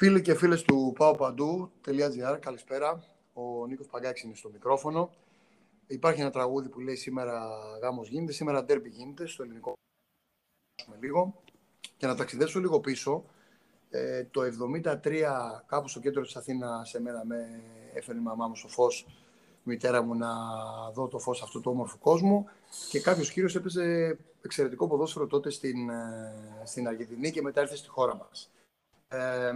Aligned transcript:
Φίλοι 0.00 0.22
και 0.22 0.34
φίλες 0.34 0.62
του 0.62 0.96
paopandou.gr, 0.98 2.38
καλησπέρα. 2.40 3.04
Ο 3.32 3.66
Νίκος 3.66 3.86
Παγκάκης 3.86 4.22
είναι 4.22 4.34
στο 4.34 4.50
μικρόφωνο. 4.50 5.10
Υπάρχει 5.86 6.20
ένα 6.20 6.30
τραγούδι 6.30 6.68
που 6.68 6.80
λέει 6.80 6.94
σήμερα 6.94 7.48
γάμος 7.82 8.08
γίνεται, 8.08 8.32
σήμερα 8.32 8.64
ντέρμπι 8.64 8.88
γίνεται, 8.88 9.26
στο 9.26 9.42
ελληνικό 9.42 9.72
λίγο. 11.00 11.42
Και 11.96 12.06
να 12.06 12.14
ταξιδέψω 12.14 12.60
λίγο 12.60 12.80
πίσω, 12.80 13.24
ε, 13.90 14.24
το 14.24 14.42
73 14.42 15.64
κάπου 15.66 15.88
στο 15.88 16.00
κέντρο 16.00 16.22
της 16.22 16.36
Αθήνας 16.36 16.88
σε 16.88 17.00
μένα 17.00 17.24
με 17.24 17.62
έφερε 17.94 18.18
η 18.18 18.22
μαμά 18.22 18.46
μου 18.46 18.56
στο 18.56 18.68
φως 18.68 19.06
μητέρα 19.62 20.02
μου 20.02 20.14
να 20.14 20.30
δω 20.92 21.08
το 21.08 21.18
φως 21.18 21.42
αυτού 21.42 21.60
του 21.60 21.70
όμορφου 21.70 21.98
κόσμου 21.98 22.46
και 22.90 23.00
κάποιος 23.00 23.32
κύριος 23.32 23.54
έπαιζε 23.54 24.18
εξαιρετικό 24.42 24.86
ποδόσφαιρο 24.86 25.26
τότε 25.26 25.50
στην, 25.50 25.88
ε, 25.88 26.62
στην 26.64 26.86
Αργεντινή 26.86 27.30
και 27.30 27.42
μετά 27.42 27.60
ήρθε 27.60 27.76
στη 27.76 27.88
χώρα 27.88 28.16
μας 28.16 28.50
ε, 29.08 29.52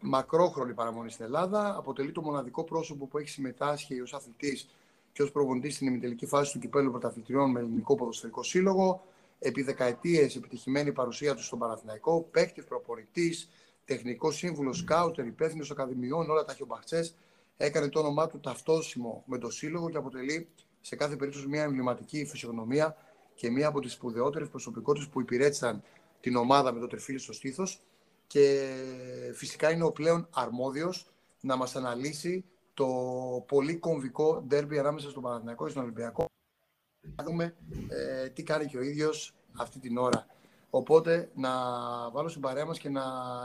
μακρόχρονη 0.00 0.74
παραμονή 0.74 1.10
στην 1.10 1.24
Ελλάδα. 1.24 1.76
Αποτελεί 1.76 2.12
το 2.12 2.22
μοναδικό 2.22 2.64
πρόσωπο 2.64 3.06
που 3.06 3.18
έχει 3.18 3.28
συμμετάσχει 3.28 4.00
ως 4.00 4.14
αθλητής 4.14 4.68
και 5.12 5.22
ως 5.22 5.30
προπονητής 5.32 5.74
στην 5.74 5.86
ημιτελική 5.86 6.26
φάση 6.26 6.52
του 6.52 6.58
κυπέλου 6.58 6.90
πρωταθλητριών 6.90 7.50
με 7.50 7.60
ελληνικό 7.60 7.94
ποδοσφαιρικό 7.94 8.42
σύλλογο. 8.42 9.04
Επί 9.38 9.62
δεκαετίες 9.62 10.36
επιτυχημένη 10.36 10.92
παρουσία 10.92 11.34
του 11.34 11.42
στον 11.42 11.58
Παναθηναϊκό, 11.58 12.28
παίκτης, 12.30 12.64
προπονητής, 12.64 13.48
τεχνικός 13.84 14.36
σύμβουλος, 14.36 14.78
σκάουτερ, 14.78 15.26
υπεύθυνος 15.26 15.70
ακαδημιών, 15.70 16.30
όλα 16.30 16.44
τα 16.44 16.54
χιομπαχτσέ. 16.54 17.10
Έκανε 17.56 17.88
το 17.88 17.98
όνομά 17.98 18.26
του 18.26 18.40
ταυτόσιμο 18.40 19.22
με 19.26 19.38
το 19.38 19.50
σύλλογο 19.50 19.90
και 19.90 19.96
αποτελεί 19.96 20.48
σε 20.80 20.96
κάθε 20.96 21.16
περίπτωση 21.16 21.46
μια 21.46 21.62
εμβληματική 21.62 22.24
φυσιογνωμία 22.24 22.96
και 23.34 23.50
μία 23.50 23.68
από 23.68 23.80
τις 23.80 23.92
σπουδαιότερες 23.92 24.48
προσωπικότητες 24.48 25.08
που 25.08 25.20
υπηρέτησαν 25.20 25.82
την 26.20 26.36
ομάδα 26.36 26.72
με 26.72 26.80
το 26.80 26.86
τριφύλι 26.86 27.18
στο 27.18 27.32
στήθος 27.32 27.82
και 28.32 28.70
φυσικά 29.34 29.70
είναι 29.70 29.84
ο 29.84 29.92
πλέον 29.92 30.28
αρμόδιος 30.34 31.10
να 31.40 31.56
μας 31.56 31.76
αναλύσει 31.76 32.44
το 32.74 32.86
πολύ 33.48 33.76
κομβικό 33.76 34.44
ντέρμπι 34.46 34.78
ανάμεσα 34.78 35.10
στον 35.10 35.22
Παναθηναϊκό 35.22 35.64
και 35.64 35.70
στον 35.70 35.82
Ολυμπιακό. 35.82 36.26
Να 37.16 37.24
δούμε 37.24 37.56
ε, 37.88 38.28
τι 38.28 38.42
κάνει 38.42 38.66
και 38.66 38.78
ο 38.78 38.82
ίδιος 38.82 39.34
αυτή 39.58 39.78
την 39.78 39.98
ώρα. 39.98 40.26
Οπότε 40.70 41.30
να 41.34 41.50
βάλω 42.10 42.28
στην 42.28 42.40
παρέα 42.40 42.64
μας 42.64 42.78
και 42.78 42.88
να 42.88 43.02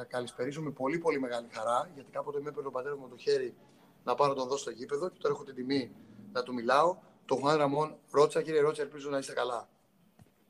καλησπερίσω 0.08 0.62
με 0.62 0.72
πολύ 0.72 0.98
πολύ 0.98 1.20
μεγάλη 1.20 1.48
χαρά, 1.52 1.90
γιατί 1.94 2.12
κάποτε 2.12 2.40
με 2.42 2.50
έπαιρνε 2.50 2.68
ο 2.68 2.72
πατέρας 2.72 2.98
μου 2.98 3.08
το 3.10 3.18
χέρι 3.18 3.56
να 4.04 4.16
πάρω 4.16 4.34
τον 4.34 4.48
δω 4.48 4.58
στο 4.58 4.72
γήπεδο 4.72 5.10
και 5.10 5.18
τώρα 5.20 5.34
έχω 5.34 5.44
την 5.44 5.56
τιμή 5.56 5.92
να 6.32 6.44
του 6.44 6.54
μιλάω. 6.54 6.98
Τον 7.26 7.38
Χουάν 7.38 7.58
Ραμόν 7.58 7.96
Ρότσα. 8.12 8.42
Κύριε 8.42 8.62
Ρότσα, 8.62 8.82
ελπίζω 8.82 9.10
να 9.10 9.18
είστε 9.18 9.34
καλά. 9.34 9.70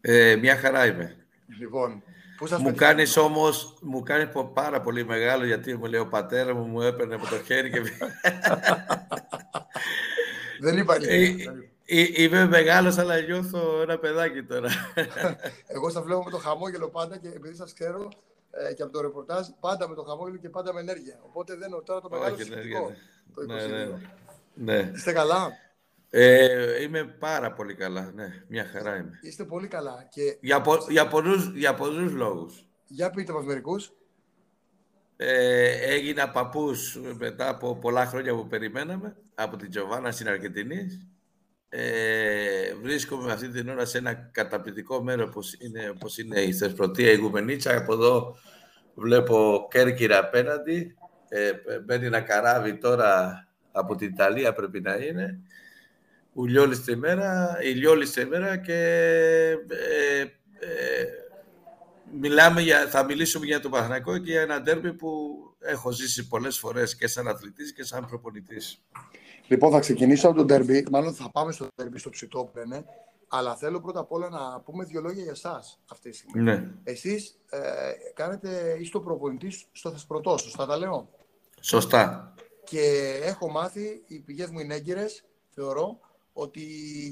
Ε, 0.02 0.36
μια 0.36 0.56
χαρά 0.56 0.86
είμαι. 0.86 1.25
Λοιπόν, 1.60 2.04
μου 2.60 2.76
κάνεις 2.76 3.18
όμως, 3.18 3.78
μου 3.82 4.04
κάνεις 4.04 4.28
πάρα 4.54 4.82
πολύ 4.82 5.06
μεγάλο 5.06 5.46
γιατί 5.46 5.78
μου 5.78 5.86
λέει 5.86 6.00
ο 6.00 6.08
πατέρας 6.08 6.56
μου 6.56 6.66
μου 6.66 6.82
έπαιρνε 6.82 7.16
από 7.16 7.28
το 7.28 7.40
χέρι 7.46 7.70
και... 7.70 7.82
Δεν 10.62 10.78
είπα 10.78 10.96
ε, 10.96 11.36
ε, 11.86 12.24
Είμαι 12.24 12.46
μεγάλος, 12.46 12.98
αλλά 12.98 13.22
νιώθω 13.22 13.82
ένα 13.82 13.98
παιδάκι 13.98 14.44
τώρα. 14.44 14.70
Εγώ 15.76 15.90
σας 15.90 16.04
βλέπω 16.04 16.24
με 16.24 16.32
το 16.32 16.38
χαμόγελο 16.38 16.90
πάντα 16.90 17.18
και 17.18 17.28
επειδή 17.28 17.56
σας 17.56 17.74
ξέρω 17.74 18.10
ε, 18.52 18.74
και 18.74 18.84
από 18.84 18.92
το 18.92 19.02
ρεπορτάζ, 19.02 19.48
πάντα 19.60 19.90
με 19.90 19.96
το 19.96 20.04
χαμόγελο 20.04 20.38
και 20.38 20.50
πάντα 20.50 20.74
με 20.74 20.80
ενέργεια. 20.80 21.20
Οπότε 21.26 21.56
δεν 21.56 21.70
τώρα 21.86 22.02
το 22.02 22.10
μεγάλο 22.12 22.38
σημαντικό. 22.38 22.92
Το 23.36 23.46
ναι, 23.46 23.66
ναι, 23.66 23.88
ναι. 24.54 24.92
Είστε 24.96 25.12
καλά; 25.14 25.52
Ε, 26.18 26.82
είμαι 26.82 27.04
πάρα 27.04 27.54
πολύ 27.54 27.76
καλά, 27.76 28.12
ναι, 28.16 28.44
μια 28.48 28.66
χαρά 28.66 28.96
είμαι. 28.96 29.20
Είστε 29.22 29.44
πολύ 29.44 29.68
καλά. 29.68 30.08
Και... 30.10 30.38
Για, 30.42 30.62
πο, 30.62 30.78
για, 30.90 31.08
πολλούς, 31.08 31.52
για 31.56 31.74
πολλούς 31.74 32.12
λόγους. 32.12 32.68
Για 32.88 33.10
πείτε 33.10 33.34
μας 33.34 33.46
μερικούς. 33.46 33.92
Ε, 35.16 35.94
έγινα 35.94 36.30
παππούς 36.30 37.00
μετά 37.18 37.50
από 37.50 37.76
πολλά 37.76 38.06
χρόνια 38.06 38.36
που 38.36 38.48
περιμέναμε, 38.48 39.16
από 39.36 39.58
την 39.58 39.70
Τζοβάνα 39.70 40.12
στην 40.12 40.28
Αργεντινή. 40.28 41.10
Ε, 41.70 42.74
βρίσκομαι 42.82 43.32
αυτή 43.32 43.50
την 43.50 43.70
ώρα 43.70 43.86
σε 43.86 43.98
ένα 43.98 44.14
καταπληκτικό 44.14 45.04
μέρος 45.04 45.30
όπως 45.30 45.54
είναι, 45.60 45.90
όπως 45.90 46.18
είναι 46.18 46.42
η 46.42 46.54
Θεσπρωτεία, 46.54 47.12
η 47.12 47.16
Γουμενίτσα. 47.16 47.78
Από 47.78 47.94
εδώ 47.94 48.38
βλέπω 48.94 49.68
Κέρκυρα 49.72 50.20
απέναντι. 50.20 50.96
Ε, 51.30 51.52
μπαίνει 51.86 52.06
ένα 52.06 52.22
καράβι 52.22 52.78
τώρα 52.78 53.40
από 53.72 53.96
την 53.96 54.08
Ιταλία 54.08 54.54
πρέπει 54.54 54.82
να 54.82 54.96
είναι 54.96 55.40
ουλιόλιστη 56.36 56.92
ημέρα, 56.92 57.58
ηλιόλιστη 57.62 58.22
ημέρα 58.22 58.58
και 58.58 58.74
ε, 59.68 60.22
ε, 60.22 61.06
μιλάμε 62.20 62.62
για, 62.62 62.88
θα 62.88 63.04
μιλήσουμε 63.04 63.46
για 63.46 63.60
το 63.60 63.70
Παναθηναϊκό 63.70 64.18
και 64.18 64.32
για 64.32 64.42
ένα 64.42 64.62
ντέρμπι 64.62 64.94
που 64.94 65.40
έχω 65.60 65.92
ζήσει 65.92 66.28
πολλές 66.28 66.58
φορές 66.60 66.96
και 66.96 67.08
σαν 67.08 67.28
αθλητής 67.28 67.74
και 67.74 67.84
σαν 67.84 68.06
προπονητής. 68.06 68.86
Λοιπόν, 69.48 69.72
θα 69.72 69.80
ξεκινήσω 69.80 70.28
από 70.28 70.38
το 70.38 70.46
ντέρμπι, 70.46 70.88
μάλλον 70.92 71.14
θα 71.14 71.32
πάμε 71.32 71.52
στο 71.52 71.68
ντέρμπι 71.76 72.00
στο 72.00 72.10
ψητό 72.10 72.44
που 72.44 72.58
λένε, 72.58 72.86
αλλά 73.28 73.56
θέλω 73.56 73.82
πρώτα 73.82 74.00
απ' 74.00 74.12
όλα 74.12 74.30
να 74.30 74.62
πούμε 74.62 74.84
δύο 74.84 75.02
λόγια 75.02 75.24
για 75.24 75.32
εσάς 75.32 75.80
αυτή 75.92 76.10
τη 76.10 76.16
στιγμή. 76.16 76.42
Ναι. 76.42 76.72
Εσείς 76.84 77.40
ε, 77.50 77.60
κάνετε, 78.14 78.78
είστε 78.80 78.98
ο 78.98 79.02
προπονητής 79.02 79.66
στο 79.72 79.92
Θεσπρωτός, 79.92 80.42
σωστά 80.42 80.66
τα 80.66 80.78
λέω; 80.78 81.10
Σωστά. 81.60 82.34
Και 82.64 82.82
έχω 83.24 83.50
μάθει, 83.50 84.04
οι 84.08 84.20
πηγές 84.20 84.50
μου 84.50 84.60
είναι 84.60 84.76
έγκυρες, 84.76 85.24
θεωρώ, 85.50 86.00
ότι 86.38 86.62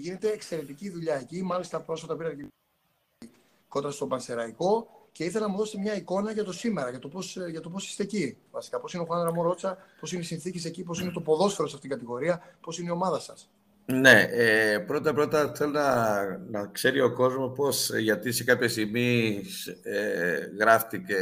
γίνεται 0.02 0.32
εξαιρετική 0.32 0.90
δουλειά 0.90 1.16
εκεί. 1.16 1.44
Μάλιστα, 1.44 1.80
πρόσφατα 1.80 2.16
πήρα 2.16 2.36
και 2.36 2.46
κόντρα 3.68 3.92
στον 3.92 4.10
Πανσεραϊκό 4.10 4.88
και 5.12 5.24
ήθελα 5.24 5.46
να 5.46 5.52
μου 5.52 5.58
δώσετε 5.58 5.82
μια 5.82 5.96
εικόνα 5.96 6.32
για 6.32 6.44
το 6.44 6.52
σήμερα, 6.52 6.90
για 6.90 7.00
το 7.00 7.08
πώς 7.08 7.38
για 7.50 7.62
το 7.62 7.70
πώς 7.70 7.88
είστε 7.88 8.04
εκεί. 8.04 8.38
Βασικά, 8.52 8.80
πώς 8.80 8.94
είναι 8.94 9.04
ο 9.04 9.06
Φάνερα 9.06 9.34
Μορότσα, 9.34 9.78
πώς 10.00 10.12
είναι 10.12 10.22
οι 10.22 10.26
συνθήκες 10.26 10.66
εκεί, 10.66 10.84
πώς 10.84 11.02
είναι 11.02 11.12
το 11.12 11.22
ποδόσφαιρο 11.22 11.68
σε 11.68 11.76
αυτήν 11.76 11.90
την 11.90 12.00
κατηγορία, 12.00 12.42
πώς 12.62 12.78
είναι 12.78 12.88
η 12.88 12.92
ομάδα 12.92 13.20
σας. 13.20 13.50
Ναι, 13.86 14.28
ε, 14.32 14.78
πρώτα 14.78 15.14
πρώτα 15.14 15.52
θέλω 15.56 15.72
να, 15.72 16.24
να 16.38 16.68
ξέρει 16.68 17.02
ο 17.02 17.14
κόσμος 17.14 17.52
πώς, 17.56 17.92
γιατί 17.98 18.32
σε 18.32 18.44
κάποια 18.44 18.70
στιγμή 18.70 19.44
ε, 19.84 20.38
γράφτηκε 20.60 21.16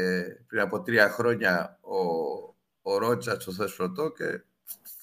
πριν 0.47 0.61
από 0.61 0.81
τρία 0.81 1.09
χρόνια 1.09 1.79
ο, 1.81 1.97
ο 2.81 2.97
Ρότσα 2.97 3.39
στο 3.39 3.51
Θεσπρωτό 3.51 4.11
και 4.11 4.43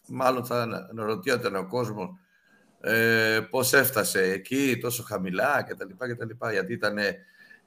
μάλλον 0.07 0.45
θα 0.45 0.87
αναρωτιόταν 0.91 1.57
ο 1.57 1.67
κόσμος 1.67 2.11
ε, 2.81 3.41
πώς 3.51 3.73
έφτασε 3.73 4.23
εκεί 4.23 4.79
τόσο 4.81 5.03
χαμηλά 5.03 5.63
κτλ. 5.63 6.25
λοιπά 6.27 6.53
Γιατί 6.53 6.73
ήταν, 6.73 6.99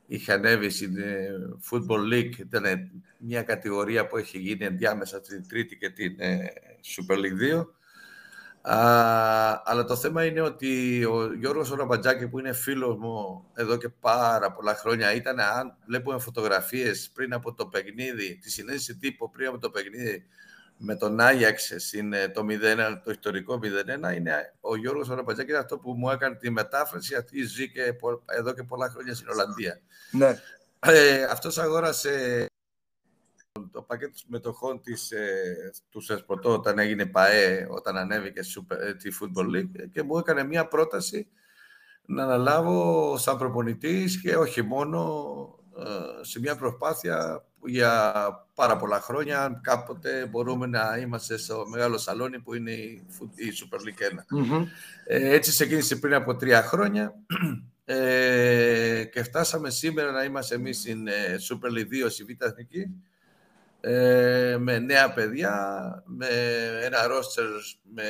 είχε 0.07 0.33
ανέβει 0.33 0.69
στην 0.69 0.97
ε, 0.97 1.29
Football 1.71 2.13
League, 2.13 2.37
ήταν 2.37 2.91
μια 3.17 3.43
κατηγορία 3.43 4.07
που 4.07 4.17
έχει 4.17 4.37
γίνει 4.37 4.65
ενδιάμεσα 4.65 5.21
στην 5.23 5.47
Τρίτη 5.47 5.77
και 5.77 5.89
την 5.89 6.15
ε, 6.19 6.37
Super 6.95 7.15
League 7.15 7.59
2. 7.59 7.65
Α, 8.63 9.61
αλλά 9.65 9.83
το 9.83 9.95
θέμα 9.95 10.25
είναι 10.25 10.41
ότι 10.41 11.03
ο 11.05 11.33
Γιώργος 11.33 11.69
Ραμπατζάκη 11.69 12.27
που 12.27 12.39
είναι 12.39 12.53
φίλος 12.53 12.97
μου 12.97 13.45
εδώ 13.53 13.77
και 13.77 13.89
πάρα 13.89 14.51
πολλά 14.51 14.75
χρόνια 14.75 15.13
ήταν, 15.13 15.39
αν 15.39 15.75
βλέπουμε 15.85 16.19
φωτογραφίες 16.19 17.09
πριν 17.13 17.33
από 17.33 17.53
το 17.53 17.65
παιχνίδι, 17.65 18.37
τη 18.37 18.51
συνέντευξη 18.51 18.97
τύπου 18.97 19.29
πριν 19.31 19.47
από 19.47 19.57
το 19.57 19.69
παιχνίδι 19.69 20.25
με 20.83 20.95
τον 20.95 21.19
Άγιαξ 21.19 21.93
είναι 21.93 22.29
το 22.29 22.45
0 22.49 23.01
το 23.03 23.11
ιστορικό 23.11 23.59
0-1, 23.63 24.15
είναι 24.15 24.53
ο 24.59 24.75
Γιώργος 24.75 25.09
Οραπατζάκης 25.09 25.55
αυτό 25.55 25.77
που 25.77 25.93
μου 25.93 26.09
έκανε 26.09 26.35
τη 26.35 26.49
μετάφραση, 26.49 27.15
αυτή 27.15 27.43
ζει 27.43 27.71
και 27.71 27.95
εδώ 28.25 28.53
και 28.53 28.63
πολλά 28.63 28.89
χρόνια 28.89 29.15
στην 29.15 29.29
Ολλανδία. 29.29 29.79
Ναι. 30.11 30.39
Ε, 30.79 31.23
αυτός 31.23 31.57
αγόρασε 31.57 32.45
το 33.71 33.81
πακέτο 33.81 34.19
μετοχών 34.27 34.81
της, 34.81 35.11
ε, 35.11 35.71
του 35.89 36.01
Σεσποτό 36.01 36.53
όταν 36.53 36.79
έγινε 36.79 37.05
ΠαΕ, 37.05 37.67
όταν 37.69 37.97
ανέβηκε 37.97 38.39
ε, 38.67 38.93
τη 38.93 39.09
Football 39.21 39.55
League 39.55 39.89
και 39.91 40.03
μου 40.03 40.17
έκανε 40.17 40.43
μια 40.43 40.67
πρόταση 40.67 41.27
να 42.05 42.23
αναλάβω 42.23 43.17
σαν 43.17 43.37
προπονητής 43.37 44.21
και 44.21 44.35
όχι 44.35 44.61
μόνο 44.61 44.99
ε, 45.77 46.23
σε 46.23 46.39
μια 46.39 46.55
προσπάθεια 46.55 47.45
για 47.65 48.23
πάρα 48.61 48.77
πολλά 48.77 49.01
χρόνια, 49.01 49.43
αν 49.43 49.61
κάποτε 49.61 50.25
μπορούμε 50.25 50.67
να 50.67 50.97
είμαστε 51.01 51.37
στο 51.37 51.65
μεγάλο 51.67 51.97
σαλόνι 51.97 52.39
που 52.39 52.53
είναι 52.53 52.71
η 52.71 53.03
Super 53.61 53.77
League 53.77 54.31
1. 54.59 54.65
Ε, 55.05 55.33
έτσι 55.33 55.51
ξεκίνησε 55.51 55.95
πριν 55.95 56.13
από 56.13 56.35
τρία 56.35 56.63
χρόνια. 56.63 57.13
Ε, 57.85 59.03
και 59.03 59.23
φτάσαμε 59.23 59.69
σήμερα 59.69 60.11
να 60.11 60.23
είμαστε 60.23 60.55
εμείς 60.55 60.77
στην 60.77 61.07
ε, 61.07 61.35
Super 61.49 61.77
League 61.77 62.05
2 62.05 62.09
στη 62.09 62.23
Β' 62.23 62.43
Εθνική. 62.43 63.03
Ε, 63.81 64.57
με 64.59 64.79
νέα 64.79 65.13
παιδιά, 65.13 65.53
με 66.05 66.27
ένα 66.83 67.07
ρόστερ 67.07 67.45
με 67.93 68.03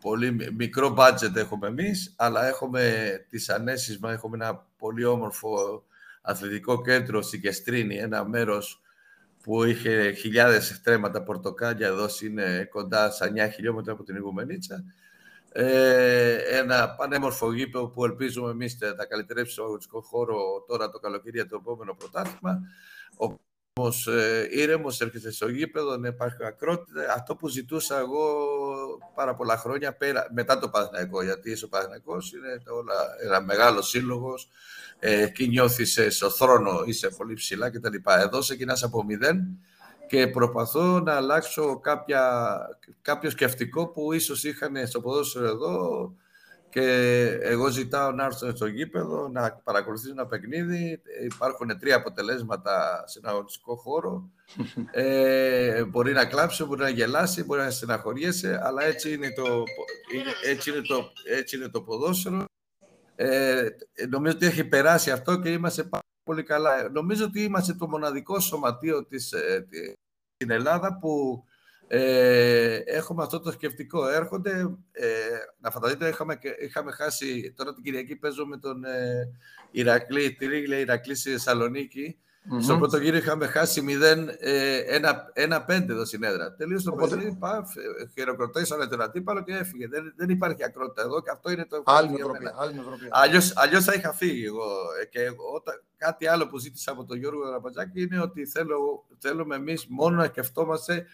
πολύ 0.00 0.52
μικρό 0.56 0.94
budget 0.98 1.36
έχουμε 1.36 1.66
εμείς, 1.66 2.14
αλλά 2.16 2.46
έχουμε 2.46 3.04
τις 3.30 3.48
ανέσεις 3.48 3.98
μας, 3.98 4.12
έχουμε 4.12 4.36
ένα 4.36 4.66
πολύ 4.78 5.04
όμορφο 5.04 5.84
αθλητικό 6.22 6.82
κέντρο 6.82 7.22
στην 7.22 7.40
Κεστρίνη, 7.40 7.96
ένα 7.96 8.28
μέρος 8.28 8.83
που 9.44 9.64
είχε 9.64 10.12
χιλιάδες 10.12 10.66
στρέμματα 10.66 11.22
πορτοκάλια, 11.22 11.86
εδώ 11.86 12.06
είναι 12.22 12.68
κοντά 12.70 13.10
στα 13.10 13.32
9 13.48 13.50
χιλιόμετρα 13.54 13.92
από 13.92 14.02
την 14.02 14.16
Ιγουμενίτσα. 14.16 14.84
Ε, 15.52 16.34
ένα 16.34 16.94
πανέμορφο 16.94 17.52
γήπεδο 17.52 17.88
που 17.88 18.04
ελπίζουμε 18.04 18.50
εμείς 18.50 18.78
θα 18.96 19.06
καλυτερεύσει 19.06 19.52
στο 19.52 19.62
αγωνιστικό 19.62 20.00
χώρο 20.00 20.64
τώρα 20.66 20.90
το 20.90 20.98
καλοκαίρι 20.98 21.36
για 21.36 21.48
το 21.48 21.56
επόμενο 21.60 21.94
πρωτάθλημα. 21.94 22.60
Ο 23.16 23.36
όμως 23.80 24.06
ε, 24.06 24.48
ήρεμος, 24.50 25.00
έρχεσαι 25.00 25.32
στο 25.32 25.48
γήπεδο, 25.48 25.96
να 25.96 26.08
υπάρχει 26.08 26.44
ακρότητα. 26.44 27.12
Αυτό 27.16 27.36
που 27.36 27.48
ζητούσα 27.48 27.98
εγώ 27.98 28.26
πάρα 29.14 29.34
πολλά 29.34 29.56
χρόνια 29.56 29.92
πέρα, 29.92 30.26
μετά 30.34 30.58
το 30.58 30.68
Παναθηναϊκό, 30.68 31.22
γιατί 31.22 31.50
είσαι 31.50 31.64
ο 31.64 31.68
Παναθηναϊκός, 31.68 32.32
είναι 32.32 32.62
όλα, 32.66 32.94
ένα 33.24 33.40
μεγάλο 33.40 33.82
σύλλογος. 33.82 34.48
Ε, 34.98 35.22
εκεί 35.22 35.48
νιώθεις 35.48 35.96
ε, 35.96 36.10
στο 36.10 36.30
θρόνο, 36.30 36.82
είσαι 36.86 37.08
πολύ 37.08 37.34
ψηλά 37.34 37.70
κτλ. 37.70 37.94
Εδώ 38.18 38.38
ξεκινάς 38.38 38.82
από 38.82 39.04
μηδέν 39.04 39.58
και 40.06 40.26
προσπαθώ 40.26 41.00
να 41.00 41.14
αλλάξω 41.14 41.78
κάποια, 41.80 42.56
κάποιο 43.02 43.30
σκεφτικό 43.30 43.86
που 43.86 44.12
ίσως 44.12 44.44
είχαν 44.44 44.86
στο 44.86 45.00
ποδόσφαιρο 45.00 45.46
εδώ 45.46 46.12
και 46.74 47.38
εγώ 47.42 47.68
ζητάω 47.68 48.12
να 48.12 48.24
έρθω 48.24 48.56
στο 48.56 48.66
γήπεδο, 48.66 49.28
να 49.28 49.52
παρακολουθήσω 49.64 50.10
ένα 50.10 50.26
παιχνίδι. 50.26 51.02
Υπάρχουν 51.24 51.78
τρία 51.78 51.96
αποτελέσματα 51.96 53.04
σε 53.06 53.18
ένα 53.22 53.30
αγωνιστικό 53.30 53.76
χώρο. 53.76 54.30
Ε, 54.90 55.84
μπορεί 55.84 56.12
να 56.12 56.24
κλάψει, 56.24 56.64
μπορεί 56.64 56.80
να 56.80 56.88
γελάσει, 56.88 57.44
μπορεί 57.44 57.60
να 57.60 57.70
στεναχωριέσαι, 57.70 58.60
αλλά 58.62 58.84
έτσι 58.84 59.12
είναι 59.12 59.32
το, 59.32 59.62
έτσι 60.44 60.70
είναι 60.70 60.80
το, 60.80 61.12
έτσι 61.36 61.56
είναι 61.56 61.68
το 61.68 61.82
ποδόσφαιρο. 61.82 62.44
Ε, 63.16 63.68
νομίζω 64.08 64.36
ότι 64.36 64.46
έχει 64.46 64.64
περάσει 64.64 65.10
αυτό 65.10 65.40
και 65.40 65.52
είμαστε 65.52 65.82
πάρα 65.84 66.02
πολύ 66.24 66.42
καλά. 66.42 66.90
Νομίζω 66.90 67.24
ότι 67.24 67.42
είμαστε 67.42 67.74
το 67.74 67.88
μοναδικό 67.88 68.40
σωματείο 68.40 69.04
της, 69.04 69.32
ε, 69.32 69.66
στην 70.34 70.50
Ελλάδα 70.50 70.98
που 70.98 71.44
ε, 71.86 72.74
έχουμε 72.84 73.22
αυτό 73.22 73.40
το 73.40 73.50
σκεφτικό. 73.50 74.08
Έρχονται, 74.08 74.50
ε, 74.92 75.08
να 75.60 75.70
φανταστείτε, 75.70 76.08
είχαμε, 76.08 76.38
είχαμε 76.60 76.92
χάσει, 76.92 77.52
τώρα 77.56 77.74
την 77.74 77.82
Κυριακή 77.82 78.16
παίζω 78.16 78.46
με 78.46 78.56
τον 78.56 78.84
ε, 78.84 79.28
Ηρακλή, 79.70 80.32
τη 80.32 80.46
Ρίγλια 80.46 80.78
Ηρακλή 80.78 81.14
στη 81.14 81.30
θεσσαλονικη 81.30 82.18
mm-hmm. 82.18 82.62
Στο 82.62 82.78
πρώτο 82.78 82.96
γύρο 82.96 83.16
είχαμε 83.16 83.46
χάσει 83.46 83.84
0, 83.88 84.26
ε, 84.38 84.98
1-5 85.66 85.68
εδώ 85.68 86.04
στην 86.04 86.22
έδρα. 86.22 86.54
Τελείωσε 86.54 86.84
το 86.84 86.92
Οπότε... 86.92 87.16
παιχνίδι, 87.16 87.38
χειροκροτήσανε 88.12 88.86
τον 88.86 89.00
αντίπαλο 89.00 89.42
και 89.42 89.52
έφυγε. 89.52 89.88
Δεν, 89.88 90.12
δεν 90.16 90.28
υπάρχει 90.28 90.64
ακρότητα 90.64 91.02
εδώ 91.02 91.22
και 91.22 91.30
αυτό 91.30 91.50
είναι 91.50 91.64
το. 91.64 91.82
Άλλη 91.84 92.08
νοοτροπία. 92.08 92.54
Αλλιώς 93.54 93.84
θα 93.84 93.92
είχα 93.94 94.12
φύγει 94.12 94.44
εγώ. 94.44 94.66
Και 95.10 95.20
όταν, 95.54 95.82
κάτι 95.96 96.26
άλλο 96.26 96.48
που 96.48 96.58
ζήτησα 96.58 96.92
από 96.92 97.04
τον 97.04 97.18
Γιώργο 97.18 97.50
Ραμπατζάκη 97.50 98.02
είναι 98.02 98.20
ότι 98.20 98.46
θέλω, 98.46 99.04
θέλουμε 99.18 99.56
εμείς 99.56 99.86
μόνο 99.88 100.16
να 100.16 100.24
σκεφτόμαστε 100.24 101.06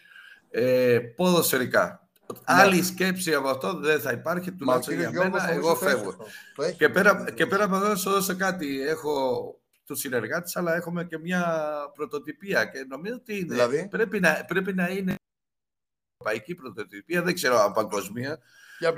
ε, 0.50 0.98
ποδοσφαιρικά. 0.98 2.08
Ναι. 2.32 2.38
Άλλη 2.44 2.82
σκέψη 2.82 3.34
από 3.34 3.48
αυτό 3.48 3.74
δεν 3.74 4.00
θα 4.00 4.12
υπάρχει, 4.12 4.52
τουλάχιστον 4.52 4.94
για 4.94 5.10
μένα, 5.10 5.50
εγώ 5.50 5.76
φεύγω. 5.76 6.16
Και 6.76 6.88
πέρα, 6.88 7.30
και 7.34 7.46
πέρα 7.46 7.64
από 7.64 7.76
αυτό, 7.76 7.96
σου 7.96 8.10
δώσω 8.10 8.36
κάτι. 8.36 8.82
Έχω 8.82 9.54
τους 9.84 9.98
συνεργάτες, 9.98 10.56
αλλά 10.56 10.74
έχουμε 10.74 11.04
και 11.04 11.18
μια 11.18 11.72
πρωτοτυπία. 11.94 12.64
Και 12.64 12.84
νομίζω 12.88 13.14
ότι 13.14 13.38
είναι, 13.38 13.54
δηλαδή; 13.54 13.88
πρέπει, 13.90 14.20
να, 14.20 14.44
πρέπει 14.46 14.74
να 14.74 14.88
είναι 14.88 15.14
ευρωπαϊκή 16.18 16.54
πρωτοτυπία, 16.54 17.22
δεν 17.22 17.34
ξέρω 17.34 17.58
αν 17.58 17.72
παγκοσμία. 17.72 18.38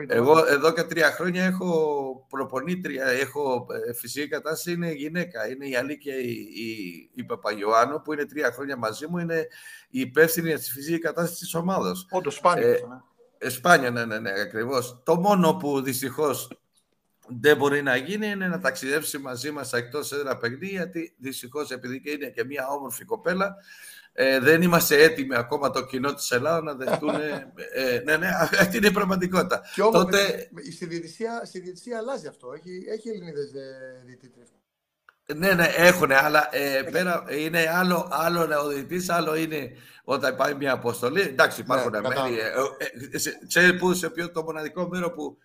Εγώ 0.07 0.47
εδώ 0.47 0.73
και 0.73 0.83
τρία 0.83 1.11
χρόνια 1.11 1.45
έχω 1.45 2.27
προπονήτρια, 2.29 3.07
έχω 3.07 3.67
ε, 3.89 3.93
φυσική 3.93 4.29
κατάσταση, 4.29 4.73
είναι 4.73 4.93
γυναίκα. 4.93 5.49
Είναι 5.49 5.67
η 5.67 5.77
Αλίκια 5.77 6.17
η, 6.17 6.31
η, 6.55 7.11
η 7.15 7.25
Παπαγιωάννου 7.25 8.03
που 8.03 8.13
είναι 8.13 8.25
τρία 8.25 8.53
χρόνια 8.53 8.77
μαζί 8.77 9.07
μου, 9.07 9.19
είναι 9.19 9.47
η 9.91 10.01
υπεύθυνη 10.01 10.55
τη 10.55 10.71
φυσική 10.71 10.99
κατάσταση 10.99 11.41
της 11.41 11.55
ομάδας. 11.55 12.07
Όντως, 12.11 12.35
σπάνια. 12.35 12.69
Ε, 12.69 12.81
ναι. 13.41 13.51
Σπάνια, 13.51 13.91
ναι, 13.91 14.05
ναι, 14.05 14.19
ναι, 14.19 14.31
ακριβώς. 14.41 15.03
Το 15.05 15.17
μόνο 15.17 15.55
που 15.57 15.83
δυστυχώς 15.83 16.49
δεν 17.41 17.57
μπορεί 17.57 17.83
να 17.83 17.97
γίνει 17.97 18.27
είναι 18.27 18.49
να 18.49 18.61
ταξιδέψει 18.61 19.19
μαζί 19.19 19.51
μας 19.51 19.73
εκτός 19.73 20.13
έδρα 20.13 20.37
παιχνίδι, 20.39 20.67
γιατί 20.67 21.15
δυστυχώς 21.19 21.71
επειδή 21.71 22.01
και 22.01 22.11
είναι 22.11 22.27
και 22.27 22.45
μια 22.45 22.69
όμορφη 22.69 23.05
κοπέλα, 23.05 23.57
ε, 24.13 24.39
δεν 24.39 24.63
είμαστε 24.63 25.03
έτοιμοι 25.03 25.35
ακόμα 25.35 25.71
το 25.71 25.87
κοινό 25.87 26.15
της 26.15 26.31
Ελλάδας 26.31 26.63
να 26.63 26.75
δεχτούν. 26.75 27.15
ε, 27.75 28.03
ναι, 28.05 28.17
ναι, 28.17 28.29
αυτή 28.61 28.77
είναι 28.77 28.87
η 28.87 28.93
πραγματικότητα. 28.93 29.63
Και 29.75 29.83
όμως, 29.83 30.05
Τότε... 30.05 30.49
στη, 30.73 30.87
διαιτησία, 30.87 31.43
στη 31.45 31.61
διαιτησία 31.61 31.99
αλλάζει 31.99 32.27
αυτό. 32.27 32.53
Έχει, 32.53 32.85
έχει 32.93 33.09
Ελληνίδες 33.09 33.53
ε, 33.53 34.03
διαιτήτρες. 34.05 34.49
Ναι, 35.37 35.53
ναι, 35.53 35.67
έχουν, 35.77 36.13
αλλά 36.13 36.49
ε, 36.57 36.83
πέρα 36.83 37.25
είναι 37.31 37.69
άλλο, 37.75 38.09
άλλο 38.11 38.61
ο 38.65 38.69
διαιτητής, 38.69 39.09
άλλο 39.09 39.37
είναι 39.37 39.73
όταν 40.05 40.37
πάει 40.37 40.55
μια 40.55 40.73
αποστολή. 40.73 41.21
Εντάξει, 41.21 41.61
υπάρχουν 41.61 41.91
ναι, 41.91 42.01
μέρη. 42.01 42.39
Ε, 42.39 42.47
ε, 42.47 43.09
ε, 43.13 43.19
σε, 43.19 43.39
σε 43.93 44.11
ποιο 44.11 44.31
το 44.31 44.43
μοναδικό 44.43 44.89
μέρο 44.89 45.11
που 45.11 45.39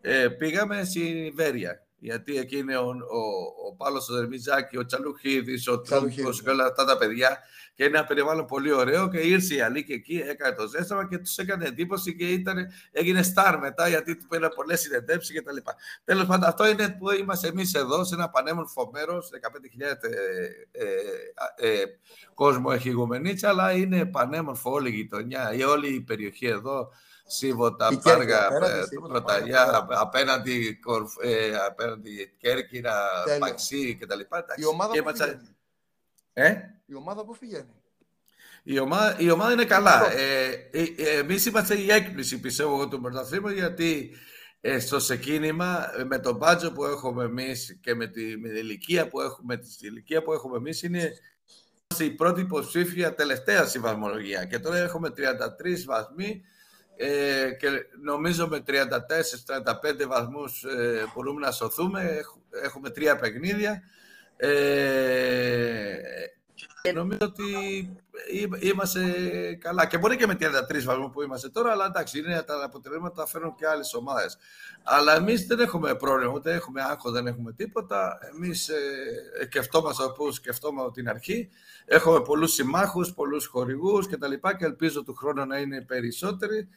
ε, 0.00 0.28
πήγαμε 0.28 0.84
στη 0.84 1.32
Βέρεια. 1.36 1.83
Γιατί 2.04 2.36
εκεί 2.36 2.56
είναι 2.56 2.76
ο, 2.76 2.86
ο, 2.88 3.20
ο 3.68 3.74
Πάλος 3.76 4.08
ο 4.08 4.14
Δερμιζάκη, 4.14 4.76
ο 4.76 4.86
Τσαλουχίδης, 4.86 5.68
ο 5.68 5.80
Τρούγκος 5.80 6.42
και 6.42 6.50
όλα 6.50 6.64
αυτά 6.64 6.84
τα 6.84 6.98
παιδιά. 6.98 7.38
Και 7.74 7.84
είναι 7.84 7.98
ένα 7.98 8.06
περιβάλλον 8.06 8.46
πολύ 8.46 8.72
ωραίο 8.72 9.08
και 9.08 9.18
ήρθε 9.18 9.54
η 9.54 9.60
Αλίκη 9.60 9.92
εκεί, 9.92 10.22
έκανε 10.26 10.56
το 10.56 10.66
ζέσταμα 10.66 11.08
και 11.08 11.18
τους 11.18 11.36
έκανε 11.36 11.64
εντύπωση 11.64 12.16
και 12.16 12.24
ήταν, 12.28 12.56
έγινε 12.92 13.22
στάρ 13.22 13.58
μετά 13.58 13.88
γιατί 13.88 14.16
του 14.16 14.26
πήρε 14.26 14.48
πολλές 14.48 14.80
συνεντεύξεις 14.80 15.34
και 15.34 15.42
τα 15.42 15.52
λοιπά. 15.52 15.74
Τέλος 16.04 16.26
πάντων, 16.26 16.48
αυτό 16.48 16.68
είναι 16.68 16.88
που 16.98 17.10
είμαστε 17.10 17.48
εμείς 17.48 17.74
εδώ 17.74 18.04
σε 18.04 18.14
ένα 18.14 18.30
πανέμορφο 18.30 18.90
μέρος, 18.92 19.30
15.000 19.32 19.80
ε, 19.80 20.08
ε, 21.62 21.80
ε, 21.80 21.84
κόσμο 22.34 22.70
έχει 22.72 22.88
η 22.88 22.92
Γουμενίτσα, 22.92 23.48
αλλά 23.48 23.72
είναι 23.72 24.06
πανέμορφο 24.06 24.70
όλη 24.70 24.88
η 24.88 24.94
γειτονιά, 24.94 25.52
η 25.52 25.62
όλη 25.62 25.94
η 25.94 26.00
περιοχή 26.00 26.46
εδώ, 26.46 26.90
Σίβοτα, 27.26 27.98
Πάργα, 28.02 28.48
Πρωταλιά, 29.08 29.86
απέναντι, 29.88 30.78
ε, 31.22 31.56
απέναντι 31.66 32.34
Κέρκυρα, 32.38 32.94
Παξί 33.38 33.94
κτλ. 34.00 34.20
Η 34.56 34.64
ομάδα 34.64 34.92
ε; 36.32 36.54
Η 36.86 36.94
ομάδα 36.94 37.24
που 37.24 37.36
πηγαίνει; 37.38 37.82
Η 38.62 38.78
ομάδα, 38.78 39.16
η 39.18 39.30
ομάδα 39.30 39.52
είναι 39.52 39.64
καλά. 39.64 40.12
Ε, 40.12 40.48
ε, 40.70 40.82
ε 40.96 41.18
Εμείς 41.18 41.46
είμαστε 41.46 41.78
η 41.78 41.90
έκπληση, 41.90 42.40
πιστεύω, 42.40 42.74
εγώ 42.74 42.88
του 42.88 43.00
πρωταθλήματο, 43.00 43.54
γιατί 43.54 44.16
ε, 44.60 44.78
στο 44.78 44.96
ξεκίνημα 44.96 45.90
με 46.06 46.18
τον 46.18 46.36
μπάτζο 46.36 46.72
που 46.72 46.84
έχουμε 46.84 47.24
εμείς 47.24 47.78
και 47.80 47.94
με, 47.94 48.06
τη, 48.06 48.36
με 48.36 48.48
την 48.48 48.56
ηλικία 48.56 49.08
που 49.08 49.20
έχουμε, 49.20 49.56
τη 49.56 49.68
ηλικία 49.80 50.22
που 50.22 50.32
έχουμε 50.32 50.56
εμείς, 50.56 50.82
είναι 50.82 51.12
η 51.98 52.10
πρώτη 52.10 52.40
υποψήφια 52.40 53.14
τελευταία 53.14 53.64
στη 53.64 53.78
βαθμολογία. 53.78 54.44
Και 54.44 54.58
τώρα 54.58 54.76
έχουμε 54.76 55.08
33 55.08 55.12
βαθμοί 55.86 56.44
ε, 56.96 57.50
και 57.58 57.68
νομίζω 58.02 58.48
με 58.48 58.62
34-35 58.66 60.06
βαθμούς 60.06 60.64
ε, 60.64 61.04
μπορούμε 61.14 61.40
να 61.40 61.50
σωθούμε. 61.50 62.20
Έχουμε 62.62 62.90
τρία 62.90 63.16
παιχνίδια. 63.16 63.82
Ε, 64.36 64.54
νομίζω 66.94 67.18
ότι 67.20 67.44
είμαστε 68.60 69.00
καλά. 69.60 69.86
Και 69.86 69.98
μπορεί 69.98 70.16
και 70.16 70.26
με 70.26 70.36
33 70.40 70.82
βαθμούς 70.84 71.10
που 71.12 71.22
είμαστε 71.22 71.48
τώρα, 71.48 71.70
αλλά 71.70 71.84
εντάξει, 71.84 72.18
είναι 72.18 72.42
τα 72.42 72.64
αποτελέσματα 72.64 73.14
τα 73.14 73.26
φέρνουν 73.26 73.54
και 73.54 73.66
άλλες 73.66 73.94
ομάδες. 73.94 74.38
Αλλά 74.82 75.14
εμείς 75.14 75.46
δεν 75.46 75.60
έχουμε 75.60 75.94
πρόβλημα, 75.94 76.32
ούτε 76.32 76.52
έχουμε 76.52 76.82
άγχος, 76.82 77.12
δεν 77.12 77.26
έχουμε 77.26 77.52
τίποτα. 77.52 78.18
Εμείς 78.34 78.68
ε, 78.68 78.74
σκεφτόμαστε 79.44 80.04
όπως 80.04 80.34
σκεφτόμαστε 80.34 80.90
την 80.90 81.08
αρχή. 81.08 81.48
Έχουμε 81.84 82.20
πολλούς 82.20 82.52
συμμάχους, 82.52 83.12
πολλούς 83.12 83.46
χορηγούς 83.46 84.08
κτλ. 84.08 84.32
Και, 84.32 84.54
και 84.58 84.64
ελπίζω 84.64 85.02
του 85.02 85.14
χρόνου 85.14 85.46
να 85.46 85.58
είναι 85.58 85.82
περισσότεροι. 85.82 86.68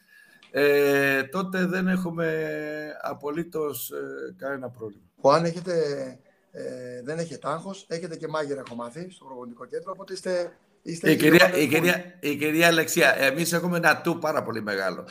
Ε, 0.50 1.22
τότε 1.22 1.66
δεν 1.66 1.88
έχουμε 1.88 2.48
απολύτως 3.02 3.90
ε, 3.90 4.34
κανένα 4.36 4.68
πρόβλημα. 4.68 5.02
Ο 5.20 5.32
αν 5.32 5.44
έχετε 5.44 5.72
ε, 6.52 7.02
δεν 7.02 7.18
έχετε 7.18 7.48
άγχος, 7.48 7.86
έχετε 7.88 8.16
και 8.16 8.28
μάγειρα 8.28 8.62
έχω 8.66 8.74
μάθει 8.74 9.10
στο 9.10 9.24
προπονητικό 9.24 9.66
κέντρο, 9.66 9.90
οπότε 9.92 10.12
είστε... 10.12 10.52
είστε 10.82 11.10
η, 11.10 11.16
κυρία, 11.16 11.56
η, 11.56 11.66
κυρία, 11.66 12.04
η 12.20 12.36
κυρία 12.36 12.66
Αλεξία, 12.66 13.18
εμείς 13.18 13.52
έχουμε 13.52 13.76
ένα 13.76 14.00
του 14.00 14.18
πάρα 14.18 14.42
πολύ 14.42 14.62
μεγάλο. 14.62 15.06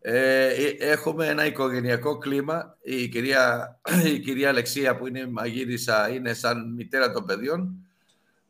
Ε, 0.00 0.46
ε, 0.62 0.74
έχουμε 0.78 1.26
ένα 1.26 1.46
οικογενειακό 1.46 2.18
κλίμα. 2.18 2.76
Η 2.82 3.08
κυρία, 3.08 3.78
η 4.14 4.18
κυρία 4.18 4.48
Αλεξία 4.48 4.96
που 4.96 5.06
είναι 5.06 5.26
μαγείρισα 5.26 6.08
είναι 6.08 6.32
σαν 6.32 6.72
μητέρα 6.74 7.12
των 7.12 7.24
παιδιών. 7.24 7.85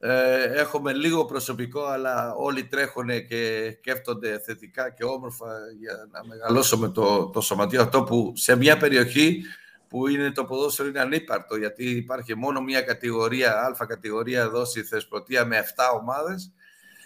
Ε, 0.08 0.60
έχουμε 0.60 0.92
λίγο 0.92 1.25
προσωπικό, 1.25 1.84
αλλά 1.84 2.34
όλοι 2.34 2.64
τρέχουν 2.64 3.08
και 3.28 3.72
σκέφτονται 3.78 4.38
θετικά 4.38 4.90
και 4.90 5.04
όμορφα 5.04 5.46
για 5.80 6.08
να 6.12 6.25
μεγαλώσουμε 6.25 6.88
το, 6.88 7.26
το 7.26 7.40
σωματείο 7.40 7.82
αυτό 7.82 8.02
που 8.02 8.32
σε 8.36 8.56
μια 8.56 8.76
περιοχή 8.76 9.42
που 9.88 10.08
είναι 10.08 10.30
το 10.30 10.44
ποδόσφαιρο 10.44 10.88
είναι 10.88 11.00
ανύπαρτο, 11.00 11.56
γιατί 11.56 11.90
υπάρχει 11.90 12.36
μόνο 12.36 12.60
μια 12.60 12.82
κατηγορία, 12.82 13.52
α 13.52 13.86
κατηγορία 13.86 14.40
εδώ 14.40 14.64
στη 14.64 14.82
Θεσπρωτεία 14.82 15.44
με 15.44 15.64
7 15.76 16.00
ομάδες 16.00 16.52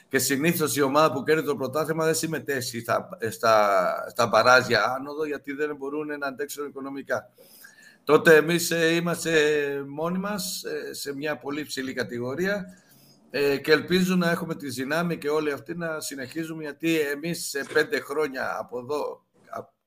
και 0.08 0.18
συνήθως 0.18 0.76
η 0.76 0.82
ομάδα 0.82 1.12
που 1.12 1.22
κέρδει 1.22 1.46
το 1.46 1.56
πρωτάθλημα 1.56 2.04
δεν 2.04 2.14
συμμετέχει 2.14 2.80
στα, 2.80 3.08
στα, 3.30 3.88
στα 4.10 4.28
παράζια 4.28 4.82
άνοδο 4.98 5.24
γιατί 5.24 5.52
δεν 5.52 5.76
μπορούν 5.76 6.06
να 6.06 6.26
αντέξουν 6.26 6.66
οικονομικά. 6.66 7.30
Τότε 8.04 8.36
εμείς 8.36 8.70
ε, 8.70 8.94
είμαστε 8.94 9.30
μόνοι 9.86 10.18
μας 10.18 10.62
ε, 10.64 10.94
σε 10.94 11.14
μια 11.14 11.36
πολύ 11.36 11.64
ψηλή 11.64 11.92
κατηγορία 11.92 12.64
ε, 13.30 13.56
και 13.56 13.72
ελπίζω 13.72 14.16
να 14.16 14.30
έχουμε 14.30 14.54
τη 14.54 14.68
δυνάμει 14.68 15.18
και 15.18 15.28
όλοι 15.28 15.52
αυτοί 15.52 15.76
να 15.76 16.00
συνεχίζουμε 16.00 16.62
γιατί 16.62 16.98
εμείς 17.00 17.48
σε 17.48 17.64
πέντε 17.72 18.00
χρόνια 18.00 18.56
από 18.58 18.78
εδώ, 18.78 19.24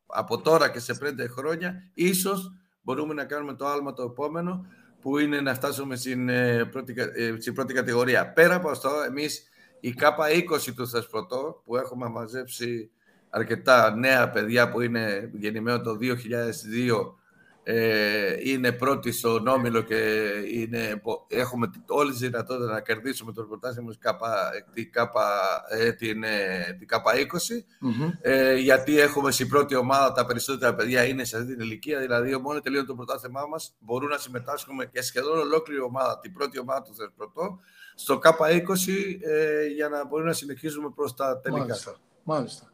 από 0.06 0.42
τώρα 0.42 0.70
και 0.70 0.80
σε 0.80 0.94
πέντε 0.94 1.28
χρόνια, 1.28 1.90
ίσως 1.94 2.52
μπορούμε 2.82 3.14
να 3.14 3.26
κάνουμε 3.26 3.54
το 3.54 3.68
άλμα 3.68 3.94
το 3.94 4.04
επόμενο 4.04 4.66
που 5.02 5.18
είναι 5.18 5.42
να 5.42 5.54
φτάσουμε 5.54 5.96
στην 5.96 6.30
ε, 6.30 6.66
πρώτη, 6.66 6.94
ε, 7.16 7.36
στην 7.40 7.54
πρώτη 7.54 7.74
κατηγορία. 7.74 8.34
Πέρα 8.34 8.56
από 8.56 8.70
αυτό, 8.70 8.90
εμείς 9.08 9.44
η 9.80 9.94
ΚΑΠΑ 9.94 10.26
20 10.30 10.74
του 10.76 10.88
Θεσπρωτό, 10.88 11.62
που 11.66 11.76
έχουμε 11.76 12.10
μαζέψει 12.10 12.92
αρκετά 13.30 13.96
νέα 13.96 14.30
παιδιά 14.30 14.70
που 14.70 14.82
είναι 14.82 15.32
γεννημένο 15.34 15.82
το 15.82 15.98
2002 16.02 17.14
ε, 17.64 18.36
είναι 18.44 18.72
πρώτη 18.72 19.12
στον 19.12 19.48
Όμιλο 19.48 19.82
και 19.82 19.96
είναι, 20.54 21.02
έχουμε 21.28 21.70
όλες 21.88 22.12
τις 22.12 22.30
δυνατότητες 22.30 22.70
να 22.70 22.82
κερδίσουμε 22.82 23.32
το 23.32 23.44
πρωτάθλημα 23.44 23.92
την 24.74 24.92
ΚΑΠΑ, 24.92 25.62
ε, 25.70 25.92
την, 25.92 26.24
ε, 26.24 26.76
την 26.80 26.88
ΚΑΠΑ 26.88 27.12
20 27.16 27.66
ε, 28.22 28.56
γιατί 28.56 29.00
έχουμε 29.00 29.32
στην 29.32 29.48
πρώτη 29.50 29.76
ομάδα 29.76 30.12
τα 30.12 30.26
περισσότερα 30.26 30.76
παιδιά 30.76 31.04
είναι 31.04 31.24
σε 31.24 31.38
αυτή 31.38 31.56
την 31.56 31.60
ηλικία 31.66 32.00
δηλαδή 32.00 32.38
μόνο 32.38 32.60
τελείω 32.60 32.86
το 32.86 32.96
πρωτάθλημά 32.96 33.46
μας 33.46 33.74
μπορούν 33.80 34.10
να 34.10 34.18
συμμετάσχουμε 34.18 34.86
και 34.86 35.02
σχεδόν 35.02 35.40
ολόκληρη 35.40 35.82
ομάδα 35.82 36.20
την 36.20 36.34
πρώτη 36.34 36.60
ομάδα 36.60 36.82
του 36.82 36.96
Θεσπρωτό 36.96 37.60
στο 37.96 38.18
ΚΑΠΑ 38.18 38.48
20 38.48 38.52
ε, 39.22 39.66
για 39.66 39.90
να 39.90 40.06
μπορούμε 40.06 40.30
να 40.30 40.36
συνεχίσουμε 40.36 40.90
προς 40.90 41.16
τα 41.16 41.40
τελικά. 41.40 41.62
Μάλιστα. 41.62 41.96
Μάλιστα. 42.24 42.72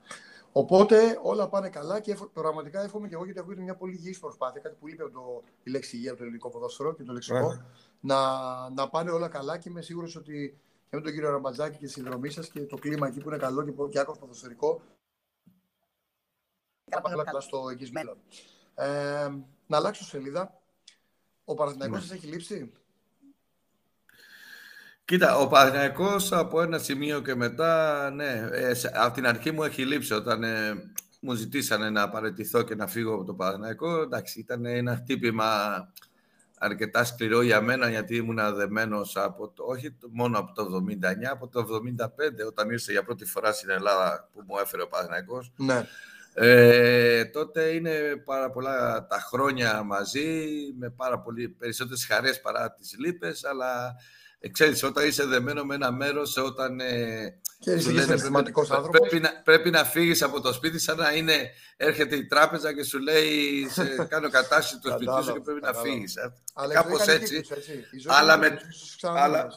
Οπότε 0.52 1.20
όλα 1.24 1.50
πάνε 1.50 1.70
καλά 1.70 2.00
και 2.00 2.18
πραγματικά 2.34 2.84
εύχομαι 2.84 3.08
και 3.08 3.14
εγώ 3.14 3.26
γιατί 3.26 3.40
ακούγεται 3.40 3.62
μια 3.62 3.76
πολύ 3.76 3.94
υγιή 3.94 4.18
προσπάθεια. 4.20 4.62
Κάτι 4.62 4.76
που 4.80 4.88
λείπει 4.88 5.02
από 5.02 5.12
το, 5.12 5.44
η 5.64 5.70
λέξη 5.70 5.96
υγεία 5.96 6.10
από 6.10 6.18
το 6.18 6.24
ελληνικό 6.24 6.50
ποδόσφαιρο 6.50 6.94
και 6.94 7.04
το 7.04 7.14
λεξικό. 7.14 7.64
Να, 8.00 8.70
να 8.70 8.90
πάνε 8.90 9.12
όλα 9.12 9.28
καλά 9.28 9.58
και 9.58 9.70
είμαι 9.70 9.82
σίγουρος 9.82 10.16
ότι 10.16 10.60
και 10.90 10.96
με 10.96 11.02
τον 11.02 11.14
κύριο 11.14 11.30
Ραμπατζάκη 11.30 11.78
και 11.78 11.86
τη 11.86 11.92
συνδρομή 11.92 12.30
σας 12.30 12.50
και 12.50 12.66
το 12.66 12.78
κλίμα 12.78 13.08
εκεί 13.08 13.20
που 13.20 13.30
είναι 13.30 13.38
καλό 13.38 13.64
και, 13.64 13.72
και 13.90 14.00
άκρος 14.00 14.18
ποδοσφαιρικό. 14.18 14.82
Θα 16.90 17.02
πάνε 17.02 17.16
όλα 17.16 17.24
καλά 17.24 17.40
στο 17.40 17.70
εγγύς 17.70 17.92
μέλλον. 17.92 18.18
Ε, 18.76 19.30
να 19.68 19.78
αλλάξω 19.78 20.04
σελίδα. 20.04 20.62
Ο 21.46 21.54
Παναθηναϊκός 21.54 22.00
ναι. 22.00 22.06
σας 22.06 22.16
έχει 22.16 22.28
λείψει; 22.28 22.72
Κοίτα, 25.10 25.38
ο 25.38 25.48
Παναθηναϊκός 25.48 26.32
από 26.32 26.62
ένα 26.62 26.78
σημείο 26.78 27.22
και 27.22 27.36
μετά, 27.36 28.10
ναι, 28.10 28.50
ε, 28.52 28.72
από 28.94 29.14
την 29.14 29.28
αρχή 29.28 29.52
μου 29.52 29.64
έχει 29.64 29.86
λείψει 29.86 30.14
όταν 30.14 30.44
ε, 30.44 30.74
μου 31.20 31.34
ζητήσανε 31.34 31.90
να 31.90 32.10
παραιτηθώ 32.10 32.62
και 32.62 32.76
να 32.76 32.88
φύγω 32.88 33.14
από 33.14 33.24
το 33.24 33.34
Παναθηναϊκό. 33.34 34.02
Εντάξει, 34.02 34.40
ήταν 34.40 34.66
ένα 34.66 34.96
χτύπημα 34.96 35.48
αρκετά 36.58 37.04
σκληρό 37.04 37.42
για 37.42 37.62
μένα 37.62 37.90
γιατί 37.90 38.16
ήμουν 38.16 38.40
αδεμένος 38.40 39.18
από 39.18 39.48
το, 39.50 39.64
όχι 39.64 39.98
μόνο 40.12 40.40
από 40.40 40.54
το 40.54 40.86
79, 41.22 41.24
από 41.32 41.48
το 41.48 41.68
75 42.00 42.48
όταν 42.48 42.70
ήρθε 42.70 42.92
για 42.92 43.04
πρώτη 43.04 43.26
φορά 43.26 43.52
στην 43.52 43.70
Ελλάδα 43.70 44.30
που 44.34 44.44
μου 44.48 44.58
έφερε 44.62 44.82
ο 44.82 44.88
Παναθηναϊκός. 44.88 45.52
Ναι. 45.56 45.88
Ε, 46.34 47.26
τότε 47.26 47.64
είναι 47.64 48.22
πάρα 48.26 48.50
πολλά 48.50 49.08
τα 49.08 49.20
χρόνια 49.20 49.84
μαζί, 49.84 50.48
με 50.80 50.90
πάρα 50.90 51.20
πολύ 51.20 51.50
περισσότερες 51.50 52.06
χαρές 52.06 52.42
παρά 52.42 52.72
τις 52.72 52.96
λύπες, 52.98 53.44
αλλά 53.44 53.88
ε, 53.88 54.18
ξέρεις, 54.52 54.84
όταν 54.84 55.08
είσαι 55.08 55.26
δεμένο 55.26 55.64
με 55.64 55.76
ένα 55.76 55.92
μέρος, 55.92 56.38
όταν 56.38 56.80
ε, 56.80 57.40
και 57.60 57.72
είσαι 57.72 57.92
λένε, 57.92 58.16
πρέπει, 58.16 58.52
πρέπει, 58.92 59.20
να, 59.20 59.42
πρέπει 59.44 59.70
να 59.70 59.84
φύγεις 59.84 60.22
από 60.22 60.42
το 60.42 60.54
σπίτι 60.54 60.80
σαν 60.80 60.98
να 60.98 61.14
είναι, 61.14 61.52
έρχεται 61.78 62.16
η 62.16 62.26
τράπεζα 62.26 62.74
και 62.74 62.84
σου 62.84 63.00
λέει 63.00 63.68
σε, 63.70 63.96
κάνω 64.10 64.30
κατάσταση 64.30 64.80
το 64.80 64.92
σπίτι 64.92 65.24
σου 65.24 65.34
και 65.34 65.40
πρέπει 65.40 65.62
να 65.62 65.74
φύγεις. 65.74 66.16
Ε. 66.16 66.34
Κάπως 66.74 67.08
έτσι. 67.08 67.36
έτσι. 67.36 67.54
Αλλά, 68.08 68.38
με, 68.38 68.60
αλλά, 69.02 69.48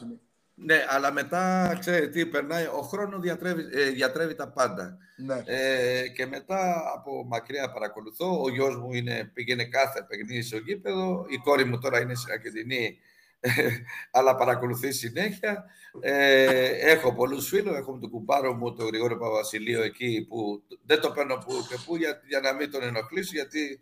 ναι, 0.55 0.85
αλλά 0.89 1.11
μετά, 1.11 1.75
ξέρετε 1.79 2.07
τι, 2.07 2.25
περνάει, 2.25 2.65
ο 2.65 2.81
χρόνος 2.81 3.21
διατρεύει, 3.21 3.63
ε, 3.71 3.89
διατρεύει 3.89 4.35
τα 4.35 4.47
πάντα. 4.47 4.97
Ναι. 5.17 5.43
Ε, 5.45 6.07
και 6.07 6.25
μετά 6.25 6.81
από 6.95 7.25
μακριά 7.25 7.71
παρακολουθώ, 7.71 8.41
ο 8.41 8.49
γιος 8.49 8.77
μου 8.77 8.93
είναι, 8.93 9.31
πήγαινε 9.33 9.63
κάθε 9.63 10.05
παιχνίδι 10.07 10.41
στο 10.41 10.57
γήπεδο, 10.57 11.25
η 11.29 11.37
κόρη 11.37 11.63
μου 11.63 11.79
τώρα 11.79 12.01
είναι 12.01 12.15
στην 12.15 12.33
Ακεντινή, 12.33 12.97
αλλά 14.17 14.35
παρακολουθεί 14.35 14.91
συνέχεια. 14.91 15.65
Ε, 15.99 16.91
έχω 16.91 17.13
πολλούς 17.13 17.47
φίλους, 17.47 17.77
έχω 17.77 17.97
τον 18.01 18.09
κουμπάρο 18.09 18.53
μου, 18.53 18.73
τον 18.73 18.87
Γρηγόριο 18.87 19.17
Παπασιλείο 19.17 19.81
εκεί, 19.81 20.25
που 20.29 20.63
δεν 20.85 21.01
το 21.01 21.11
παίρνω 21.11 21.35
που 21.37 21.65
και 21.69 21.77
που 21.85 21.95
για, 21.95 22.21
για 22.27 22.39
να 22.39 22.53
μην 22.53 22.71
τον 22.71 22.83
ενοχλήσω, 22.83 23.31
γιατί 23.33 23.79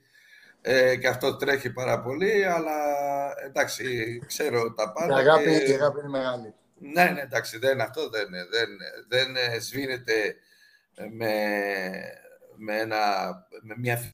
ε, 0.61 0.95
και 0.95 1.07
αυτό 1.07 1.35
τρέχει 1.35 1.71
πάρα 1.71 2.01
πολύ, 2.01 2.45
αλλά 2.45 2.73
εντάξει, 3.45 4.19
ξέρω 4.27 4.73
τα 4.73 4.91
πάντα. 4.91 5.15
Η 5.15 5.19
αγάπη, 5.19 5.43
και... 5.43 5.71
η 5.71 5.73
αγάπη 5.73 5.99
είναι 5.99 6.09
μεγάλη. 6.09 6.53
Ναι, 6.77 7.03
ναι, 7.03 7.21
εντάξει, 7.21 7.57
δεν, 7.57 7.81
αυτό 7.81 8.09
δεν, 8.09 8.27
δεν, 8.29 8.69
δεν 9.07 9.61
σβήνεται 9.61 10.35
με, 11.11 11.33
με, 12.55 12.79
ένα, 12.79 12.99
με 13.61 13.75
μια... 13.77 14.11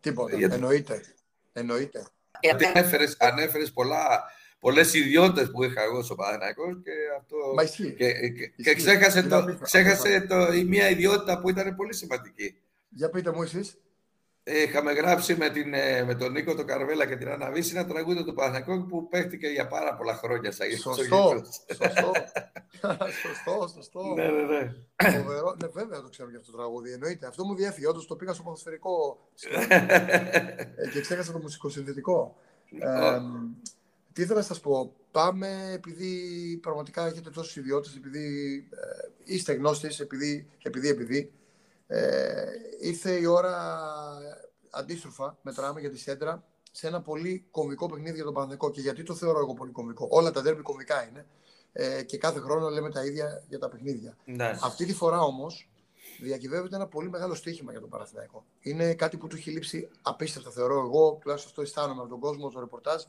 Τίποτα, 0.00 0.36
Γιατί... 0.36 0.54
εννοείται. 0.54 1.00
εννοείται. 1.52 2.06
Γιατί 2.40 2.64
ανέφερες, 2.64 3.16
ανέφερες 3.18 3.72
πολλά, 3.72 4.24
πολλές 4.58 4.94
ιδιότητες 4.94 5.50
που 5.50 5.64
είχα 5.64 5.82
εγώ 5.82 6.02
στο 6.02 6.14
Παναθηναϊκός 6.14 6.80
και 6.84 6.92
αυτό... 7.18 7.36
Μα 7.54 7.62
ισχύει. 7.62 7.92
Και, 7.92 8.12
και, 8.28 8.62
και 8.62 8.74
ξέχασε, 8.74 9.22
το, 9.22 9.58
ξέχασε 9.62 10.20
το, 10.20 10.52
η 10.52 10.64
μία 10.64 10.90
ιδιότητα 10.90 11.40
που 11.40 11.48
ήταν 11.48 11.76
πολύ 11.76 11.94
σημαντική. 11.94 12.60
Για 12.88 13.10
πείτε 13.10 13.32
μου 13.32 13.42
εσείς. 13.42 13.78
Είχαμε 14.48 14.92
γράψει 14.92 15.36
με, 15.36 15.50
την, 15.50 15.74
ε, 15.74 16.04
με 16.04 16.14
τον 16.14 16.32
Νίκο 16.32 16.54
τον 16.54 16.66
Καρβέλα 16.66 17.06
και 17.06 17.16
την 17.16 17.28
Αναβίση 17.28 17.76
ένα 17.76 17.86
τραγούδι 17.86 18.24
του 18.24 18.34
Παναθηναϊκού 18.34 18.86
που 18.86 19.08
παίχτηκε 19.08 19.46
για 19.46 19.66
πάρα 19.66 19.94
πολλά 19.94 20.14
χρόνια. 20.14 20.52
Σαν 20.52 20.70
σωστό, 20.70 21.44
σωστό, 21.74 22.12
σωστό, 23.22 23.68
σωστό. 23.74 24.14
Ναι, 24.14 24.28
ναι, 24.28 24.42
ναι. 24.42 24.74
Φοβερό. 25.10 25.56
Ναι, 25.62 25.68
βέβαια 25.68 26.02
το 26.02 26.08
ξέρω 26.08 26.28
για 26.28 26.38
αυτό 26.38 26.50
το 26.50 26.56
τραγούδι. 26.56 26.92
Εννοείται. 26.92 27.26
Αυτό 27.26 27.44
μου 27.44 27.54
διέφυγε. 27.54 27.86
Όντως 27.86 28.06
το 28.06 28.16
πήγα 28.16 28.32
στο 28.32 28.42
ποδοσφαιρικό 28.42 29.18
ε, 29.68 30.88
και 30.92 31.00
ξέχασα 31.00 31.32
το 31.32 31.38
μουσικοσυνδετικό. 31.38 32.36
Ε, 32.80 33.18
τι 34.12 34.22
ήθελα 34.22 34.38
να 34.38 34.44
σας 34.44 34.60
πω. 34.60 34.92
Πάμε 35.10 35.72
επειδή 35.74 36.10
πραγματικά 36.62 37.06
έχετε 37.06 37.30
τόσε 37.30 37.60
ιδιότητε, 37.60 37.98
επειδή 37.98 38.56
ε, 38.70 39.32
είστε 39.32 39.52
γνώστες, 39.52 40.00
επειδή, 40.00 40.48
επειδή, 40.62 40.88
επειδή 40.88 41.32
ε, 41.86 42.44
ήρθε 42.80 43.12
η 43.12 43.24
ώρα 43.24 43.80
αντίστροφα, 44.70 45.38
μετράμε 45.42 45.80
για 45.80 45.90
τη 45.90 45.98
Σέντρα, 45.98 46.44
σε 46.70 46.86
ένα 46.86 47.02
πολύ 47.02 47.46
κομβικό 47.50 47.86
παιχνίδι 47.86 48.14
για 48.14 48.24
τον 48.24 48.32
Παναθηναϊκό. 48.32 48.70
Και 48.70 48.80
γιατί 48.80 49.02
το 49.02 49.14
θεωρώ 49.14 49.38
εγώ 49.38 49.54
πολύ 49.54 49.70
κομβικό; 49.70 50.08
Όλα 50.10 50.30
τα 50.30 50.42
δέρμπι 50.42 50.62
κομβικά 50.62 51.08
είναι. 51.08 51.26
Ε, 51.72 52.02
και 52.02 52.18
κάθε 52.18 52.40
χρόνο 52.40 52.68
λέμε 52.68 52.90
τα 52.90 53.04
ίδια 53.04 53.44
για 53.48 53.58
τα 53.58 53.68
παιχνίδια. 53.68 54.16
Ναι. 54.24 54.58
Αυτή 54.62 54.84
τη 54.84 54.94
φορά 54.94 55.20
όμως 55.20 55.70
διακυβεύεται 56.20 56.76
ένα 56.76 56.86
πολύ 56.86 57.10
μεγάλο 57.10 57.34
στοίχημα 57.34 57.70
για 57.70 57.80
τον 57.80 57.88
Παναθηναϊκό. 57.88 58.44
Είναι 58.60 58.94
κάτι 58.94 59.16
που 59.16 59.26
του 59.26 59.36
έχει 59.36 59.50
λείψει 59.50 59.88
απίστευτα, 60.02 60.50
θεωρώ 60.50 60.80
εγώ, 60.80 61.18
τουλάχιστον 61.20 61.50
αυτό 61.50 61.62
αισθάνομαι 61.62 62.00
από 62.00 62.10
τον 62.10 62.20
κόσμο, 62.20 62.50
το 62.50 62.60
ρεπορτάζ. 62.60 63.02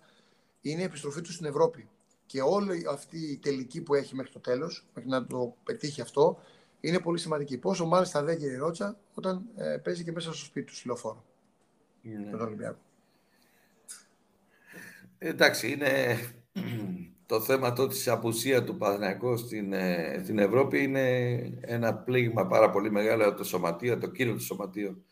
Είναι 0.61 0.81
η 0.81 0.83
επιστροφή 0.83 1.21
του 1.21 1.31
στην 1.31 1.45
Ευρώπη. 1.45 1.89
Και 2.25 2.41
όλη 2.41 2.87
αυτή 2.89 3.17
η 3.17 3.37
τελική 3.37 3.81
που 3.81 3.93
έχει 3.95 4.15
μέχρι 4.15 4.31
το 4.31 4.39
τέλος, 4.39 4.85
μέχρι 4.93 5.09
να 5.09 5.25
το 5.25 5.55
πετύχει 5.63 6.01
αυτό, 6.01 6.39
είναι 6.79 6.99
πολύ 6.99 7.19
σημαντική. 7.19 7.57
Πόσο 7.57 7.85
μάλιστα 7.85 8.23
δεν 8.23 8.39
η 8.39 8.55
Ρότσα 8.55 8.97
όταν 9.13 9.41
ε, 9.55 9.77
παίζει 9.77 10.03
και 10.03 10.11
μέσα 10.11 10.33
στο 10.33 10.45
σπίτι 10.45 10.65
του 10.67 10.75
συλλοφόρο. 10.75 11.25
Ναι. 12.01 12.29
τον 12.31 12.41
Ολυμπιακό. 12.41 12.79
Εντάξει, 15.17 15.71
είναι 15.71 16.17
το 17.25 17.41
θέμα 17.41 17.73
το 17.73 17.87
της 17.87 18.07
απουσίας 18.07 18.63
του 18.63 18.77
Παναθηναϊκού 18.77 19.37
στην, 19.37 19.73
ε, 19.73 20.21
στην 20.23 20.39
Ευρώπη 20.39 20.83
είναι 20.83 21.37
ένα 21.61 21.93
πλήγμα 21.93 22.47
πάρα 22.47 22.69
πολύ 22.69 22.91
μεγάλο 22.91 23.33
το 23.33 23.43
σωματείο, 23.43 23.97
το 23.97 24.07
κύριο 24.07 24.33
του 24.33 24.43
σωματείο. 24.43 25.03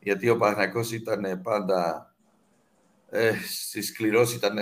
Γιατί 0.00 0.28
ο 0.28 0.36
Παναθηναϊκός 0.36 0.92
ήταν 0.92 1.40
πάντα 1.42 2.10
ε, 3.10 3.32
στη 3.48 3.82
σκληρώση, 3.82 4.36
ήταν 4.36 4.58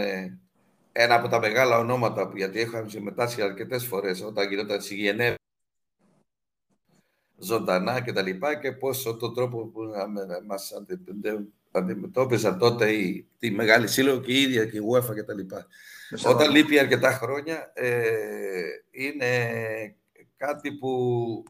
ένα 0.92 1.14
από 1.14 1.28
τα 1.28 1.40
μεγάλα 1.40 1.78
ονόματα, 1.78 2.32
γιατί 2.34 2.60
είχαμε 2.60 2.88
συμμετάσχει 2.88 3.42
αρκετές 3.42 3.86
φορές 3.86 4.22
όταν 4.22 4.48
γινόταν 4.48 4.80
στη 4.80 4.94
Γενέβη 4.94 5.36
ζωντανά 7.38 8.00
και 8.00 8.12
τα 8.12 8.22
λοιπά 8.22 8.54
και 8.54 8.72
πόσο 8.72 9.16
τον 9.16 9.34
τρόπο 9.34 9.66
που 9.66 9.80
μας 10.46 10.72
αντιμετώπιζαν 11.70 12.58
τότε 12.58 12.92
η, 12.92 13.28
τη 13.38 13.50
μεγάλη 13.50 13.88
σύλλογο 13.88 14.20
και 14.20 14.32
η 14.32 14.40
ίδια 14.40 14.66
και 14.66 14.76
η 14.76 14.80
UEFA 14.92 15.14
και 15.14 15.22
τα 15.22 15.34
λοιπά. 15.34 15.66
Όταν 16.26 16.50
λείπει 16.50 16.78
αρκετά 16.78 17.12
χρόνια 17.12 17.72
ε, 17.74 18.02
είναι 18.90 19.26
κάτι 20.36 20.72
που 20.72 21.44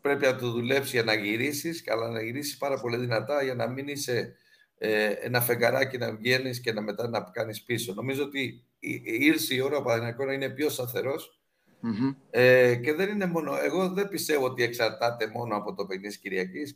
πρέπει 0.00 0.24
να 0.24 0.36
το 0.36 0.50
δουλέψεις 0.50 0.92
για 0.92 1.02
να 1.02 1.14
γυρίσεις, 1.14 1.84
αλλά 1.86 2.08
να 2.08 2.22
γυρίσεις 2.22 2.56
πάρα 2.56 2.80
πολύ 2.80 2.96
δυνατά 2.96 3.42
για 3.42 3.54
να 3.54 3.68
μην 3.68 3.88
είσαι 3.88 4.36
ε, 4.78 5.10
ένα 5.10 5.40
φεγγαράκι 5.40 5.98
να 5.98 6.14
βγαίνεις 6.14 6.60
και 6.60 6.72
να 6.72 6.80
μετά 6.80 7.08
να 7.08 7.20
κάνεις 7.20 7.62
πίσω. 7.62 7.94
Νομίζω 7.94 8.22
ότι 8.22 8.64
ήρθε 9.04 9.54
η 9.54 9.60
ώρα 9.60 9.76
ο 9.76 9.82
Παναγιακός 9.82 10.26
να 10.26 10.32
είναι 10.32 10.48
πιο 10.48 10.68
σταθερός 10.68 11.39
Mm-hmm. 11.82 12.14
Ε, 12.30 12.74
και 12.74 12.92
δεν 12.92 13.08
είναι 13.08 13.26
μόνο. 13.26 13.56
Εγώ 13.64 13.88
δεν 13.88 14.08
πιστεύω 14.08 14.44
ότι 14.44 14.62
εξαρτάται 14.62 15.30
μόνο 15.34 15.56
από 15.56 15.74
το 15.74 15.86
παιχνίδι 15.86 16.18
Κυριακής. 16.18 16.74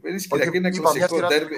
Παιχνίδι 0.00 0.28
Κυριακής 0.28 0.58
είναι 0.58 0.70
κλασικό 0.70 1.26
τέρμι. 1.26 1.56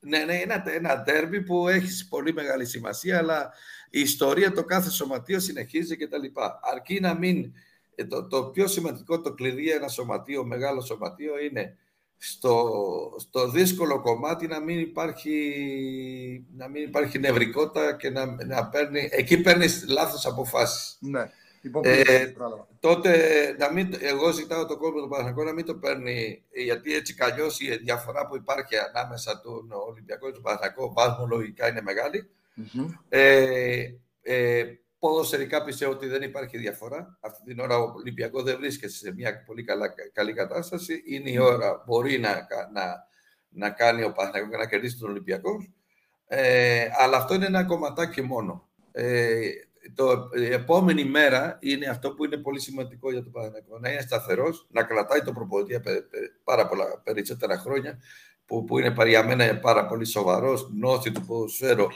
Ναι, 0.00 0.18
ναι, 0.18 0.34
είναι 0.34 0.62
ένα 0.76 1.02
τέρμι 1.02 1.42
που 1.42 1.68
έχει 1.68 2.08
πολύ 2.08 2.32
μεγάλη 2.32 2.66
σημασία, 2.66 3.18
αλλά 3.18 3.52
η 3.90 4.00
ιστορία 4.00 4.52
το 4.52 4.64
κάθε 4.64 4.90
σωματείο 4.90 5.40
συνεχίζει 5.40 5.96
κτλ. 5.96 6.24
Αρκεί 6.72 7.00
να 7.00 7.14
μην. 7.14 7.52
Ε, 7.94 8.04
το, 8.04 8.26
το 8.26 8.44
πιο 8.44 8.66
σημαντικό 8.66 9.20
το 9.20 9.34
κλειδί 9.34 9.70
ένα 9.70 9.88
σωματείο, 9.88 10.44
μεγάλο 10.44 10.80
σωματείο, 10.80 11.38
είναι 11.38 11.76
στο, 12.18 12.72
στο 13.18 13.50
δύσκολο 13.50 14.00
κομμάτι 14.00 14.46
να 14.46 14.60
μην 14.60 14.78
υπάρχει, 14.78 16.46
να 16.56 16.68
μην 16.68 16.82
υπάρχει 16.82 17.18
νευρικότητα 17.18 17.96
και 17.96 18.10
να, 18.10 18.44
να 18.44 18.68
παίρνει, 18.68 19.08
εκεί 19.12 19.40
παίρνεις 19.40 19.84
λάθος 19.88 20.26
αποφάσεις. 20.26 20.98
Ναι. 21.00 21.30
Ε, 21.82 22.32
τότε 22.80 23.16
να 23.58 23.72
μην, 23.72 23.94
εγώ 24.00 24.32
ζητάω 24.32 24.66
το 24.66 24.76
κόμμα 24.76 25.00
του 25.00 25.08
Παναθηναϊκού 25.08 25.44
να 25.44 25.52
μην 25.52 25.64
το 25.64 25.74
παίρνει, 25.74 26.42
γιατί 26.64 26.94
έτσι 26.94 27.14
κι 27.14 27.64
η 27.64 27.76
διαφορά 27.76 28.26
που 28.26 28.36
υπάρχει 28.36 28.74
ανάμεσα 28.94 29.40
του 29.40 29.68
Ολυμπιακού 29.88 30.26
και 30.26 30.32
του 30.32 30.40
Παναθηναϊκού 30.40 30.92
βαθμολογικά 30.92 31.68
είναι 31.68 31.82
μεγάλη. 31.82 32.30
Mm-hmm. 32.56 32.86
Ε, 33.08 33.84
ε, 34.22 34.64
ποδοσφαιρικά 34.98 35.64
πιστεύω 35.64 35.92
ότι 35.92 36.06
δεν 36.06 36.22
υπάρχει 36.22 36.58
διαφορά. 36.58 37.18
Αυτή 37.20 37.42
την 37.44 37.60
ώρα 37.60 37.78
ο 37.78 37.92
Ολυμπιακό 37.96 38.42
δεν 38.42 38.56
βρίσκεται 38.58 38.92
σε 38.92 39.12
μια 39.14 39.42
πολύ 39.46 39.64
καλά, 39.64 39.94
καλή 40.12 40.32
κατάσταση. 40.32 41.02
Είναι 41.06 41.30
η 41.30 41.38
ώρα, 41.38 41.82
μπορεί 41.86 42.18
να, 42.18 42.46
να, 42.72 43.06
να 43.48 43.70
κάνει 43.70 44.02
ο 44.02 44.12
Παναθηναϊκός 44.12 44.50
και 44.50 44.62
να 44.62 44.68
κερδίσει 44.68 44.98
τον 44.98 45.10
Ολυμπιακό. 45.10 45.56
Ε, 46.26 46.88
αλλά 46.98 47.16
αυτό 47.16 47.34
είναι 47.34 47.46
ένα 47.46 47.64
κομματάκι 47.64 48.22
μόνο. 48.22 48.68
Ε, 48.92 49.50
το, 49.94 50.28
η 50.36 50.52
επόμενη 50.52 51.04
μέρα 51.04 51.58
είναι 51.60 51.86
αυτό 51.86 52.10
που 52.10 52.24
είναι 52.24 52.36
πολύ 52.36 52.60
σημαντικό 52.60 53.12
για 53.12 53.22
τον 53.22 53.32
Παναθηναϊκό. 53.32 53.78
Να 53.78 53.90
είναι 53.90 54.00
σταθερός, 54.00 54.66
να 54.70 54.82
κρατάει 54.82 55.22
το 55.22 55.32
προπονητή 55.32 55.80
πάρα 56.44 56.68
πολλά 56.68 57.00
περισσότερα 57.04 57.58
χρόνια, 57.58 57.98
που, 58.48 58.64
που 58.64 58.78
είναι 58.78 58.94
για 59.06 59.24
μένα 59.24 59.58
πάρα 59.58 59.86
πολύ 59.86 60.04
σοβαρός, 60.04 60.70
γνώση 60.72 61.12
του 61.12 61.24
ποδοσφαίρου, 61.26 61.86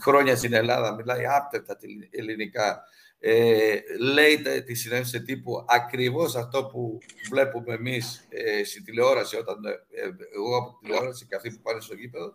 χρόνια 0.00 0.36
στην 0.36 0.52
Ελλάδα, 0.52 0.94
μιλάει 0.94 1.26
άπτεκτα 1.26 1.78
ελληνικά. 2.10 2.82
Ε, 3.24 3.76
λέει 3.98 4.42
τη 4.66 4.74
συνέντευξη 4.74 5.22
τύπου 5.22 5.64
ακριβώς 5.68 6.36
αυτό 6.36 6.64
που 6.64 6.98
βλέπουμε 7.30 7.74
εμείς 7.74 8.26
ε, 8.28 8.64
στη 8.64 8.82
τηλεόραση, 8.82 9.36
όταν 9.36 9.64
ε, 9.64 10.02
εγώ 10.34 10.56
από 10.56 10.70
τη 10.70 10.86
τηλεόραση 10.86 11.26
και 11.26 11.34
αυτοί 11.34 11.50
που 11.50 11.60
πάνε 11.62 11.80
στο 11.80 11.94
γήπεδο, 11.94 12.34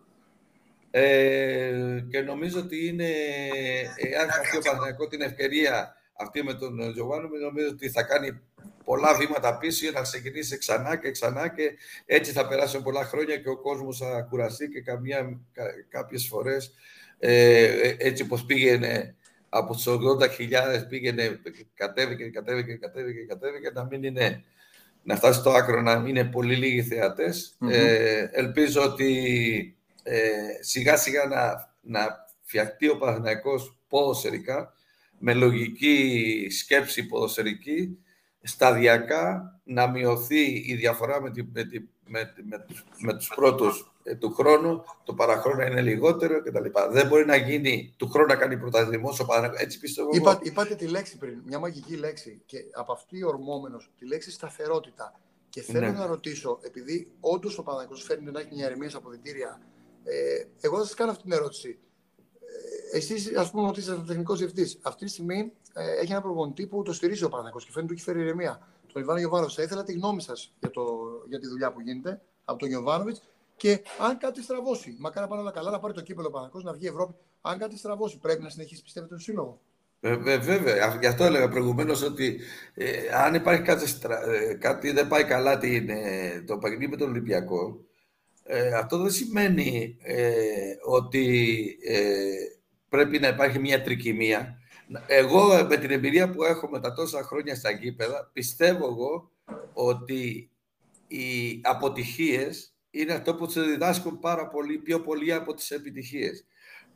ε, 0.90 2.04
και 2.10 2.20
νομίζω 2.20 2.60
ότι 2.60 2.86
είναι, 2.86 3.10
εάν 3.96 4.30
χαθεί 4.30 4.56
ο 4.56 4.60
Παναγιακός 4.60 5.08
την 5.08 5.20
ευκαιρία 5.20 5.96
αυτή 6.18 6.42
με 6.42 6.54
τον 6.54 6.92
Τζοβάνο, 6.92 7.28
νομίζω 7.28 7.68
ότι 7.68 7.90
θα 7.90 8.02
κάνει 8.02 8.40
πολλά 8.84 9.14
βήματα 9.14 9.58
πίσω 9.58 9.84
για 9.84 9.92
να 9.92 10.00
ξεκινήσει 10.00 10.58
ξανά 10.58 10.96
και 10.96 11.10
ξανά 11.10 11.48
και 11.48 11.72
έτσι 12.06 12.32
θα 12.32 12.48
περάσουν 12.48 12.82
πολλά 12.82 13.04
χρόνια 13.04 13.36
και 13.36 13.48
ο 13.48 13.56
κόσμος 13.58 13.98
θα 13.98 14.26
κουραστεί 14.30 14.68
και 14.68 14.80
καμία, 14.80 15.40
κάποιες 15.88 16.26
φορές 16.26 16.74
ε, 17.18 17.94
έτσι 17.98 18.22
όπως 18.22 18.44
πήγαινε 18.44 19.16
από 19.48 19.72
τους 19.72 19.86
80.000 19.88 20.88
πήγαινε, 20.88 21.40
κατέβηκε, 21.74 22.28
κατέβηκε, 22.28 22.74
κατέβηκε, 22.74 23.20
κατέβηκε, 23.20 23.70
να 23.74 23.84
μην 23.84 24.02
είναι, 24.02 24.44
να 25.02 25.16
φτάσει 25.16 25.38
στο 25.38 25.50
άκρο 25.50 25.80
να 25.80 25.98
μην 25.98 26.16
είναι 26.16 26.24
πολύ 26.24 26.56
λίγοι 26.56 26.88
Ε, 27.70 28.28
ελπίζω 28.32 28.82
ότι 28.82 29.77
ε, 30.08 30.62
σιγά 30.62 30.96
σιγά 30.96 31.24
να, 31.24 31.72
να 31.80 32.26
φτιαχτεί 32.42 32.88
ο 32.88 32.96
Παναθηναϊκός 32.96 33.76
ποδοσερικά, 33.88 34.72
με 35.18 35.34
λογική 35.34 36.46
σκέψη 36.50 37.06
ποδοσερική, 37.06 37.98
σταδιακά 38.42 39.52
να 39.64 39.90
μειωθεί 39.90 40.62
η 40.66 40.74
διαφορά 40.74 41.20
με, 41.20 41.30
τη, 41.30 41.42
με, 41.52 41.64
τη, 41.64 41.78
με, 42.06 42.34
με, 42.44 42.58
τους, 42.58 42.84
με 42.98 43.14
τους 43.14 43.28
πρώτους 43.34 43.92
ε, 44.02 44.14
του 44.14 44.34
χρόνου, 44.34 44.84
το 45.04 45.14
παραχρόνο 45.14 45.62
είναι 45.62 45.82
λιγότερο 45.82 46.42
κτλ. 46.42 46.66
Δεν 46.90 47.06
μπορεί 47.06 47.24
να 47.26 47.36
γίνει 47.36 47.94
του 47.96 48.08
χρόνου 48.08 48.26
να 48.26 48.36
κάνει 48.36 48.56
πρωταθλημό 48.56 49.08
ο 49.20 49.24
Παναθηναϊκός. 49.24 49.60
Έτσι 49.60 49.78
πιστεύω. 49.78 50.10
Είπα, 50.12 50.38
είπατε 50.42 50.74
τη 50.74 50.86
λέξη 50.86 51.16
πριν, 51.18 51.42
μια 51.46 51.58
μαγική 51.58 51.96
λέξη 51.96 52.42
και 52.46 52.58
από 52.72 52.92
αυτή 52.92 53.24
ορμόμενος, 53.24 53.90
τη 53.98 54.06
λέξη 54.06 54.30
σταθερότητα. 54.30 55.20
Και 55.50 55.62
θέλω 55.62 55.86
ναι. 55.86 55.98
να 55.98 56.06
ρωτήσω, 56.06 56.58
επειδή 56.62 57.10
όντως 57.20 57.58
ο 57.58 57.62
Παναθηναϊκός 57.62 58.04
φέρνει 58.04 58.30
να 58.30 58.40
έχει 58.40 58.54
μια 58.54 58.66
ηρεμία 58.66 58.88
στα 58.88 58.98
αποδητήρια 58.98 59.60
ε, 60.08 60.44
εγώ 60.60 60.76
θα 60.76 60.84
σας 60.84 60.94
κάνω 60.94 61.10
αυτή 61.10 61.22
την 61.22 61.32
ερώτηση. 61.32 61.78
Ε, 62.92 62.96
Εσείς, 62.96 63.36
ας 63.36 63.50
πούμε, 63.50 63.68
ότι 63.68 63.80
είστε 63.80 64.04
τεχνικός 64.06 64.38
διευθυντής, 64.38 64.78
αυτή 64.82 65.04
τη 65.04 65.10
στιγμή 65.10 65.52
ε, 65.72 66.00
έχει 66.00 66.12
ένα 66.12 66.20
προπονητή 66.20 66.66
που 66.66 66.82
το 66.82 66.92
στηρίζει 66.92 67.24
ο 67.24 67.28
Παναγιώ 67.28 67.60
και 67.60 67.70
φαίνεται 67.70 67.92
ότι 67.92 68.02
έχει 68.02 68.10
φέρει 68.10 68.20
ηρεμία. 68.20 68.68
Τον 68.92 69.02
Ιβάνο 69.02 69.18
Γιωβάνοβιτ. 69.18 69.52
Θα 69.56 69.62
ήθελα 69.62 69.82
τη 69.82 69.92
γνώμη 69.92 70.22
σας 70.22 70.54
για, 70.60 70.70
για 71.28 71.38
τη 71.38 71.46
δουλειά 71.46 71.72
που 71.72 71.80
γίνεται 71.80 72.20
από 72.44 72.58
τον 72.58 72.68
Γιωβάνοβιτ 72.68 73.16
και 73.56 73.82
αν 73.98 74.18
κάτι 74.18 74.42
στραβώσει. 74.42 74.96
Μακάρι 74.98 75.20
να 75.20 75.28
πάνε 75.28 75.42
όλα 75.42 75.50
καλά, 75.50 75.70
να 75.70 75.78
πάρει 75.78 75.94
το 75.94 76.00
κύπελο 76.00 76.30
Παναγιώ, 76.30 76.60
να 76.62 76.72
βγει 76.72 76.84
η 76.84 76.88
Ευρώπη. 76.88 77.14
Αν 77.40 77.58
κάτι 77.58 77.78
στραβώσει, 77.78 78.18
πρέπει 78.18 78.42
να 78.42 78.48
συνεχίσει, 78.48 78.82
πιστεύετε, 78.82 79.14
το 79.14 79.20
σύλλογο; 79.20 79.60
Ε, 80.00 80.16
βέβαια, 80.38 80.96
γι' 81.00 81.06
αυτό 81.06 81.24
έλεγα 81.24 81.48
προηγουμένως 81.48 82.02
ότι 82.02 82.40
ε, 82.74 83.08
αν 83.14 83.34
υπάρχει 83.34 83.62
κάτι, 83.62 83.84
ε, 84.26 84.54
κάτι 84.54 84.90
δεν 84.90 85.08
πάει 85.08 85.24
καλά 85.24 85.58
την, 85.58 85.88
ε, 85.88 86.42
το 86.46 86.58
παιχνίδι 86.58 86.88
με 86.88 86.96
τον 86.96 87.08
Ολυμπιακό, 87.10 87.80
ε, 88.50 88.74
αυτό 88.74 88.98
δεν 88.98 89.10
σημαίνει 89.10 89.96
ε, 90.02 90.74
ότι 90.84 91.78
ε, 91.84 92.20
πρέπει 92.88 93.18
να 93.18 93.28
υπάρχει 93.28 93.58
μια 93.58 93.82
τρικυμία. 93.82 94.58
Εγώ 95.06 95.66
με 95.68 95.76
την 95.76 95.90
εμπειρία 95.90 96.30
που 96.30 96.44
έχω 96.44 96.68
με 96.68 96.80
τα 96.80 96.92
τόσα 96.92 97.22
χρόνια 97.22 97.54
στα 97.54 97.70
γήπεδα, 97.70 98.30
πιστεύω 98.32 98.86
εγώ 98.86 99.30
ότι 99.72 100.50
οι 101.06 101.60
αποτυχίες 101.62 102.74
είναι 102.90 103.12
αυτό 103.12 103.34
που 103.34 103.50
σε 103.50 103.62
διδάσκουν 103.62 104.18
πάρα 104.18 104.48
πολύ, 104.48 104.78
πιο 104.78 105.00
πολύ 105.00 105.32
από 105.32 105.54
τις 105.54 105.70
επιτυχίες. 105.70 106.44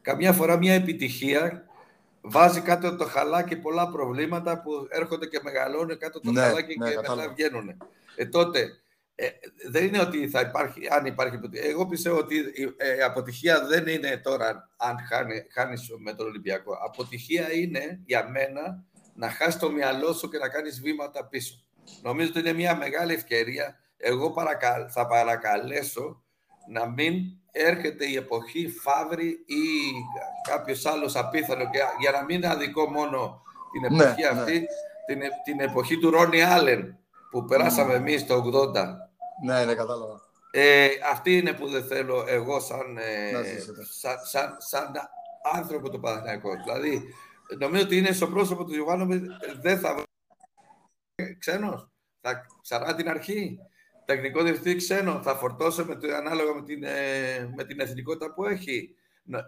Καμιά 0.01 0.33
φορά 0.33 0.57
μια 0.57 0.75
επιτυχία 0.75 1.67
βάζει 2.21 2.61
κάτω 2.61 2.97
το 2.97 3.05
χαλάκι 3.05 3.57
πολλά 3.57 3.89
προβλήματα 3.89 4.61
που 4.63 4.87
έρχονται 4.89 5.27
και 5.27 5.41
μεγαλώνουν 5.43 5.99
κάτω 5.99 6.21
το 6.21 6.31
ναι, 6.31 6.41
χαλάκι 6.41 6.79
ναι, 6.79 6.91
και 6.91 6.97
μετά 6.97 7.29
βγαίνουν. 7.29 7.77
Ε, 8.17 8.27
τότε 8.27 8.82
ε, 9.15 9.29
δεν 9.71 9.85
είναι 9.85 10.01
ότι 10.01 10.29
θα 10.29 10.41
υπάρχει, 10.41 10.81
αν 10.91 11.07
υπάρχει 11.07 11.39
Εγώ 11.53 11.87
πιστεύω 11.87 12.19
ότι 12.19 12.39
ε, 12.77 12.97
η 12.97 13.03
αποτυχία 13.03 13.67
δεν 13.67 13.87
είναι 13.87 14.17
τώρα 14.17 14.71
αν 14.77 14.97
χάνει, 15.09 15.47
χάνεις 15.53 15.89
με 15.99 16.15
τον 16.15 16.27
Ολυμπιακό. 16.27 16.73
Αποτυχία 16.85 17.53
είναι 17.53 18.01
για 18.05 18.29
μένα 18.29 18.85
να 19.15 19.31
χάσεις 19.31 19.61
το 19.61 19.71
μυαλό 19.71 20.13
σου 20.13 20.29
και 20.29 20.39
να 20.39 20.49
κάνεις 20.49 20.81
βήματα 20.81 21.27
πίσω. 21.27 21.55
Νομίζω 22.03 22.29
ότι 22.29 22.39
είναι 22.39 22.53
μια 22.53 22.77
μεγάλη 22.77 23.13
ευκαιρία. 23.13 23.77
Εγώ 23.97 24.35
θα 24.89 25.07
παρακαλέσω 25.07 26.23
να 26.69 26.89
μην 26.89 27.15
έρχεται 27.51 28.07
η 28.07 28.17
εποχή 28.17 28.69
φαύρη 28.69 29.29
ή 29.29 29.65
κάποιος 30.49 30.87
άλλος 30.87 31.17
απίθανο 31.17 31.71
για 32.01 32.11
να 32.11 32.25
μην 32.25 32.47
αδικό 32.47 32.91
μόνο 32.91 33.43
την 33.73 33.97
ναι, 33.97 34.03
εποχή 34.03 34.25
αυτή, 34.25 34.59
ναι. 34.59 34.67
την, 35.07 35.29
την 35.45 35.61
εποχή 35.61 35.99
του 35.99 36.11
Ρόνι 36.11 36.43
Άλεν 36.43 36.97
που 37.31 37.45
περάσαμε 37.45 37.95
εμείς 37.95 38.27
το 38.27 38.43
80. 38.75 38.85
Ναι, 39.45 39.65
ναι, 39.65 39.75
κατάλαβα. 39.75 40.31
Ε, 40.51 40.89
αυτή 41.11 41.37
είναι 41.37 41.53
που 41.53 41.69
δεν 41.69 41.85
θέλω 41.85 42.25
εγώ 42.29 42.61
σαν, 42.61 42.99
ε, 42.99 43.31
σαν, 43.91 44.17
σαν, 44.25 44.57
σαν, 44.59 44.93
άνθρωπο 45.55 45.91
του 45.91 46.01
Παναθηναϊκού. 46.01 46.51
Δηλαδή, 46.65 47.15
νομίζω 47.59 47.83
ότι 47.83 47.97
είναι 47.97 48.13
στο 48.13 48.27
πρόσωπο 48.27 48.65
του 48.65 48.75
Ιωάννου 48.75 49.21
δεν 49.61 49.79
θα 49.79 49.95
βρει 49.95 51.37
ξένος. 51.39 51.89
Θα 52.21 52.47
ξανά 52.63 52.95
την 52.95 53.09
αρχή. 53.09 53.59
Τεχνικό 54.05 54.43
διευθυντή 54.43 54.77
ξένο. 54.77 55.23
Θα 55.23 55.35
φορτώσω 55.35 55.85
με 55.85 55.97
το, 55.97 56.15
ανάλογα 56.15 56.55
με 56.55 56.63
την, 56.63 56.85
ε, 56.85 57.53
με 57.57 57.65
την 57.65 57.81
εθνικότητα 57.81 58.33
που 58.35 58.45
έχει. 58.45 58.95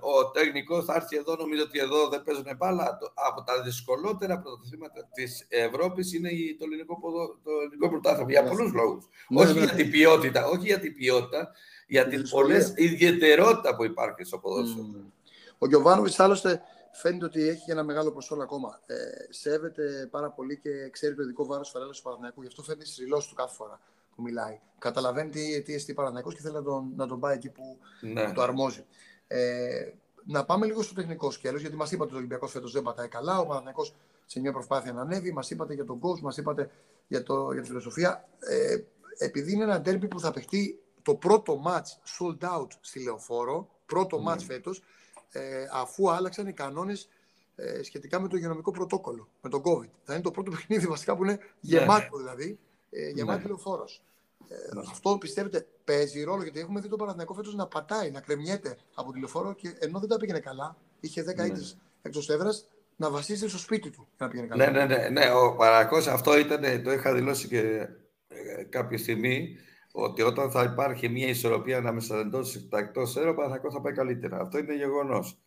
Ο 0.00 0.30
τεχνικός 0.30 0.84
θα 0.84 0.94
έρθει 0.94 1.16
εδώ, 1.16 1.36
νομίζω 1.36 1.62
ότι 1.62 1.78
εδώ 1.78 2.08
δεν 2.08 2.22
παίζουν 2.22 2.46
μπάλα. 2.56 2.98
Από 3.14 3.42
τα 3.42 3.62
δυσκολότερα 3.62 4.38
πρωταθλήματα 4.38 5.08
της 5.12 5.46
Ευρώπης 5.48 6.12
είναι 6.12 6.28
το 6.58 6.64
ελληνικό, 6.64 7.00
ποδο, 7.00 7.38
το 7.42 7.50
ελληνικό 7.60 7.88
πρωτάθλημα 7.88 8.30
για 8.30 8.42
ναι. 8.42 8.48
πολλούς 8.48 8.72
λόγους. 8.72 9.08
Ναι, 9.28 9.40
όχι 9.40 9.52
ναι. 9.52 9.64
για 9.64 9.74
την 9.74 9.90
ποιότητα, 9.90 10.46
όχι 10.46 10.66
για 10.66 10.80
την 10.80 10.94
ποιότητα, 10.94 11.52
για 11.86 12.08
την 12.08 12.28
πολλές 12.28 12.72
ιδιαιτερότητα 12.76 13.76
που 13.76 13.84
υπάρχει 13.84 14.24
στο 14.24 14.38
ποδόσφαιρο. 14.38 14.86
Mm. 14.94 15.12
Ο 15.58 15.66
Γιωβάνοβιτς 15.66 16.20
άλλωστε 16.20 16.62
φαίνεται 16.92 17.24
ότι 17.24 17.48
έχει 17.48 17.70
ένα 17.70 17.82
μεγάλο 17.82 18.12
προσώλο 18.12 18.42
ακόμα. 18.42 18.80
Ε, 18.86 18.94
σέβεται 19.28 20.08
πάρα 20.10 20.30
πολύ 20.30 20.58
και 20.58 20.88
ξέρει 20.90 21.14
το 21.14 21.22
ειδικό 21.22 21.46
βάρος 21.46 21.70
φαρέλα 21.70 21.90
του 21.90 22.02
Παναθηναϊκού. 22.02 22.42
Γι' 22.42 22.48
αυτό 22.48 22.62
φαίνεται 22.62 22.84
στις 22.84 22.98
δηλώσεις 22.98 23.28
του 23.28 23.34
κάθε 23.34 23.54
φορά 23.54 23.80
που 24.16 24.22
μιλάει. 24.22 24.60
Καταλαβαίνει 24.78 25.30
τι 25.30 25.54
αιτίε 25.54 25.76
τι 25.76 25.94
και 25.94 26.40
θέλει 26.40 26.54
να 26.54 26.62
τον, 26.62 26.92
να 26.96 27.06
τον 27.06 27.20
πάει 27.20 27.34
εκεί 27.34 27.48
που 27.48 27.78
ναι. 28.00 28.32
το 28.32 28.42
αρμόζει. 28.42 28.84
Ε, 29.26 29.92
να 30.26 30.44
πάμε 30.44 30.66
λίγο 30.66 30.82
στο 30.82 30.94
τεχνικό 30.94 31.30
σκέλος, 31.30 31.60
γιατί 31.60 31.76
μας 31.76 31.90
είπατε 31.90 32.04
ότι 32.04 32.14
ο 32.14 32.18
Ολυμπιακός 32.18 32.50
φέτος 32.50 32.72
δεν 32.72 32.82
πατάει 32.82 33.08
καλά. 33.08 33.38
Ο 33.38 33.46
Παναθυνακό 33.46 33.86
σε 34.26 34.40
μια 34.40 34.52
προσπάθεια 34.52 34.92
να 34.92 35.00
ανέβει. 35.00 35.32
Μας 35.32 35.50
είπατε 35.50 35.74
για 35.74 35.84
τον 35.84 36.00
coach, 36.02 36.20
μας 36.20 36.36
είπατε 36.36 36.70
για, 37.08 37.22
το, 37.22 37.52
για 37.52 37.62
τη 37.62 37.68
φιλοσοφία. 37.68 38.28
Ε, 38.38 38.78
επειδή 39.18 39.52
είναι 39.52 39.62
ένα 39.62 39.80
ντέρμπι 39.80 40.08
που 40.08 40.20
θα 40.20 40.30
παιχτεί 40.30 40.78
το 41.02 41.14
πρώτο 41.14 41.62
match 41.66 42.18
sold 42.18 42.58
out 42.58 42.66
στη 42.80 43.02
Λεωφόρο, 43.02 43.68
πρώτο 43.86 44.24
mm. 44.24 44.32
match 44.32 44.40
φέτος, 44.40 44.82
ε, 45.30 45.66
αφού 45.72 46.10
άλλαξαν 46.10 46.46
οι 46.46 46.52
κανόνες 46.52 47.08
ε, 47.56 47.82
σχετικά 47.82 48.20
με 48.20 48.28
το 48.28 48.36
υγειονομικό 48.36 48.70
πρωτόκολλο, 48.70 49.28
με 49.42 49.50
τον 49.50 49.62
COVID. 49.64 49.88
Θα 50.04 50.12
είναι 50.14 50.22
το 50.22 50.30
πρώτο 50.30 50.50
παιχνίδι 50.50 50.86
βασικά 50.86 51.16
που 51.16 51.24
είναι 51.24 51.38
γεμάτο 51.60 52.16
δηλαδή, 52.16 52.58
ε, 52.90 53.08
γεμάτη 53.08 53.42
ναι. 53.42 53.48
λεωφόρος. 53.48 54.02
Ε, 54.48 54.56
αυτό 54.90 55.18
πιστεύετε 55.18 55.66
παίζει 55.84 56.22
ρόλο 56.22 56.42
γιατί 56.42 56.60
έχουμε 56.60 56.80
δει 56.80 56.88
τον 56.88 56.98
Παναθηναϊκό 56.98 57.34
φέτος 57.34 57.54
να 57.54 57.66
πατάει, 57.66 58.10
να 58.10 58.20
κρεμιέται 58.20 58.76
από 58.94 59.12
τηλεφόρο 59.12 59.52
και 59.52 59.74
ενώ 59.78 59.98
δεν 59.98 60.08
τα 60.08 60.16
πήγαινε 60.16 60.40
καλά, 60.40 60.76
είχε 61.00 61.22
10 61.22 61.36
ναι. 61.36 61.46
ήττες 61.46 61.76
εκτός 62.02 62.28
έδρας, 62.28 62.68
να 62.96 63.10
βασίζεται 63.10 63.48
στο 63.48 63.58
σπίτι 63.58 63.90
του 63.90 64.08
να 64.18 64.28
πήγαινε 64.28 64.48
καλά. 64.48 64.70
Ναι, 64.70 64.78
ναι, 64.78 64.96
ναι. 64.96 65.08
ναι. 65.08 65.30
Ο 65.30 65.56
Παναθηναϊκός 65.56 66.06
αυτό 66.06 66.38
ήταν, 66.38 66.82
το 66.82 66.92
είχα 66.92 67.14
δηλώσει 67.14 67.48
και 67.48 67.88
ε, 68.28 68.62
κάποια 68.68 68.98
στιγμή 68.98 69.56
ότι 69.92 70.22
όταν 70.22 70.50
θα 70.50 70.62
υπάρχει 70.62 71.08
μια 71.08 71.28
ισορροπία 71.28 71.76
ανάμεσα 71.76 72.18
εντός 72.18 72.66
και 72.70 72.76
εκτός 72.76 73.16
έδρα, 73.16 73.30
ο 73.30 73.34
Παναθηναϊκός 73.34 73.72
θα 73.74 73.80
πάει 73.80 73.92
καλύτερα. 73.92 74.40
Αυτό 74.40 74.58
είναι 74.58 74.74
γεγονός. 74.74 75.38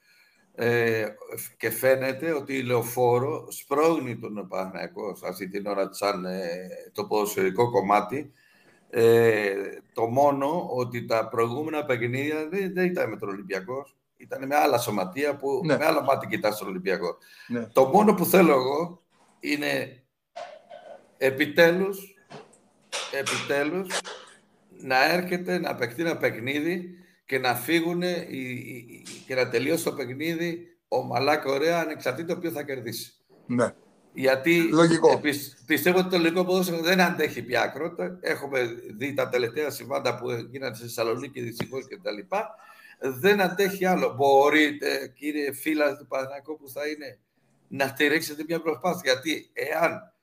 ε, 0.55 1.07
και 1.57 1.69
φαίνεται 1.69 2.31
ότι 2.31 2.53
η 2.57 2.63
Λεωφόρο 2.63 3.47
σπρώχνει 3.51 4.17
τον 4.17 4.47
Παναθηναϊκό 4.47 5.17
αυτή 5.27 5.47
την 5.47 5.65
ώρα 5.65 5.93
σαν 5.93 6.25
ε, 6.25 6.67
το 6.91 7.05
ποδοσφαιρικό 7.05 7.71
κομμάτι. 7.71 8.31
Ε, 8.89 9.53
το 9.93 10.05
μόνο 10.05 10.69
ότι 10.69 11.05
τα 11.05 11.27
προηγούμενα 11.27 11.85
παιχνίδια 11.85 12.47
δεν, 12.49 12.73
δεν 12.73 12.85
ήταν 12.85 13.09
με 13.09 13.17
τον 13.17 13.29
Ολυμπιακό. 13.29 13.87
Ήταν 14.17 14.47
με 14.47 14.55
άλλα 14.55 14.77
σωματεία 14.77 15.35
που 15.35 15.61
ναι. 15.65 15.77
με 15.77 15.85
άλλα 15.85 16.03
μάτια 16.03 16.29
κοιτάς 16.29 16.57
τον 16.57 16.67
Ολυμπιακό. 16.67 17.17
Ναι. 17.47 17.67
Το 17.73 17.85
μόνο 17.85 18.13
που 18.13 18.25
θέλω 18.25 18.51
εγώ 18.51 19.01
είναι 19.39 20.03
επιτέλους, 21.17 22.15
επιτέλους 23.11 23.99
να 24.69 25.13
έρχεται 25.13 25.59
να 25.59 25.75
παιχτεί 25.75 26.01
ένα 26.01 26.17
παιχνίδι 26.17 26.89
και 27.25 27.39
να 27.39 27.55
φύγουν 27.55 28.01
και 29.27 29.35
να 29.35 29.49
τελειώσει 29.49 29.83
το 29.83 29.93
παιχνίδι 29.93 30.77
ομαλά 30.87 31.37
και 31.37 31.49
ωραία 31.49 31.79
ανεξαρτήτως 31.79 32.37
ποιο 32.39 32.51
θα 32.51 32.63
κερδίσει. 32.63 33.13
Ναι. 33.45 33.73
Γιατί 34.17 34.69
Λογικό. 34.71 35.21
πιστεύω 35.65 35.99
ότι 35.99 36.09
το 36.09 36.17
λογικό 36.17 36.45
ποδόσφαιρο 36.45 36.81
δεν 36.81 37.01
αντέχει 37.01 37.41
πια 37.41 37.61
ακρότητα. 37.61 38.17
Έχουμε 38.21 38.63
δει 38.97 39.13
τα 39.13 39.29
τελευταία 39.29 39.69
συμβάντα 39.69 40.17
που 40.17 40.31
γίνανε 40.31 40.75
στη 40.75 40.83
Θεσσαλονίκη 40.83 41.41
δυστυχώς 41.41 41.87
κτλ. 41.87 42.35
Δεν 42.99 43.41
αντέχει 43.41 43.85
άλλο. 43.85 44.13
Μπορείτε, 44.13 45.13
κύριε 45.15 45.53
φίλα 45.53 45.97
του 45.97 46.07
Παναγιακού 46.07 46.57
που 46.57 46.69
θα 46.69 46.87
είναι, 46.87 47.19
να 47.67 47.87
στηρίξετε 47.87 48.43
μια 48.47 48.61
προσπάθεια. 48.61 49.11
Γιατί 49.11 49.49
εάν 49.53 50.13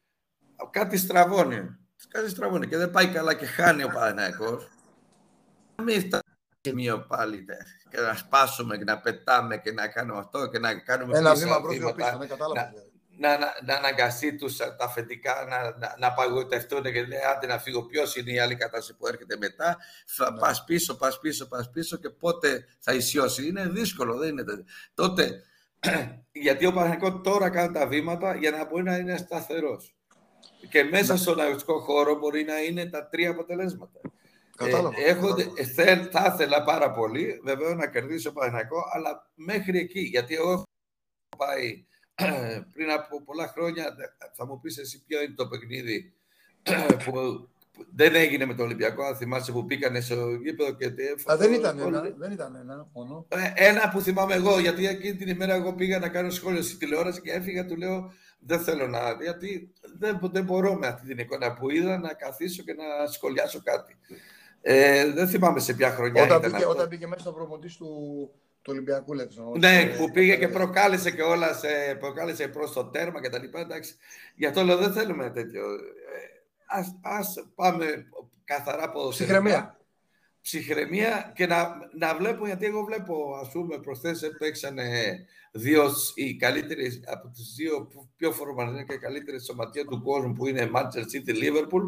κάτι 0.71 0.97
στραβώνει, 0.97 1.77
κάτι 2.09 2.29
στραβώνει 2.29 2.67
και 2.67 2.77
δεν 2.77 2.91
πάει 2.91 3.07
καλά 3.07 3.35
και 3.35 3.47
χάνει 3.47 3.83
ο 3.83 3.89
Παναγιακός, 3.89 4.69
μην 5.83 6.01
φτάσει 6.01 6.23
σημείο 6.61 6.99
πάλι 7.09 7.45
και 7.91 8.01
να 8.01 8.15
σπάσουμε 8.15 8.77
και 8.77 8.85
να 8.85 8.99
πετάμε 8.99 9.57
και 9.59 9.73
να 9.73 9.89
κάνουμε 9.89 10.19
αυτό 10.19 10.49
και 10.49 10.59
να 10.59 10.75
κάνουμε 10.75 11.19
Ένα 11.19 11.35
βήμα 11.35 11.61
προς 11.61 11.77
πίσω, 11.77 12.19
ναι, 12.19 12.27
κατάλαβα. 12.27 12.61
Να, 12.61 12.93
να, 13.19 13.39
να, 13.39 13.75
αναγκαστεί 13.75 14.37
τους 14.37 14.57
τα 14.57 14.77
αφεντικά 14.79 15.47
να, 15.49 15.77
να, 15.79 15.95
να 15.99 16.13
παγωτευτούν 16.13 16.83
και 16.83 17.05
λέει 17.05 17.19
άντε 17.35 17.47
να 17.47 17.59
φύγω 17.59 17.83
ποιος 17.83 18.17
είναι 18.17 18.33
η 18.33 18.39
άλλη 18.39 18.55
κατάσταση 18.55 18.97
που 18.97 19.07
έρχεται 19.07 19.37
μετά 19.37 19.77
ναι. 20.19 20.39
πας 20.39 20.65
πίσω, 20.65 20.97
πας 20.97 21.21
πίσω, 21.21 21.49
πας 21.49 21.71
πίσω 21.71 21.97
και 21.97 22.11
πότε 22.11 22.65
θα 22.79 22.93
ισιώσει 22.93 23.47
είναι 23.47 23.69
δύσκολο 23.69 24.17
δεν 24.19 24.29
είναι 24.29 24.45
τότε 24.95 25.43
γιατί 26.45 26.67
ο 26.67 26.73
Παναγενικό 26.73 27.21
τώρα 27.21 27.51
κάνει 27.51 27.73
τα 27.73 27.87
βήματα 27.87 28.37
για 28.37 28.51
να 28.51 28.65
μπορεί 28.65 28.83
να 28.83 28.97
είναι 28.97 29.17
σταθερός 29.17 29.95
και 30.71 30.85
μέσα 30.85 31.13
ναι. 31.13 31.19
στον 31.19 31.41
αγωνιστικό 31.41 31.81
χώρο 31.81 32.19
μπορεί 32.19 32.45
να 32.45 32.63
είναι 32.63 32.87
τα 32.87 33.09
τρία 33.09 33.31
αποτελέσματα 33.31 34.01
Κατάλαβα. 34.57 35.01
Ε, 35.01 35.05
έχω, 35.05 35.35
ε, 35.77 35.97
θα 36.11 36.31
ήθελα 36.35 36.63
πάρα 36.63 36.91
πολύ 36.91 37.41
βέβαια 37.45 37.75
να 37.75 37.87
κερδίσω 37.87 38.33
Παναγενικό, 38.33 38.85
αλλά 38.93 39.31
μέχρι 39.35 39.79
εκεί. 39.79 40.01
Γιατί 40.01 40.35
εγώ 40.35 40.51
έχω 40.51 40.65
πάει 41.37 41.85
πριν 42.73 42.91
από 42.91 43.23
πολλά 43.23 43.49
χρόνια. 43.49 43.97
Θα 44.35 44.47
μου 44.47 44.61
πεις 44.61 44.79
εσύ 44.79 45.05
ποιο 45.07 45.23
είναι 45.23 45.35
το 45.37 45.47
παιχνίδι 45.47 46.13
που 47.05 47.49
δεν 47.95 48.15
έγινε 48.15 48.45
με 48.45 48.55
το 48.55 48.63
Ολυμπιακό. 48.63 49.05
Αν 49.05 49.17
θυμάσαι 49.17 49.53
που 49.53 49.65
πήγανε 49.65 50.01
στο 50.01 50.31
γήπεδο 50.43 50.73
και. 50.73 50.87
Α, 51.33 51.37
δεν 51.37 51.53
ήταν 51.53 51.79
ένα, 51.79 52.01
δεν 52.17 52.33
ήταν 52.33 52.57
ένα 52.57 52.89
μόνο. 52.93 53.27
Ε, 53.29 53.69
ένα 53.69 53.89
που 53.89 54.01
θυμάμαι 54.01 54.35
εγώ, 54.35 54.59
γιατί 54.59 54.87
εκείνη 54.87 55.17
την 55.17 55.29
ημέρα 55.29 55.55
εγώ 55.55 55.75
πήγα 55.75 55.99
να 55.99 56.09
κάνω 56.09 56.31
σχόλιο 56.31 56.63
στη 56.63 56.77
τηλεόραση 56.77 57.21
και 57.21 57.33
έφυγα, 57.33 57.67
του 57.67 57.77
λέω 57.77 58.13
δεν 58.39 58.61
θέλω 58.61 58.87
να. 58.87 59.17
Γιατί 59.23 59.73
δεν, 59.99 60.19
δεν 60.23 60.45
μπορώ 60.45 60.75
με 60.75 60.87
αυτή 60.87 61.07
την 61.07 61.19
εικόνα 61.19 61.53
που 61.53 61.71
είδα 61.71 61.99
να 61.99 62.13
καθίσω 62.13 62.63
και 62.63 62.73
να 62.75 63.07
σχολιάσω 63.07 63.63
κάτι. 63.63 63.97
Ε, 64.67 65.11
δεν 65.13 65.29
θυμάμαι 65.29 65.61
σε 65.61 65.75
ποια 65.75 65.91
χρονιά 65.91 66.23
όταν 66.23 66.39
ήταν 66.39 66.51
πήγε, 66.51 66.57
αυτό. 66.57 66.69
Όταν 66.69 66.89
πήγε 66.89 67.07
μέσα 67.07 67.21
στο 67.21 67.33
προποντή 67.33 67.77
του, 67.77 68.31
του 68.65 68.73
Ολυμπιακού, 68.73 69.15
λέτε. 69.15 69.35
Ναι, 69.59 69.95
που 69.97 70.11
πήγε 70.11 70.37
και 70.37 70.49
προκάλεσε 70.49 71.11
και 71.11 71.23
όλας, 71.23 71.59
σε, 71.59 71.95
προκάλεσε 71.99 72.49
προς 72.49 72.73
το 72.73 72.85
τέρμα 72.85 73.21
και 73.21 73.29
τα 73.29 73.39
λοιπά. 73.39 73.61
Εντάξει. 73.61 73.95
Γι' 74.35 74.47
αυτό 74.47 74.63
λέω 74.63 74.77
δεν 74.77 74.93
θέλουμε 74.93 75.31
τέτοιο. 75.31 75.63
Ε, 75.63 75.79
ας, 76.67 76.99
ας 77.03 77.35
πάμε 77.55 78.07
καθαρά 78.45 78.91
ποδοσφαιρικά. 78.91 79.41
Ψυχραιμία. 79.41 79.79
Ψυχραιμία 80.41 81.33
και 81.35 81.47
να, 81.47 81.77
να 81.99 82.17
βλέπω, 82.17 82.47
γιατί 82.47 82.67
εγώ 82.67 82.85
βλέπω, 82.85 83.39
ας 83.43 83.51
πούμε, 83.53 83.79
προσθέσεις 83.79 84.37
παίξανε 84.39 85.19
δύο 85.53 85.91
οι 86.15 86.37
καλύτερε 86.37 86.87
από 87.07 87.29
τις 87.29 87.55
δύο 87.57 87.89
πιο 88.17 88.33
φορμανές 88.33 88.85
και 88.89 88.97
καλύτερες 88.97 89.45
σωματεία 89.45 89.85
του 89.85 90.03
κόσμου 90.03 90.33
που 90.33 90.47
είναι 90.47 90.71
Manchester 90.75 91.05
City, 91.13 91.35
Liverpool 91.43 91.83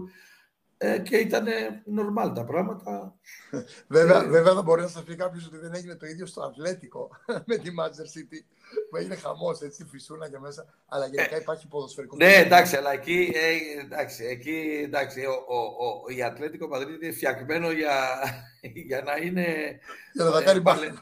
ε, 0.79 0.99
και 0.99 1.17
ήταν 1.17 1.47
νορμάλ 1.85 2.33
τα 2.33 2.45
πράγματα. 2.45 3.15
βέβαια, 3.89 4.23
ε, 4.23 4.27
βέβαια 4.27 4.55
θα 4.55 4.63
μπορεί 4.63 4.83
να 4.83 4.89
σας 4.89 5.03
πει 5.03 5.17
κάποιος 5.17 5.47
ότι 5.47 5.57
δεν 5.57 5.75
έγινε 5.75 5.95
το 5.95 6.07
ίδιο 6.07 6.27
στο 6.27 6.43
Ατλέτικο 6.43 7.11
με 7.49 7.57
τη 7.57 7.71
Manchester 7.81 8.19
City 8.19 8.45
που 8.91 8.97
έγινε 8.97 9.15
χαμός 9.15 9.61
έτσι, 9.61 9.85
φυσούνα 9.85 10.31
και 10.31 10.39
μέσα. 10.39 10.65
Αλλά 10.89 11.07
γενικά 11.07 11.37
υπάρχει 11.41 11.69
ποδοσφαιρικό. 11.69 12.17
Ναι, 12.17 12.35
εντάξει, 12.35 12.77
αλλά 12.77 12.93
εκεί, 12.93 13.33
ε, 13.35 13.81
εντάξει, 13.81 14.25
εκεί 14.25 14.81
εντάξει, 14.85 15.25
ο, 15.25 15.33
ο, 15.49 15.59
ο, 15.59 16.15
η 16.17 16.23
Ατλέτικο 16.23 16.67
Μαδρίτη 16.67 17.05
είναι 17.05 17.15
φτιαγμένο 17.15 17.71
για, 17.71 17.95
για 18.89 19.03
να 19.03 19.17
είναι. 19.17 19.79
Για 20.13 20.25
να 20.25 20.31
τα 20.31 20.43
κάνει 20.43 20.61
παλαι... 20.61 20.93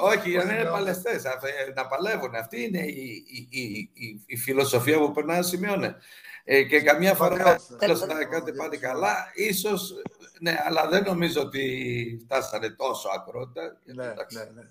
Όχι, 0.00 0.30
για 0.30 0.44
να 0.44 0.52
είναι 0.52 0.70
παλαιστές, 0.70 1.22
να 1.74 1.86
παλεύουν. 1.86 2.34
Αυτή 2.34 2.62
είναι 2.62 2.80
η, 2.80 3.24
η, 3.26 3.48
η, 3.50 3.90
η, 3.92 4.22
η 4.26 4.36
φιλοσοφία 4.36 4.98
που 4.98 5.12
περνάει 5.12 5.42
σημειώνε. 5.42 5.96
Ε, 6.44 6.62
και 6.62 6.80
καμιά 6.80 7.14
φορά 7.14 7.36
να 8.06 8.24
κάνετε 8.24 8.52
πάλι 8.52 8.78
καλά. 8.78 9.14
Ίσως, 9.34 9.94
ναι, 10.40 10.56
αλλά 10.66 10.88
δεν 10.88 11.02
νομίζω 11.04 11.40
ότι 11.40 12.18
φτάσανε 12.22 12.70
τόσο 12.70 13.08
ακρότητα. 13.14 13.80
Ναι, 13.84 14.04
ναι, 14.04 14.44
ναι. 14.54 14.68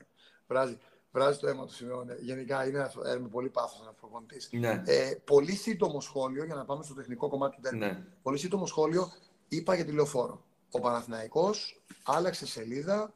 Βράζει, 0.47 0.77
βράζει 1.11 1.39
το 1.39 1.47
αίμα 1.47 1.65
του 1.65 1.73
Σιμεώνε. 1.73 2.17
Γενικά 2.19 2.67
είναι 2.67 2.91
ε, 3.05 3.17
με 3.17 3.27
πολύ 3.27 3.49
πάθος 3.49 3.79
ένας 3.81 3.95
προπονητής. 3.99 4.49
Ναι. 4.51 4.81
Ε, 4.85 5.15
πολύ 5.25 5.55
σύντομο 5.55 6.01
σχόλιο, 6.01 6.43
για 6.45 6.55
να 6.55 6.65
πάμε 6.65 6.83
στο 6.83 6.93
τεχνικό 6.93 7.29
κομμάτι 7.29 7.57
του 7.61 7.75
ναι. 7.75 8.03
Πολύ 8.21 8.37
σύντομο 8.37 8.65
σχόλιο, 8.65 9.11
είπα 9.47 9.75
για 9.75 9.85
τη 9.85 9.91
λεωφόρο. 9.91 10.43
Ο 10.71 10.79
Παναθηναϊκός 10.79 11.81
άλλαξε 12.03 12.47
σελίδα, 12.47 13.13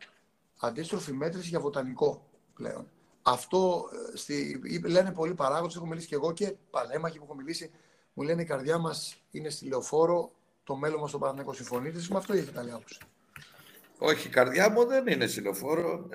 αντίστροφη 0.59 1.11
μέτρηση 1.11 1.47
για 1.47 1.59
βοτανικό 1.59 2.27
πλέον. 2.53 2.89
Αυτό 3.21 3.89
ε, 4.13 4.17
στη, 4.17 4.61
λένε 4.85 5.11
πολλοί 5.11 5.33
παράγοντες, 5.33 5.75
έχω 5.75 5.85
μιλήσει 5.85 6.07
και 6.07 6.15
εγώ 6.15 6.33
και 6.33 6.55
παλέμαχοι 6.69 7.17
που 7.17 7.23
έχω 7.23 7.35
μιλήσει 7.35 7.71
μου 8.17 8.23
λένε 8.23 8.41
η 8.41 8.45
καρδιά 8.45 8.77
μας 8.77 9.15
είναι 9.31 9.49
στη 9.49 9.67
λεωφόρο, 9.67 10.31
το 10.63 10.75
μέλλον 10.75 10.99
μας 10.99 11.09
στον 11.09 11.21
Παναγενικό 11.21 11.53
συμφωνείτε. 11.53 11.99
Με 12.09 12.17
αυτό 12.17 12.33
έχει 12.33 12.51
καλή 12.51 12.71
άποψη. 12.71 12.97
Όχι, 13.97 14.27
η 14.27 14.29
καρδιά 14.29 14.69
μου 14.69 14.85
δεν 14.85 15.07
είναι 15.07 15.27
στη 15.27 15.41
λεωφόρο. 15.41 16.07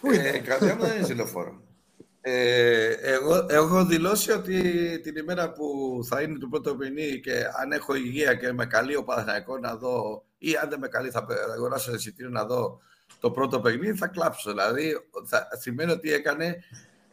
Πού 0.00 0.12
είναι; 0.12 0.28
Ε, 0.28 0.36
η 0.36 0.40
καρδιά 0.40 0.74
μου 0.74 0.82
δεν 0.82 0.96
είναι 0.96 1.04
στη 1.04 1.14
λεωφόρο. 1.14 1.62
Ε, 2.20 2.90
εγώ 2.90 3.46
έχω 3.48 3.84
δηλώσει 3.84 4.32
ότι 4.32 4.60
την 5.00 5.16
ημέρα 5.16 5.52
που 5.52 5.98
θα 6.08 6.22
είναι 6.22 6.38
το 6.38 6.46
πρώτο 6.46 6.74
ποινί 6.76 7.20
και 7.20 7.44
αν 7.60 7.72
έχω 7.72 7.94
υγεία 7.94 8.34
και 8.34 8.52
με 8.52 8.66
καλεί 8.66 8.96
ο 8.96 9.04
Παναθηναϊκός 9.04 9.60
να 9.60 9.76
δω 9.76 10.24
ή 10.38 10.56
αν 10.56 10.68
δεν 10.68 10.78
με 10.78 10.88
καλεί 10.88 11.10
θα 11.10 11.26
αγοράσω 11.54 11.94
εισιτήριο 11.94 12.30
να 12.30 12.44
δω 12.44 12.80
το 13.20 13.30
πρώτο 13.30 13.60
παιχνίδι 13.60 13.98
θα 13.98 14.06
κλάψω. 14.06 14.50
Δηλαδή 14.50 14.96
θα, 15.26 15.48
σημαίνει 15.60 15.90
ότι 15.90 16.12
έκανε 16.12 16.64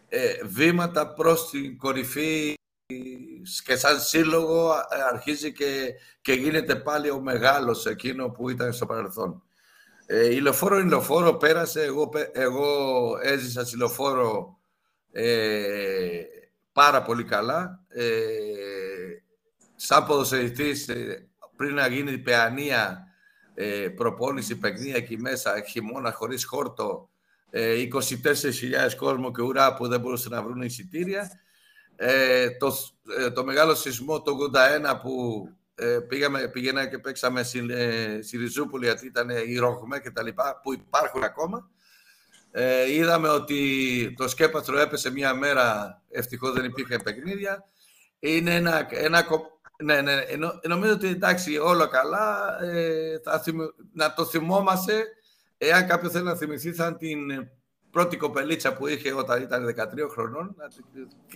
ε, 0.10 0.34
βήματα 0.46 1.14
προς 1.14 1.50
την 1.50 1.78
κορυφή 1.78 2.58
και 3.64 3.76
σαν 3.76 4.00
σύλλογο 4.00 4.72
ε, 4.72 5.02
αρχίζει 5.14 5.54
και, 5.54 5.94
και 6.22 6.34
γίνεται 6.34 6.76
πάλι 6.76 7.10
ο 7.10 7.20
μεγάλος 7.20 7.86
εκείνο 7.86 8.30
που 8.30 8.50
ήταν 8.50 8.74
στο 8.74 8.86
παρελθόν. 8.86 9.44
Ε, 10.06 10.34
η 10.34 10.40
λεωφόρο 10.40 10.80
είναι 10.80 10.90
λεωφόρο, 10.90 11.34
πέρασε, 11.34 11.84
εγώ, 11.84 12.12
εγώ 12.32 12.68
έζησα 13.22 13.66
στη 13.66 13.78
λεωφόρο 13.78 14.58
ε, 15.12 16.22
πάρα 16.72 17.02
πολύ 17.02 17.24
καλά. 17.24 17.86
Ε, 17.88 18.06
σαν 19.76 20.06
ποδοσφαιριστής, 20.06 20.88
ε, 20.88 21.30
πριν 21.56 21.74
να 21.74 21.88
γίνει 21.88 22.12
η 22.12 22.18
παιανία, 22.18 23.08
ε, 23.54 23.88
προπόνηση, 23.88 24.58
παιχνίδια 24.58 24.96
εκεί 24.96 25.18
μέσα, 25.18 25.62
χειμώνα 25.62 26.12
χωρίς 26.12 26.46
χόρτο, 26.46 27.10
ε, 27.50 27.74
24.000 27.74 28.96
κόσμο 28.98 29.32
και 29.32 29.42
ουρά 29.42 29.74
που 29.74 29.88
δεν 29.88 30.00
μπορούσαν 30.00 30.32
να 30.32 30.44
βρουν 30.44 30.62
εισιτήρια. 30.62 31.32
Ε, 32.00 32.50
το, 32.50 32.78
ε, 33.20 33.32
το 33.32 33.44
μεγάλο 33.44 33.76
σεισμό 33.76 34.22
το 34.22 34.38
81 34.92 35.00
που 35.02 35.48
ε, 35.76 36.00
πήγαμε, 36.08 36.48
πήγαινα 36.48 36.86
και 36.86 36.98
παίξαμε 36.98 37.44
στη, 37.44 37.66
ε, 37.70 38.22
στη 38.22 38.38
Ριζούπολη 38.38 38.86
γιατί 38.86 39.06
ήταν 39.06 39.30
η 39.30 39.58
Ρογμέ 39.58 40.00
και 40.00 40.12
τα 40.12 40.24
λοιπά 40.24 40.60
που 40.64 40.74
υπάρχουν 40.74 41.24
ακόμα. 41.24 41.70
Ε, 42.52 42.94
είδαμε 42.94 43.30
ότι 43.30 44.14
το 44.18 44.28
σκέπαστρο 44.28 44.80
έπεσε 44.80 45.12
μία 45.12 45.34
μέρα, 45.34 46.02
ευτυχώς 46.10 46.54
δεν 46.54 46.64
υπήρχε 46.64 47.00
παιχνίδια. 47.00 47.64
Είναι 48.20 48.56
ένα, 48.56 48.88
ένα 48.90 49.26
ναι, 49.84 50.02
ναι, 50.02 50.16
νομίζω 50.68 50.94
ότι 50.94 51.08
εντάξει 51.08 51.58
όλο 51.58 51.88
καλά, 51.88 52.58
ε, 52.64 53.20
θα 53.24 53.44
να 53.94 54.14
το 54.14 54.26
θυμόμαστε, 54.26 55.06
εάν 55.58 55.88
κάποιος 55.88 56.12
θέλει 56.12 56.24
να 56.24 56.36
θυμηθεί 56.36 56.74
θα 56.74 56.96
την 56.96 57.20
πρώτη 57.92 58.18
κοπελίτσα 58.18 58.74
που 58.74 58.88
είχε 58.88 59.14
όταν 59.14 59.42
ήταν 59.42 59.76
13 59.78 60.10
χρονών, 60.12 60.56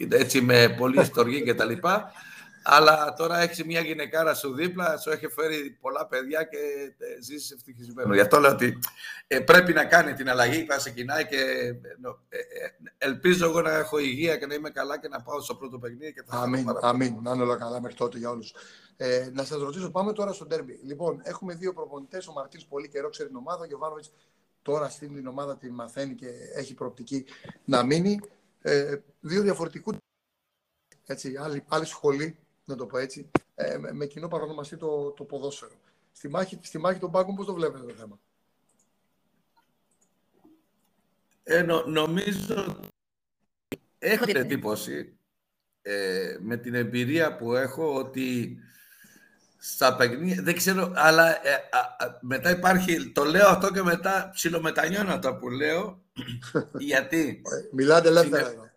έτσι 0.09 0.41
με 0.41 0.75
πολύ 0.77 1.03
στοργή 1.03 1.43
και 1.43 1.53
τα 1.53 1.65
λοιπά. 1.65 2.11
Αλλά 2.63 3.13
τώρα 3.13 3.39
έχεις 3.39 3.65
μια 3.65 3.79
γυναικάρα 3.79 4.33
σου 4.33 4.53
δίπλα, 4.53 4.97
σου 4.97 5.09
έχει 5.09 5.27
φέρει 5.27 5.77
πολλά 5.81 6.07
παιδιά 6.07 6.43
και 6.43 6.57
ε, 6.97 7.21
ζήσει 7.21 7.53
ευτυχισμένος. 7.57 8.15
Γι' 8.15 8.21
αυτό 8.21 8.39
λέω 8.39 8.51
ότι 8.51 8.79
ε, 9.27 9.39
πρέπει 9.39 9.73
να 9.73 9.85
κάνει 9.85 10.13
την 10.13 10.29
αλλαγή 10.29 10.63
που 10.63 10.75
ξεκινάει 10.77 11.25
και 11.25 11.37
ε, 12.29 12.39
ελπίζω 12.97 13.45
εγώ 13.45 13.61
να 13.61 13.71
έχω 13.71 13.99
υγεία 13.99 14.37
και 14.37 14.45
να 14.45 14.53
είμαι 14.53 14.69
καλά 14.69 14.99
και 14.99 15.07
να 15.07 15.21
πάω 15.21 15.41
στο 15.41 15.55
πρώτο 15.55 15.79
παιχνίδι. 15.79 16.13
Και 16.13 16.23
θα 16.25 16.37
αμήν, 16.37 16.65
αμήν. 16.81 17.17
Να 17.21 17.31
είναι 17.31 17.43
όλα 17.43 17.57
καλά 17.57 17.81
μέχρι 17.81 17.97
τότε 17.97 18.17
για 18.17 18.29
όλους. 18.29 18.53
Ε, 18.97 19.29
να 19.33 19.43
σας 19.43 19.61
ρωτήσω, 19.61 19.91
πάμε 19.91 20.13
τώρα 20.13 20.33
στο 20.33 20.45
τέρμι. 20.45 20.79
Λοιπόν, 20.83 21.21
έχουμε 21.23 21.53
δύο 21.53 21.73
προπονητές. 21.73 22.27
Ο 22.27 22.31
Μαρτίνς 22.31 22.65
πολύ 22.65 22.89
καιρό 22.89 23.09
ξέρει 23.09 23.27
την 23.27 23.37
ομάδα. 23.37 23.61
Ο 23.61 23.65
Γιωβάνοβιτς 23.65 24.11
τώρα 24.61 24.89
στην 24.89 25.15
την 25.15 25.27
ομάδα 25.27 25.57
τη 25.57 25.71
μαθαίνει 25.71 26.15
και 26.15 26.29
έχει 26.55 26.73
προοπτική 26.73 27.25
να 27.65 27.83
μείνει. 27.83 28.19
Ε, 28.61 28.97
δύο 29.19 29.41
διαφορετικού. 29.41 29.93
Έτσι, 31.05 31.37
άλλη, 31.37 31.63
άλλη 31.67 31.85
σχολή 31.85 32.37
να 32.65 32.75
το 32.75 32.85
πω 32.85 32.97
έτσι, 32.97 33.29
ε, 33.55 33.77
με, 33.77 33.93
με 33.93 34.05
κοινό 34.05 34.27
παρονομαστή 34.27 34.77
το, 34.77 35.11
το 35.11 35.23
ποδόσφαιρο. 35.23 35.75
Στη 36.11 36.27
μάχη, 36.27 36.59
στη 36.61 36.77
μάχη 36.77 36.99
των 36.99 37.11
πάγκων 37.11 37.35
πώς 37.35 37.45
το 37.45 37.53
βλέπετε 37.53 37.85
το 37.85 37.93
θέμα; 37.93 38.19
Ε, 41.43 41.61
νο, 41.61 41.85
νομίζω 41.85 42.79
έχω 43.99 44.25
την 44.25 44.35
εντύπωση 44.35 45.17
ε, 45.81 46.37
με 46.39 46.57
την 46.57 46.73
εμπειρία 46.73 47.35
που 47.35 47.53
έχω 47.53 47.93
ότι 47.95 48.57
στα 49.63 49.95
παιχνίδια, 49.95 50.41
δεν 50.41 50.55
ξέρω, 50.55 50.91
αλλά 50.95 51.47
ε, 51.47 51.59
μετά 52.21 52.49
υπάρχει, 52.49 53.11
το 53.11 53.23
λέω 53.23 53.47
αυτό 53.47 53.71
και 53.71 53.81
μετά 53.81 54.29
ψιλομετανιώνω 54.33 55.13
αυτό 55.13 55.33
που 55.33 55.49
λέω, 55.49 56.01
γιατί... 56.89 57.41
Μιλάτε 57.71 58.07
ελεύθερα. 58.07 58.73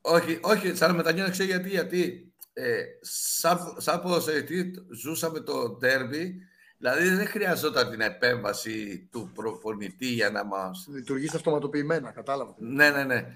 Όχι, 0.00 0.38
όχι, 0.42 0.74
σαν 0.76 0.94
μετανιώνω, 0.94 1.30
ξέρω 1.30 1.48
γιατί, 1.48 1.68
γιατί 1.68 2.32
ε, 2.52 2.82
σαν, 3.00 3.74
σαν 3.76 4.00
ποδοσφαιριστή 4.00 4.74
ζούσαμε 4.90 5.40
το 5.40 5.76
ντέρμπι, 5.78 6.42
δηλαδή 6.78 7.08
δεν 7.08 7.26
χρειαζόταν 7.26 7.90
την 7.90 8.00
επέμβαση 8.00 9.08
του 9.12 9.30
προπονητή 9.34 10.06
για 10.06 10.30
να 10.30 10.44
μας... 10.44 10.86
Λειτουργήσει 10.94 11.36
αυτοματοποιημένα, 11.36 12.10
κατάλαβα. 12.10 12.54
Ναι, 12.58 12.90
ναι, 12.90 13.04
ναι. 13.04 13.26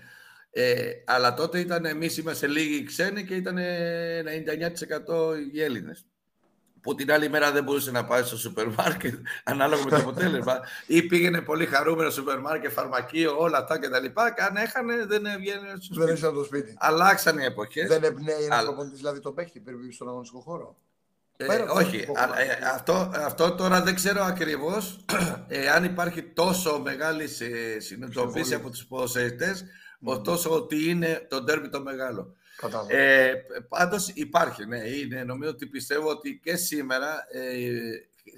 Ε, 0.50 0.90
αλλά 1.05 1.35
τότε 1.35 1.59
ήταν 1.59 1.85
εμείς 1.85 2.16
είμαστε 2.16 2.46
λίγοι 2.46 2.85
ξένοι 2.85 3.24
και 3.24 3.35
ήταν 3.35 3.57
99% 3.57 3.61
οι 5.52 5.62
Έλληνες 5.62 6.07
που 6.82 6.94
την 6.94 7.12
άλλη 7.12 7.28
μέρα 7.28 7.52
δεν 7.52 7.64
μπορούσε 7.64 7.90
να 7.90 8.04
πάει 8.04 8.22
στο 8.22 8.36
σούπερ 8.36 8.68
μάρκετ 8.68 9.14
ανάλογα 9.52 9.84
με 9.84 9.90
το 9.90 9.96
αποτέλεσμα 9.96 10.60
ή 10.86 11.02
πήγαινε 11.02 11.40
πολύ 11.40 11.66
χαρούμενο 11.66 12.10
στο 12.10 12.20
σούπερ 12.20 12.40
μάρκετ, 12.40 12.70
φαρμακείο, 12.70 13.36
όλα 13.38 13.58
αυτά 13.58 13.78
κτλ. 13.78 14.20
Αν 14.46 14.56
έχανε 14.56 15.04
δεν 15.06 15.26
έβγαινε 15.26 15.74
στο 15.80 15.94
σπίτι. 15.94 16.20
Δεν 16.20 16.32
το 16.32 16.44
σπίτι. 16.44 16.74
Αλλάξαν 16.78 17.38
οι 17.38 17.44
εποχές. 17.44 17.88
Δεν 17.88 18.04
εμπνέει 18.04 18.44
ένα 18.44 18.62
προπονητή 18.62 18.96
δηλαδή 18.96 19.20
το 19.20 19.32
παίχτη 19.32 19.60
πριν 19.60 19.92
στον 19.92 20.08
αγωνιστικό 20.08 20.40
χώρο. 20.40 20.76
Ε, 21.36 21.64
όχι, 21.68 22.06
α, 22.14 22.40
ε, 22.40 22.58
αυτό, 22.74 23.10
αυτό 23.14 23.54
τώρα 23.54 23.82
δεν 23.82 23.94
ξέρω 23.94 24.22
ακριβώς 24.22 25.04
ε, 25.48 25.68
αν 25.68 25.84
υπάρχει 25.84 26.22
τόσο 26.22 26.80
μεγάλη 26.80 27.28
συνειδητοποίηση 27.78 28.54
από 28.54 28.70
τους 28.70 28.84
ποδοσφαιριστές 28.84 29.64
ωστόσο 30.02 30.50
ότι 30.50 30.88
είναι 30.88 31.26
το 31.30 31.42
ντέρμπι 31.42 31.68
το 31.68 31.80
μεγάλο. 31.80 32.36
Ε, 32.88 33.32
πάντως 33.68 34.08
υπάρχει, 34.08 34.66
ναι, 34.66 34.78
είναι. 34.78 35.24
Νομίζω 35.24 35.50
ότι 35.50 35.66
πιστεύω 35.66 36.08
ότι 36.08 36.40
και 36.42 36.56
σήμερα 36.56 37.26
ε, 37.30 37.70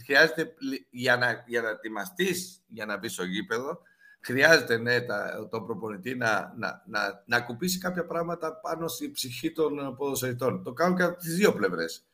χρειάζεται 0.04 0.54
για 0.90 1.16
να, 1.16 1.44
για 1.46 1.62
να 1.62 1.68
ετοιμαστείς 1.68 2.62
για 2.66 2.86
να 2.86 2.96
μπεις 2.96 3.12
στο 3.12 3.24
γήπεδο, 3.24 3.82
χρειάζεται 4.20 4.76
ναι, 4.76 5.00
τα, 5.00 5.48
τον 5.50 5.66
προπονητή 5.66 6.14
να, 6.14 6.54
να, 6.56 6.82
να, 6.86 7.22
να 7.26 7.40
κουπίσει 7.40 7.78
κάποια 7.78 8.06
πράγματα 8.06 8.54
πάνω 8.54 8.88
στη 8.88 9.10
ψυχή 9.10 9.52
των 9.52 9.96
ποδοσφαιριτών. 9.96 10.62
Το 10.62 10.72
κάνουν 10.72 10.96
και 10.96 11.02
από 11.02 11.18
τις 11.18 11.34
δύο 11.34 11.52
πλευρές. 11.52 12.04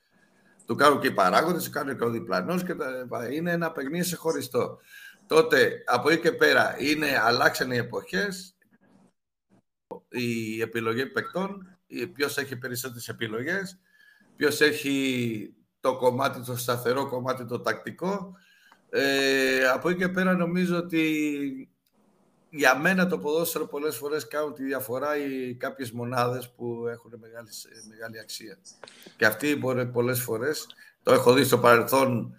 Το 0.66 0.74
κάνουν 0.74 1.00
και 1.00 1.06
οι 1.06 1.12
παράγοντες, 1.12 1.64
το 1.64 1.70
κάνουν 1.70 1.96
και 1.98 2.04
ο 2.04 2.10
διπλανός 2.10 2.64
και 2.64 2.74
τα, 2.74 3.06
είναι 3.30 3.50
ένα 3.50 3.72
παιχνίδι 3.72 4.04
σε 4.04 4.16
χωριστό. 4.16 4.78
Τότε, 5.26 5.82
από 5.86 6.10
εκεί 6.10 6.20
και 6.20 6.32
πέρα, 6.32 6.76
είναι, 6.78 7.18
αλλάξαν 7.22 7.70
οι 7.70 7.76
εποχές, 7.76 8.56
η 10.08 10.60
επιλογή 10.60 11.06
παικτών, 11.06 11.69
ποιος 12.14 12.36
έχει 12.36 12.56
περισσότερες 12.56 13.08
επιλογές, 13.08 13.78
ποιος 14.36 14.60
έχει 14.60 15.54
το 15.80 15.96
κομμάτι, 15.96 16.44
το 16.44 16.56
σταθερό 16.56 17.08
κομμάτι, 17.08 17.46
το 17.46 17.60
τακτικό. 17.60 18.36
Ε, 18.90 19.68
από 19.68 19.88
εκεί 19.88 19.98
και 19.98 20.08
πέρα 20.08 20.34
νομίζω 20.34 20.76
ότι 20.76 21.70
για 22.50 22.78
μένα 22.78 23.06
το 23.06 23.18
ποδόσφαιρο 23.18 23.66
πολλές 23.66 23.96
φορές 23.96 24.28
κάνουν 24.28 24.54
τη 24.54 24.64
διαφορά 24.64 25.16
οι 25.16 25.54
κάποιες 25.54 25.90
μονάδες 25.90 26.50
που 26.50 26.86
έχουν 26.86 27.12
μεγάλη, 27.20 27.48
μεγάλη 27.88 28.18
αξία. 28.18 28.58
Και 29.16 29.26
αυτοί 29.26 29.56
μπορεί 29.56 29.86
πολλές 29.86 30.20
φορές, 30.20 30.66
το 31.02 31.12
έχω 31.12 31.32
δει 31.32 31.44
στο 31.44 31.58
παρελθόν 31.58 32.34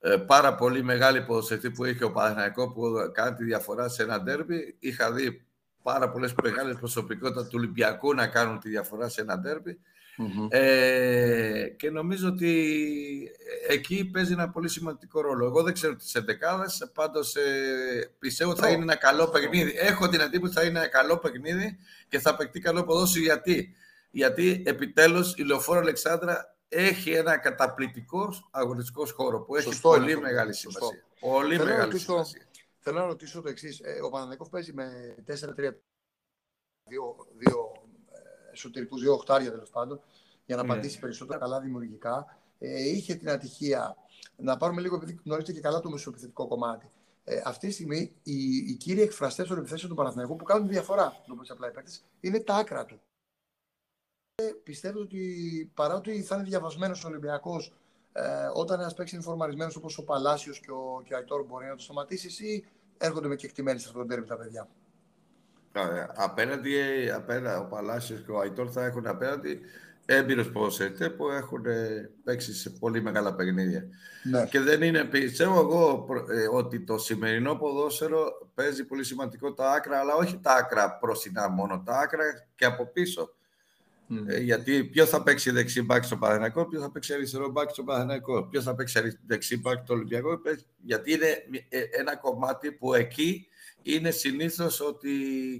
ε, 0.00 0.16
πάρα 0.16 0.54
πολύ 0.54 0.82
μεγάλη 0.82 1.22
ποδοσφαιριστή 1.22 1.70
που 1.70 1.84
είχε 1.84 2.04
ο 2.04 2.12
Παναθηναϊκός 2.12 2.72
που 2.74 2.82
κάνει 3.12 3.36
τη 3.36 3.44
διαφορά 3.44 3.88
σε 3.88 4.02
ένα 4.02 4.22
ντέρμπι. 4.22 4.76
Είχα 4.78 5.12
δει 5.12 5.45
πάρα 5.86 6.10
πολλές 6.10 6.34
μεγάλες 6.42 6.76
προσωπικότητα 6.76 7.42
του 7.42 7.54
Ολυμπιακού 7.54 8.14
να 8.14 8.26
κάνουν 8.26 8.58
τη 8.60 8.68
διαφορά 8.68 9.08
σε 9.08 9.20
ένα 9.20 9.38
ντέρμπι. 9.38 9.78
Ε, 10.48 11.68
και 11.76 11.90
νομίζω 11.90 12.28
ότι 12.28 12.52
εκεί 13.68 14.04
παίζει 14.04 14.32
ένα 14.32 14.50
πολύ 14.50 14.68
σημαντικό 14.68 15.20
ρόλο. 15.20 15.46
Εγώ 15.46 15.62
δεν 15.62 15.72
ξέρω 15.72 15.96
τις 15.96 16.14
εντεκάδες, 16.14 16.90
πάντως 16.94 17.36
ε, 17.36 18.10
πιστεύω 18.18 18.50
ότι 18.50 18.60
θα 18.60 18.68
είναι 18.68 18.82
ένα 18.82 18.96
καλό 18.96 19.28
παιχνίδι. 19.28 19.74
Έχω 19.76 20.08
την 20.08 20.20
εντύπωση 20.20 20.52
ότι 20.52 20.60
θα 20.60 20.66
είναι 20.66 20.78
ένα 20.78 20.88
καλό 20.88 21.18
παιχνίδι 21.18 21.78
και 22.08 22.18
θα 22.18 22.36
παιχτεί 22.36 22.60
καλό 22.60 22.84
ποδόσφαιρο. 22.84 23.24
Γιατί, 23.24 23.74
γιατί 24.10 24.62
επιτέλους 24.66 25.34
η 25.36 25.42
Λεωφόρο 25.42 25.80
Αλεξάνδρα 25.80 26.56
έχει 26.68 27.10
ένα 27.10 27.36
καταπληκτικό 27.36 28.34
αγωνιστικό 28.50 29.06
χώρο 29.16 29.40
που 29.40 29.56
έχει 29.56 29.80
πολύ 29.80 30.18
μεγάλη 30.18 30.54
σημασία. 30.54 31.04
Πολύ 31.20 31.58
μεγάλη 31.58 31.98
σημασία. 31.98 32.45
Θέλω 32.88 32.98
να 32.98 33.06
ρωτήσω 33.06 33.40
το 33.40 33.48
εξής. 33.48 33.80
Ε, 33.80 34.00
ο 34.02 34.10
Παναδικό 34.10 34.48
παίζει 34.48 34.72
με 34.72 35.14
4-3, 35.26 35.32
δύο, 36.84 37.16
δύο 37.36 37.72
ε, 38.10 38.52
εσωτερικούς, 38.52 39.00
δύο 39.00 39.12
οχτάρια 39.12 39.50
τέλος 39.50 39.70
πάντων, 39.70 40.00
για 40.46 40.56
να 40.56 40.62
ναι. 40.62 40.68
πατήσει 40.68 40.98
περισσότερα 40.98 41.38
καλά 41.38 41.60
δημιουργικά. 41.60 42.38
Ε, 42.58 42.88
είχε 42.88 43.14
την 43.14 43.30
ατυχία 43.30 43.96
να 44.36 44.56
πάρουμε 44.56 44.80
λίγο, 44.80 44.96
επειδή 44.96 45.20
γνωρίζετε 45.24 45.52
και 45.52 45.60
καλά 45.60 45.80
το 45.80 45.90
μεσοεπιθετικό 45.90 46.46
κομμάτι. 46.48 46.90
Ε, 47.24 47.42
αυτή 47.44 47.66
τη 47.66 47.72
στιγμή 47.72 48.16
οι, 48.22 48.56
οι 48.56 48.74
κύριοι 48.74 49.02
εκφραστές 49.02 49.48
των 49.48 49.58
επιθέσεων 49.58 49.90
του 49.90 49.96
Παναθηναϊκού 49.96 50.36
που 50.36 50.44
κάνουν 50.44 50.68
διαφορά, 50.68 51.22
το 51.26 51.52
απλά 51.52 51.72
είναι 52.20 52.40
τα 52.40 52.54
άκρα 52.54 52.84
του. 52.84 53.00
Ε, 54.34 54.50
πιστεύω 54.62 55.00
ότι 55.00 55.70
παρά 55.74 55.94
ότι 55.94 56.22
θα 56.22 56.34
είναι 56.34 56.44
διαβασμένος 56.44 57.04
ο 57.04 57.08
Ολυμπιακός 57.08 57.72
ε, 58.18 58.50
όταν 58.54 58.80
ένας 58.80 58.94
παίξει 58.94 59.16
είναι 59.16 59.68
όπως 59.76 59.98
ο 59.98 60.04
Παλάσιος 60.04 60.60
και 60.60 60.70
ο, 60.70 61.02
και 61.04 61.14
ο 61.14 61.16
Αϊτόρ 61.16 61.44
μπορεί 61.44 61.66
να 61.66 61.76
το 61.76 61.82
σταματήσει, 61.82 62.46
ή 62.46 62.64
έρχονται 62.98 63.28
με 63.28 63.36
κεκτημένοι 63.36 63.78
σε 63.78 63.86
αυτόν 63.86 64.00
τον 64.00 64.10
τέρμι 64.10 64.26
τα 64.26 64.36
παιδιά. 64.36 64.68
Ε, 65.72 66.06
απέναντι, 66.14 66.74
απέναντι, 67.14 67.60
ο 67.60 67.66
Παλάσιος 67.70 68.20
και 68.20 68.30
ο 68.30 68.40
Αϊτόρ 68.40 68.68
θα 68.72 68.84
έχουν 68.84 69.06
απέναντι 69.06 69.60
έμπειρου 70.06 70.44
ποδοσφαιριστές 70.44 71.14
που 71.16 71.28
έχουν 71.28 71.62
παίξει 72.24 72.54
σε 72.54 72.70
πολύ 72.70 73.02
μεγάλα 73.02 73.34
παιχνίδια. 73.34 73.84
Ναι. 74.22 74.46
Και 74.46 74.60
δεν 74.60 74.82
είναι, 74.82 75.04
πιστεύω 75.04 75.60
εγώ 75.60 76.06
ε, 76.30 76.48
ότι 76.52 76.80
το 76.80 76.98
σημερινό 76.98 77.54
ποδόσφαιρο 77.54 78.50
παίζει 78.54 78.84
πολύ 78.84 79.04
σημαντικό 79.04 79.52
τα 79.52 79.72
άκρα, 79.72 79.98
αλλά 79.98 80.14
όχι 80.14 80.38
τα 80.42 80.54
άκρα 80.54 80.98
προσινά 80.98 81.48
μόνο, 81.48 81.82
τα 81.86 81.98
άκρα 81.98 82.24
και 82.54 82.64
από 82.64 82.86
πίσω. 82.86 83.34
Ε, 84.26 84.38
γιατί 84.38 84.84
ποιος 84.84 85.08
θα 85.08 85.22
παίξει 85.22 85.50
δεξί 85.50 85.82
μπακ 85.82 86.04
στο 86.04 86.16
Παναθηναϊκό, 86.16 86.66
ποιος 86.66 86.82
θα 86.82 86.90
παίξει 86.90 87.14
αριστερό 87.14 87.48
μπακ 87.48 87.70
στο 87.70 87.82
Παναθηναϊκό, 87.82 88.46
ποιος 88.46 88.64
θα 88.64 88.74
παίξει 88.74 89.18
δεξί 89.26 89.60
μπακ 89.60 89.84
στο 89.84 89.94
Ολυμπιακό. 89.94 90.40
Γιατί 90.82 91.12
είναι 91.12 91.28
ε, 91.68 91.80
ένα 91.98 92.16
κομμάτι 92.16 92.72
που 92.72 92.94
εκεί 92.94 93.48
είναι 93.82 94.10
συνήθως 94.10 94.80
ότι 94.80 95.10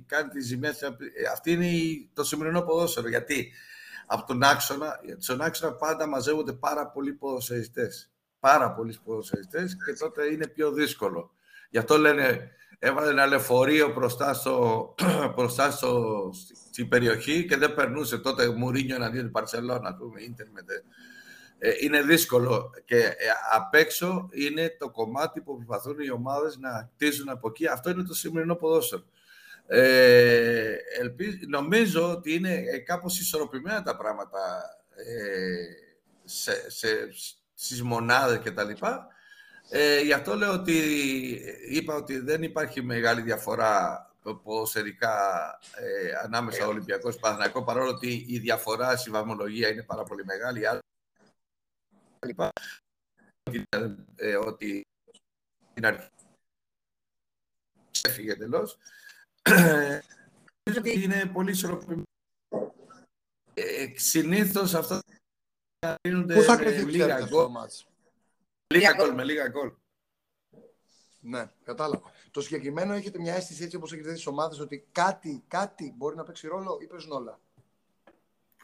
κάνει 0.06 0.28
τη 0.28 0.40
ζημιά. 0.40 0.68
Ε, 0.68 1.28
αυτή 1.32 1.50
είναι 1.52 1.70
το 2.12 2.24
σημερινό 2.24 2.62
ποδόσφαιρο. 2.62 3.08
Γιατί 3.08 3.52
από 4.06 4.26
τον 4.26 4.42
άξονα, 4.42 5.00
στον 5.18 5.40
άξονα 5.40 5.72
πάντα 5.72 6.06
μαζεύονται 6.06 6.52
πάρα 6.52 6.86
πολλοί 6.86 7.12
ποδοσφαιριστές. 7.12 8.10
Πάρα 8.40 8.72
πολλοί 8.72 8.96
ποδοσφαιριστές 9.04 9.76
και 9.84 9.92
τότε 9.92 10.24
είναι 10.32 10.46
πιο 10.46 10.72
δύσκολο. 10.72 11.34
Γι' 11.70 11.78
αυτό 11.78 11.98
λένε 11.98 12.50
έβαλε 12.78 13.10
ένα 13.10 13.26
λεωφορείο 13.26 13.92
μπροστά, 13.92 14.34
στο, 14.34 14.94
μπροστά 15.34 15.70
στο, 15.70 16.30
στην 16.70 16.88
περιοχή 16.88 17.46
και 17.46 17.56
δεν 17.56 17.74
περνούσε 17.74 18.18
τότε 18.18 18.48
Μουρίνιο 18.48 18.94
εναντίον 18.94 19.24
του 19.24 19.30
Παρσελώνα, 19.30 19.94
πούμε, 19.94 20.22
ίντερνετ. 20.22 20.70
Ε, 21.58 21.72
είναι 21.80 22.02
δύσκολο 22.02 22.70
και 22.84 22.96
ε, 22.96 23.14
απ' 23.52 23.74
έξω 23.74 24.28
είναι 24.32 24.76
το 24.78 24.90
κομμάτι 24.90 25.40
που 25.40 25.54
προσπαθούν 25.54 25.98
οι 25.98 26.10
ομάδες 26.10 26.58
να 26.58 26.90
κτίζουν 26.94 27.28
από 27.28 27.48
εκεί. 27.48 27.66
Αυτό 27.66 27.90
είναι 27.90 28.02
το 28.02 28.14
σημερινό 28.14 28.54
ποδόσφαιρο. 28.54 29.04
Ε, 29.66 30.74
ελπίζω, 31.00 31.36
νομίζω 31.48 32.10
ότι 32.10 32.34
είναι 32.34 32.54
ε, 32.54 32.78
κάπως 32.78 33.20
ισορροπημένα 33.20 33.82
τα 33.82 33.96
πράγματα 33.96 34.38
ε, 34.96 35.66
σε, 36.24 36.70
σε, 36.70 36.88
στις 37.54 37.82
μονάδες 37.82 38.38
και 38.38 38.50
τα 38.50 38.64
ε, 39.70 40.00
γι' 40.00 40.12
αυτό 40.12 40.34
λέω 40.34 40.52
ότι 40.52 40.76
είπα 41.68 41.94
ότι 41.94 42.18
δεν 42.18 42.42
υπάρχει 42.42 42.82
μεγάλη 42.82 43.22
διαφορά 43.22 44.00
ποδοσφαιρικά 44.34 45.14
ε, 45.76 46.14
ανάμεσα 46.24 46.62
ε, 46.62 46.66
Ολυμπιακός 46.66 47.14
και 47.14 47.20
Παναθηναϊκός, 47.20 47.64
παρόλο 47.64 47.90
ότι 47.90 48.24
η 48.28 48.38
διαφορά 48.38 48.96
στη 48.96 49.10
βαθμολογία 49.10 49.68
είναι 49.68 49.82
πάρα 49.82 50.02
πολύ 50.02 50.24
μεγάλη. 50.24 50.62
Ε, 54.16 54.36
ότι 54.36 54.86
την 55.74 55.86
αρχή 55.86 56.08
έφυγε 58.02 58.32
εντελώς. 58.32 58.78
ότι 60.78 61.02
είναι 61.02 61.30
πολύ 61.32 61.50
ισορροπημένο. 61.50 62.02
Ε, 63.54 63.92
Συνήθως 63.96 64.74
αυτά 64.74 65.00
Πού 66.08 66.42
θα 66.42 66.56
κρυθεί 66.56 66.84
λίγα 66.84 67.26
γκολ. 67.28 67.50
Λίγα 68.74 68.92
γκολ 68.92 69.14
με 69.14 69.24
λίγα 69.24 69.48
γκολ. 69.48 69.72
Ναι, 71.20 71.50
κατάλαβα. 71.64 72.10
Το 72.30 72.40
συγκεκριμένο 72.40 72.92
έχετε 72.92 73.18
μια 73.18 73.34
αίσθηση 73.34 73.62
έτσι 73.62 73.76
όπως 73.76 73.92
έχετε 73.92 74.08
δει 74.08 74.14
στις 74.14 74.26
ομάδες 74.26 74.60
ότι 74.60 74.88
κάτι, 74.92 75.44
κάτι 75.48 75.94
μπορεί 75.96 76.16
να 76.16 76.22
παίξει 76.24 76.46
ρόλο 76.46 76.78
ή 76.82 76.86
παίζουν 76.86 77.12
όλα; 77.12 77.40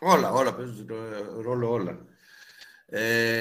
Όλα, 0.00 0.32
όλα 0.32 0.54
παίζουν 0.54 0.86
ρόλο, 1.40 1.70
όλα. 1.70 2.04
Ε, 2.86 3.40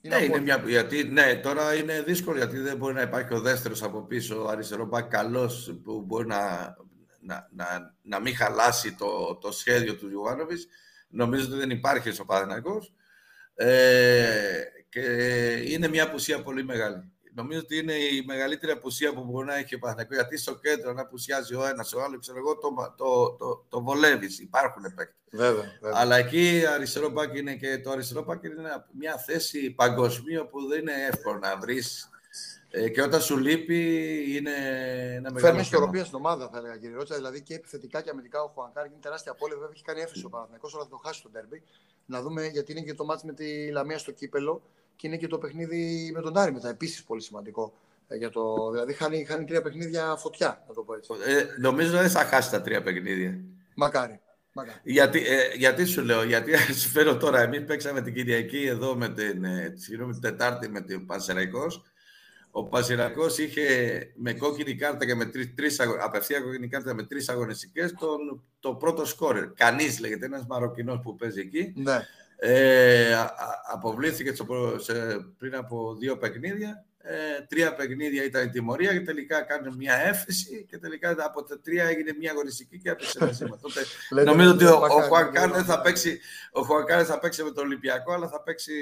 Για 0.00 0.18
ναι, 0.18 0.24
είναι 0.24 0.40
μια, 0.40 0.62
γιατί, 0.66 1.04
ναι, 1.04 1.36
τώρα 1.36 1.74
είναι 1.74 2.02
δύσκολο 2.02 2.36
γιατί 2.36 2.58
δεν 2.58 2.76
μπορεί 2.76 2.94
να 2.94 3.02
υπάρχει 3.02 3.34
ο 3.34 3.40
δεύτερος 3.40 3.82
από 3.82 4.02
πίσω, 4.02 4.44
ο 4.44 4.48
αριστερός 4.48 4.88
μπακ 4.88 5.08
καλός 5.08 5.80
που 5.84 6.00
μπορεί 6.00 6.26
να, 6.26 6.76
να, 7.20 7.48
να, 7.52 7.96
να 8.02 8.20
μην 8.20 8.36
χαλάσει 8.36 8.94
το, 8.94 9.34
το 9.34 9.52
σχέδιο 9.52 9.96
του 9.96 10.10
Ιωάννοβης. 10.10 10.68
Νομίζω 11.08 11.46
ότι 11.46 11.56
δεν 11.56 11.70
υπάρχει 11.70 12.10
στο 12.10 12.24
Παναθηναϊκός. 12.24 12.92
Ε, 13.54 14.62
και 14.88 15.00
είναι 15.64 15.88
μια 15.88 16.04
απουσία 16.04 16.42
πολύ 16.42 16.64
μεγάλη. 16.64 17.12
Νομίζω 17.34 17.60
ότι 17.60 17.78
είναι 17.78 17.92
η 17.92 18.24
μεγαλύτερη 18.26 18.72
απουσία 18.72 19.12
που 19.12 19.24
μπορεί 19.24 19.46
να 19.46 19.56
έχει 19.56 19.74
ο 19.74 19.78
Παναθηναϊκός, 19.78 20.16
γιατί 20.16 20.36
στο 20.36 20.54
κέντρο 20.58 20.92
να 20.92 21.00
απουσιάζει 21.00 21.54
ο 21.54 21.66
ένας, 21.66 21.92
ο 21.92 22.02
άλλος, 22.02 22.20
ξέρω 22.20 22.38
εγώ, 22.38 22.58
το, 22.58 22.94
το, 22.96 23.36
το, 23.38 23.66
το 23.68 23.82
βολεύεις. 23.82 24.38
Υπάρχουν 24.38 24.82
παίκτες. 24.82 25.14
Βέβαια, 25.30 25.78
βέβαια. 25.80 26.00
Αλλά 26.00 26.16
εκεί 26.16 26.62
αριστερό 26.74 27.08
μπακ 27.08 27.34
είναι 27.34 27.54
και 27.54 27.78
το 27.78 27.90
αριστερό 27.90 28.22
μπακ 28.22 28.42
είναι 28.44 28.84
μια 28.98 29.18
θέση 29.18 29.70
παγκοσμίω 29.70 30.46
που 30.46 30.66
δεν 30.66 30.80
είναι 30.80 31.06
εύκολο 31.12 31.38
να 31.38 31.56
βρεις. 31.56 32.08
Ε, 32.76 32.88
και 32.88 33.02
όταν 33.02 33.20
σου 33.20 33.38
λείπει 33.38 33.80
είναι 34.36 34.50
ένα 35.14 35.32
μεγάλο. 35.32 35.38
Φέρνεις 35.38 35.66
ισορροπία 35.66 36.04
στην 36.04 36.16
ομάδα, 36.16 36.48
θα 36.52 36.58
έλεγα 36.58 36.76
κύριε 36.76 36.96
Ρότσα. 36.96 37.14
Δηλαδή 37.14 37.42
και 37.42 37.54
επιθετικά 37.54 38.02
και 38.02 38.10
αμυντικά 38.10 38.42
ο 38.42 38.46
Χουανκάρ 38.54 38.86
είναι 38.86 38.94
τεράστια 39.00 39.32
απώλεια. 39.32 39.56
Βέβαια 39.56 39.72
έχει 39.74 39.84
κάνει 39.84 40.00
έφεση 40.00 40.24
ο 40.24 40.28
Παναθηναϊκός, 40.28 40.74
αλλά 40.74 40.82
θα 40.82 40.88
το 40.88 40.96
χάσει 40.96 41.22
το 41.22 41.28
τέρμπι. 41.28 41.62
Να 42.06 42.22
δούμε 42.22 42.46
γιατί 42.46 42.72
είναι 42.72 42.80
και 42.80 42.94
το 42.94 43.04
μάτς 43.04 43.22
με 43.24 43.32
τη 43.32 43.70
Λαμία 43.70 43.98
στο 43.98 44.12
κύπελο 44.12 44.62
και 44.96 45.06
είναι 45.06 45.16
και 45.16 45.26
το 45.26 45.38
παιχνίδι 45.38 46.10
με 46.14 46.20
τον 46.20 46.32
Τάρι 46.32 46.52
μετά. 46.52 46.68
Επίσης 46.68 47.04
πολύ 47.04 47.22
σημαντικό. 47.22 47.72
Ε, 48.08 48.16
για 48.16 48.30
το, 48.30 48.70
δηλαδή 48.70 48.92
χάνει, 48.92 49.24
χάνει 49.24 49.44
τρία 49.44 49.62
παιχνίδια 49.62 50.16
φωτιά, 50.16 50.64
να 50.68 50.74
το 50.74 50.82
πω 50.82 50.94
έτσι. 50.94 51.12
Ε, 51.26 51.46
νομίζω 51.60 51.90
δεν 51.90 52.10
θα 52.10 52.24
χάσει 52.24 52.50
τα 52.50 52.60
τρία 52.60 52.82
παιχνίδια. 52.82 53.40
Μακάρι. 53.74 54.20
Γιατί, 54.82 55.18
ε, 55.26 55.54
γιατί 55.56 55.84
σου 55.84 56.02
λέω, 56.02 56.22
γιατί 56.22 56.56
σου 56.80 56.88
φέρω 56.88 57.16
τώρα, 57.16 57.40
εμείς 57.40 57.64
παίξαμε 57.64 58.02
την 58.02 58.14
Κυριακή 58.14 58.66
εδώ 58.66 58.96
με 58.96 59.08
την, 59.08 59.44
ε, 59.44 59.74
την 59.86 60.20
Τετάρτη 60.20 60.68
με 60.68 60.80
την 60.80 61.06
Πανσεραϊκός. 61.06 61.82
Ο 62.56 62.64
Πανσεραϊκός 62.64 63.38
είχε 63.38 63.66
με 64.14 64.32
κόκκινη 64.32 64.74
κάρτα 64.74 65.06
και 65.06 65.14
με 65.14 65.24
τρεις, 65.24 65.54
τρεις 65.54 65.80
απευθεία 65.80 66.40
κόκκινη 66.40 66.68
κάρτα 66.68 66.94
με 66.94 67.02
τρεις 67.02 67.28
αγωνιστικές 67.28 67.92
τον, 67.92 68.42
το 68.60 68.74
πρώτο 68.74 69.04
σκόρερ. 69.04 69.52
Κανείς 69.52 70.00
λέγεται, 70.00 70.26
ένας 70.26 70.46
Μαροκινός 70.46 71.00
που 71.02 71.16
παίζει 71.16 71.40
εκεί. 71.40 71.72
Ναι. 71.76 72.00
Ε, 72.36 73.14
αποβλήθηκε 73.72 74.32
πριν 75.38 75.54
από 75.54 75.94
δύο 75.94 76.18
παιχνίδια 76.18 76.84
ε, 77.06 77.40
τρία 77.48 77.74
παιχνίδια 77.74 78.24
ήταν 78.24 78.46
η 78.46 78.50
τιμωρία 78.50 78.92
και 78.92 79.00
τελικά 79.00 79.42
κάνουν 79.42 79.76
μια 79.76 79.94
έφεση 79.94 80.66
και 80.68 80.78
τελικά 80.78 81.16
από 81.18 81.44
τα 81.44 81.60
τρία 81.60 81.84
έγινε 81.84 82.14
μια 82.18 82.30
αγωνιστική 82.30 82.78
και 82.78 82.90
έπεσε 82.90 83.18
ένα 83.20 83.32
σήμα. 83.32 83.58
Τότε 83.58 83.80
νομίζω 84.30 84.50
ότι 84.50 84.64
ο, 84.64 84.80
ο 84.90 85.02
Χουανκάρ 85.02 85.50
δεν 85.50 85.64
θα 85.64 85.80
παίξει, 85.80 86.20
ο 86.52 86.62
Χουανκάρ 86.62 87.04
θα 87.06 87.18
παίξει 87.18 87.42
με 87.42 87.50
τον 87.50 87.64
Ολυμπιακό, 87.64 88.12
αλλά 88.12 88.28
θα 88.28 88.40
παίξει 88.40 88.72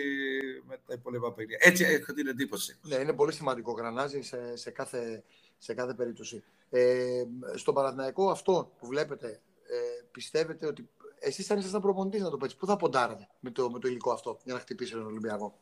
με 0.69 0.81
τα 0.87 0.95
υπόλοιπα 0.95 1.33
παιχνίδια. 1.33 1.59
Έτσι 1.61 1.85
έχω 1.85 2.13
την 2.13 2.27
εντύπωση. 2.27 2.79
Ναι, 2.83 2.97
είναι 2.97 3.13
πολύ 3.13 3.33
σημαντικό 3.33 3.73
γρανάζι 3.73 4.23
σε, 4.23 4.57
σε, 4.57 4.71
κάθε, 4.71 5.23
σε 5.59 5.75
κάθε 5.75 5.95
περίπτωση. 5.95 6.43
Ε, 6.71 7.23
στον 7.55 7.75
Παναθηναϊκό 7.75 8.31
αυτό 8.31 8.73
που 8.79 8.87
βλέπετε, 8.87 9.27
ε, 9.67 10.05
πιστεύετε 10.11 10.67
ότι 10.67 10.89
εσείς 11.19 11.51
αν 11.51 11.59
ήσασταν 11.59 11.81
προπονητής 11.81 12.23
να 12.23 12.31
το 12.31 12.37
πείτε, 12.37 12.55
πού 12.59 12.67
θα 12.67 12.77
ποντάρετε 12.77 13.29
με 13.41 13.51
το, 13.51 13.71
με 13.71 13.79
το 13.79 13.89
υλικό 13.89 14.13
αυτό 14.13 14.39
για 14.45 14.55
να 14.55 14.61
χτυπήσει 14.61 14.93
τον 14.93 15.07
Ολυμπιακό; 15.07 15.59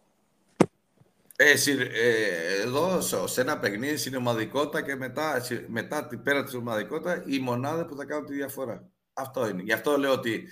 Ε, 1.42 1.52
ε, 1.52 2.62
εδώ 2.62 3.00
σε 3.26 3.40
ένα 3.40 3.58
παιχνίδι 3.58 3.96
στην 3.96 4.16
ομαδικότητα 4.16 4.82
και 4.82 4.96
μετά, 4.96 5.42
μετά 5.66 6.06
την 6.06 6.22
πέρα 6.22 6.44
της 6.44 6.54
ομαδικότητα 6.54 7.22
η 7.26 7.38
μονάδα 7.38 7.86
που 7.86 7.96
θα 7.96 8.04
κάνουν 8.04 8.26
τη 8.26 8.34
διαφορά. 8.34 8.88
Αυτό 9.12 9.48
είναι. 9.48 9.62
Γι' 9.62 9.72
αυτό 9.72 9.98
λέω 9.98 10.12
ότι 10.12 10.48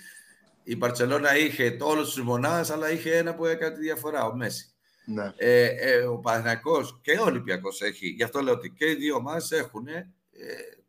η 0.63 0.75
Μπαρτσελώνα 0.75 1.37
είχε 1.37 1.77
όλους 1.81 2.13
τους 2.13 2.23
μονάδες, 2.23 2.69
αλλά 2.69 2.91
είχε 2.91 3.17
ένα 3.17 3.35
που 3.35 3.45
έκανε 3.45 3.75
τη 3.75 3.81
διαφορά, 3.81 4.25
ο 4.25 4.35
Μέση. 4.35 4.73
Ναι. 5.05 5.33
Ε, 5.37 5.65
ε, 5.65 6.01
ο 6.01 6.17
Παναγιακός 6.17 6.99
και 7.01 7.17
ο 7.19 7.23
Ολυμπιακός 7.23 7.81
έχει. 7.81 8.07
Γι' 8.07 8.23
αυτό 8.23 8.41
λέω 8.41 8.53
ότι 8.53 8.69
και 8.69 8.89
οι 8.89 8.95
δύο 8.95 9.15
ομάδες 9.15 9.51
έχουν 9.51 9.87
ε, 9.87 10.05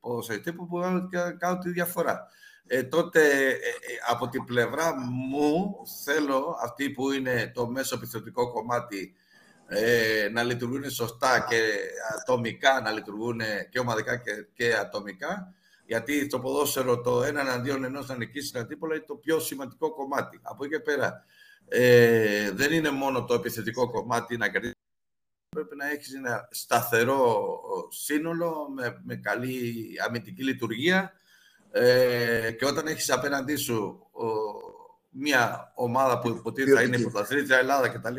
ποδοσφαιριστή 0.01 0.53
που 0.53 0.67
μπορούν 0.67 1.09
να 1.13 1.33
κάνουν 1.33 1.61
τη 1.61 1.71
διαφορά. 1.71 2.27
Ε, 2.67 2.83
τότε 2.83 3.49
ε, 3.49 3.59
από 4.11 4.29
την 4.29 4.45
πλευρά 4.45 4.95
μου 4.95 5.75
θέλω 6.05 6.57
αυτή 6.63 6.91
που 6.91 7.13
είναι 7.13 7.51
το 7.55 7.69
μέσο 7.69 7.95
επιθετικό 7.95 8.53
κομμάτι 8.53 9.15
ε, 9.73 10.29
να 10.33 10.43
λειτουργούν 10.43 10.91
σωστά 10.91 11.47
και 11.49 11.61
ατομικά, 12.19 12.81
να 12.81 12.91
λειτουργούν 12.91 13.41
και 13.71 13.79
ομαδικά 13.79 14.17
και, 14.17 14.31
και 14.55 14.75
ατομικά. 14.75 15.55
Γιατί 15.87 16.27
το 16.27 16.41
ποδόσφαιρο 16.41 17.01
το 17.01 17.23
έναν 17.23 17.49
αντίον 17.49 17.85
ενός 17.85 18.07
να 18.07 18.17
νικήσει 18.17 18.53
την 18.53 18.61
αντίπολα 18.61 18.95
είναι 18.95 19.05
το 19.07 19.15
πιο 19.15 19.41
σημαντικό 19.41 19.95
κομμάτι. 19.95 20.41
Από 20.43 20.65
εκεί 20.65 20.75
και 20.75 20.81
πέρα 20.81 21.25
ε, 21.69 22.51
δεν 22.51 22.73
είναι 22.73 22.91
μόνο 22.91 23.25
το 23.25 23.35
επιθετικό 23.35 23.91
κομμάτι 23.91 24.37
να 24.37 24.49
κερδίσει. 24.49 24.75
Πρέπει 25.49 25.77
να 25.77 25.91
έχεις 25.91 26.15
ένα 26.15 26.49
σταθερό 26.51 27.45
σύνολο 27.91 28.69
με, 28.75 29.01
με 29.05 29.17
καλή 29.17 29.75
αμυντική 30.07 30.45
λειτουργία 30.45 31.13
ε, 31.71 32.53
και 32.59 32.67
όταν 32.67 32.87
έχεις 32.87 33.11
απέναντί 33.11 33.57
σου 33.57 34.07
μια 35.11 35.73
ομάδα 35.75 36.19
που 36.19 36.29
υποτίθεται 36.29 36.77
θα 36.77 36.83
είναι 36.83 36.99
πρωταθλήτρια 36.99 37.59
Ελλάδα 37.59 37.89
κτλ. 37.89 38.17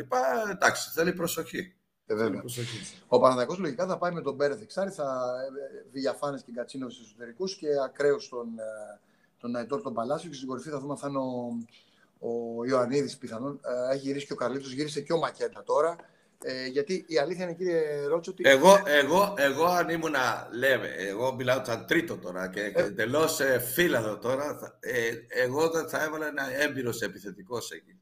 Εντάξει, 0.50 0.90
θέλει 0.90 1.12
προσοχή. 1.12 1.74
Ε, 2.06 2.14
βέβαια. 2.14 2.40
Προσοχή. 2.40 3.00
Ο 3.06 3.18
Παναδιακός 3.20 3.58
λογικά 3.58 3.86
θα 3.86 3.98
πάει 3.98 4.12
με 4.12 4.20
τον 4.20 4.36
Πέρεθ 4.36 4.62
Εξάρη, 4.62 4.90
θα 4.90 5.34
ε, 5.48 5.90
Βηγιαφάνε 5.92 6.38
και 6.44 6.52
Κατσίνο 6.54 6.88
στου 6.88 7.02
εσωτερικούς 7.02 7.56
και 7.56 7.66
ακραίος 7.84 8.28
τον, 8.28 8.46
ε, 8.58 9.00
τον 9.38 9.56
Αϊτόρ 9.56 9.82
τον 9.82 9.94
Παλάσιο. 9.94 10.30
Και 10.30 10.36
στην 10.36 10.48
κορυφή 10.48 10.68
θα 10.68 10.78
δούμε 10.78 10.92
αν 10.92 10.98
θα 10.98 11.08
είναι 11.08 11.18
ο, 11.18 11.58
ο 12.18 12.64
Ιωαννίδης 12.64 13.16
πιθανόν. 13.16 13.60
Ε, 13.90 13.94
έχει 13.94 14.06
γυρίσει 14.06 14.26
και 14.26 14.32
ο 14.32 14.36
Καρλίτος, 14.36 14.72
γύρισε 14.72 15.00
και 15.00 15.12
ο 15.12 15.18
Μακέντα 15.18 15.62
τώρα. 15.62 15.96
Ε, 16.44 16.66
γιατί 16.66 17.04
η 17.08 17.18
αλήθεια 17.18 17.44
είναι, 17.44 17.54
κύριε 17.54 18.04
Ρότσο, 18.06 18.30
ότι. 18.30 18.42
Εγώ, 18.46 18.82
εγώ, 18.84 19.34
εγώ 19.36 19.64
αν 19.64 19.88
ήμουν, 19.88 20.14
λέμε, 20.52 20.88
εγώ 20.88 21.34
μιλάω 21.34 21.64
σαν 21.64 21.86
τρίτο 21.86 22.16
τώρα 22.16 22.48
και 22.48 22.60
ε. 22.60 22.82
εντελώς 22.82 23.40
ε, 23.40 23.58
φύλαδο 23.58 24.18
τώρα, 24.18 24.76
ε, 24.80 25.10
εγώ 25.28 25.70
δεν 25.70 25.88
θα 25.88 26.02
έβαλα 26.02 26.26
ένα 26.26 26.62
έμπειρος 26.62 27.00
επιθετικός 27.00 27.70
εκεί. 27.70 28.00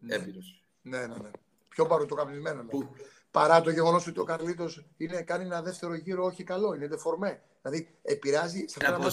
Ναι. 0.00 0.14
Έμπειρος. 0.14 0.64
Ναι, 0.82 0.98
ναι, 0.98 1.06
ναι. 1.06 1.30
Πιο 1.68 1.86
παροτοκαμισμένο. 1.86 2.64
Που... 2.64 2.88
Παρά 3.30 3.60
το 3.60 3.70
γεγονός 3.70 4.06
ότι 4.06 4.20
ο 4.20 4.24
Καρλίτος 4.24 4.86
κάνει 5.24 5.44
ένα 5.44 5.62
δεύτερο 5.62 5.94
γύρο 5.94 6.24
όχι 6.24 6.44
καλό, 6.44 6.74
είναι 6.74 6.88
δεφορμέ. 6.88 7.42
Δηλαδή 7.62 7.98
επηρεάζει 8.02 8.64
σε 8.68 8.78
ένα, 8.80 8.94
ένα, 8.94 9.12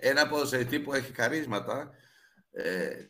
ένα, 0.00 0.28
ένα 0.28 0.28
που 0.84 0.92
έχει 0.92 1.12
χαρίσματα. 1.12 1.94
Ε, 2.52 3.06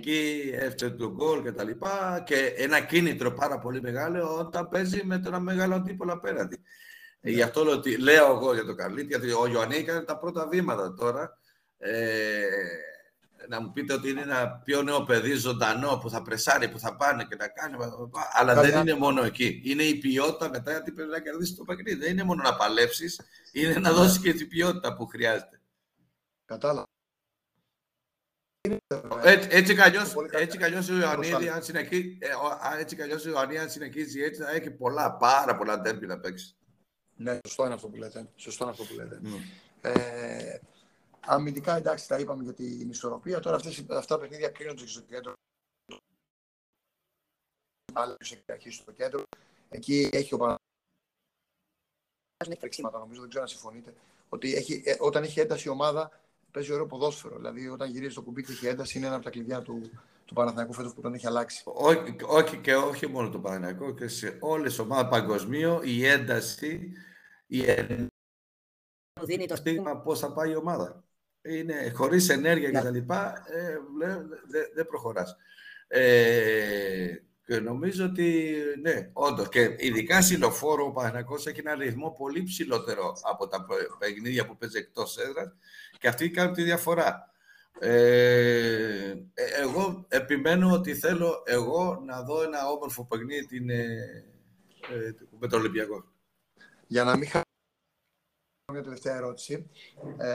εκεί 0.00 0.50
έφτιαξε 0.54 0.96
το 0.96 1.12
γκολ 1.12 1.42
και 1.42 1.52
τα 1.52 1.64
λοιπά 1.64 2.22
και 2.26 2.36
ένα 2.56 2.80
κίνητρο 2.80 3.32
πάρα 3.32 3.58
πολύ 3.58 3.80
μεγάλο 3.80 4.38
όταν 4.38 4.68
παίζει 4.68 5.04
με 5.04 5.22
ένα 5.26 5.40
μεγάλο 5.40 5.74
αντίπολο 5.74 6.12
απέναντι. 6.12 6.62
Ναι. 7.20 7.30
Γι' 7.30 7.42
αυτό 7.42 7.64
λέω, 7.64 7.74
ότι, 7.74 7.96
λέω 7.96 8.26
εγώ 8.26 8.54
για 8.54 8.64
τον 8.64 8.76
Καρλίτη, 8.76 9.06
γιατί 9.06 9.30
ο 9.30 9.46
Ιωαννή 9.46 9.76
έκανε 9.76 10.00
τα 10.00 10.18
πρώτα 10.18 10.48
βήματα 10.48 10.94
τώρα. 10.94 11.38
Ε, 11.78 12.46
να 13.48 13.60
μου 13.60 13.72
πείτε 13.72 13.92
ότι 13.92 14.10
είναι 14.10 14.20
ένα 14.20 14.60
πιο 14.64 14.82
νέο 14.82 15.02
παιδί 15.04 15.34
ζωντανό 15.34 15.98
που 15.98 16.10
θα 16.10 16.22
πρεσάρει, 16.22 16.68
που 16.68 16.78
θα 16.78 16.96
πάνε 16.96 17.24
και 17.24 17.36
να 17.36 17.48
κάνει. 17.48 17.76
Αλλά 18.32 18.54
δεν 18.54 18.80
είναι 18.80 18.94
μόνο 18.94 19.22
εκεί. 19.22 19.62
Είναι 19.64 19.82
η 19.82 19.94
ποιότητα 19.94 20.48
μετά 20.48 20.70
γιατί 20.70 20.92
πρέπει 20.92 21.10
να 21.10 21.20
κερδίσει 21.20 21.54
το 21.54 21.64
παιχνίδι. 21.64 21.98
Δεν 21.98 22.10
είναι 22.10 22.22
μόνο 22.22 22.42
να 22.42 22.56
παλέψεις, 22.56 23.20
είναι 23.52 23.74
να 23.74 23.92
δώσεις 23.92 24.20
και 24.20 24.32
την 24.32 24.48
ποιότητα 24.48 24.94
που 24.94 25.06
χρειάζεται. 25.06 25.60
Κατάλαβα. 26.44 26.89
Έτσι, 29.22 29.48
έτσι 29.50 29.74
καλλιώς, 29.74 30.14
έτσι 30.30 30.58
καλλιώς 30.58 30.88
ο 30.88 30.96
Ιωαννίδη, 30.96 31.48
αν 31.48 31.62
συνεχίσει, 31.62 32.18
ε, 32.20 32.28
έτσι 32.80 32.96
καλλιώς 32.96 33.24
ο 33.24 33.28
Ιωαννίδη, 33.28 33.58
αν 33.58 33.70
συνεχίζει 33.70 34.22
έτσι, 34.22 34.42
θα 34.42 34.50
έχει 34.50 34.70
πολλά, 34.70 35.16
πάρα 35.16 35.56
πολλά 35.56 35.80
τέρπι 35.80 36.06
να 36.06 36.18
παίξει. 36.18 36.54
Ναι, 37.16 37.38
σωστό 37.46 37.64
είναι 37.64 37.74
αυτό 37.74 37.88
που 37.88 37.96
λέτε. 37.96 38.28
Σωστό 38.36 38.64
είναι 38.64 38.72
αυτό 38.72 38.84
που 38.84 38.94
λέτε. 38.94 39.20
Mm. 39.24 39.28
Ε, 39.80 40.58
αμυντικά, 41.20 41.76
εντάξει, 41.76 42.08
τα 42.08 42.18
είπαμε 42.18 42.42
για 42.42 42.54
την 42.54 42.90
ισορροπία. 42.90 43.40
Τώρα 43.40 43.56
αυτές, 43.56 43.84
αυτά 43.88 44.14
τα 44.14 44.20
παιχνίδια 44.20 44.48
κρίνονται 44.48 44.86
στο 44.86 45.00
κέντρο. 45.00 45.32
Άλλο 47.92 48.16
σε 48.20 48.42
αρχή 48.46 48.70
στο 48.70 48.92
κέντρο. 48.92 49.22
Εκεί 49.68 50.08
έχει 50.12 50.34
ο 50.34 50.58
Νομίζω 52.92 53.20
δεν 53.20 53.28
ξέρω 53.28 53.42
αν 53.42 53.48
συμφωνείτε. 53.48 53.94
Ότι 54.28 54.54
έχει, 54.54 54.82
ε, 54.84 54.96
όταν 54.98 55.22
έχει 55.22 55.40
ένταση 55.40 55.68
η 55.68 55.70
ομάδα, 55.70 56.20
παίζει 56.50 56.72
ωραίο 56.72 56.86
ποδόσφαιρο. 56.86 57.36
Δηλαδή, 57.36 57.68
όταν 57.68 57.90
γυρίζει 57.90 58.14
το 58.14 58.22
κουμπί 58.22 58.42
και 58.42 58.52
έχει 58.52 58.66
ένταση, 58.66 58.98
είναι 58.98 59.06
ένα 59.06 59.14
από 59.14 59.24
τα 59.24 59.30
κλειδιά 59.30 59.62
του, 59.62 59.90
του 60.24 60.34
Παναθηναϊκού 60.34 60.72
φέτος 60.72 60.94
που 60.94 61.00
τον 61.00 61.14
έχει 61.14 61.26
αλλάξει. 61.26 61.62
Όχι, 61.64 62.16
όχι 62.26 62.56
και 62.56 62.74
όχι 62.74 63.06
μόνο 63.06 63.28
το 63.28 63.38
Παναθηναϊκό, 63.38 63.94
και 63.94 64.08
σε 64.08 64.36
όλες 64.40 64.68
τις 64.68 64.78
ομάδες 64.78 65.10
παγκοσμίω 65.10 65.80
η 65.84 66.06
ένταση, 66.06 66.92
η 67.46 67.70
ένταση 67.70 68.08
δίνει 69.22 69.46
το 69.46 69.56
στίγμα 69.56 69.96
πώς 69.96 70.18
θα 70.18 70.32
πάει 70.32 70.50
η 70.50 70.56
ομάδα. 70.56 71.04
Είναι 71.42 71.92
χωρίς 71.94 72.28
ενέργεια 72.28 72.70
κτλ. 72.70 72.96
Ε, 72.96 73.02
δεν 73.98 74.28
δε 74.74 74.84
προχωράς. 74.84 75.36
Ε, 75.88 77.14
και 77.50 77.60
νομίζω 77.60 78.04
ότι 78.04 78.54
ναι, 78.80 79.10
όντως. 79.12 79.48
Και 79.48 79.76
ειδικά 79.78 80.22
συλλοφόρο 80.22 80.84
ο 80.84 80.92
Παναγιώ 80.92 81.34
έχει 81.44 81.60
ένα 81.60 81.74
ρυθμό 81.74 82.10
πολύ 82.10 82.42
ψηλότερο 82.42 83.16
από 83.22 83.46
τα 83.46 83.66
παιχνίδια 83.98 84.46
που 84.46 84.56
παίζει 84.56 84.78
εκτός 84.78 85.18
έδρας 85.18 85.54
και 85.98 86.08
αυτή 86.08 86.30
κάνει 86.30 86.52
τη 86.52 86.62
διαφορά. 86.62 87.32
Ε, 87.78 89.14
εγώ 89.60 90.04
επιμένω 90.08 90.72
ότι 90.72 90.94
θέλω 90.94 91.42
εγώ 91.44 92.02
να 92.06 92.22
δω 92.22 92.42
ένα 92.42 92.68
όμορφο 92.68 93.04
παιχνίδι 93.04 93.46
την, 93.46 93.70
ε, 93.70 93.84
ε, 94.90 95.12
με 95.38 95.48
τον 95.48 95.60
Ολυμπιακό. 95.60 96.04
Για 96.86 97.04
να 97.04 97.16
μην 97.16 97.28
χάσω 97.28 97.44
μια 98.72 98.82
τελευταία 98.82 99.16
ερώτηση. 99.16 99.70
Ε, 100.18 100.32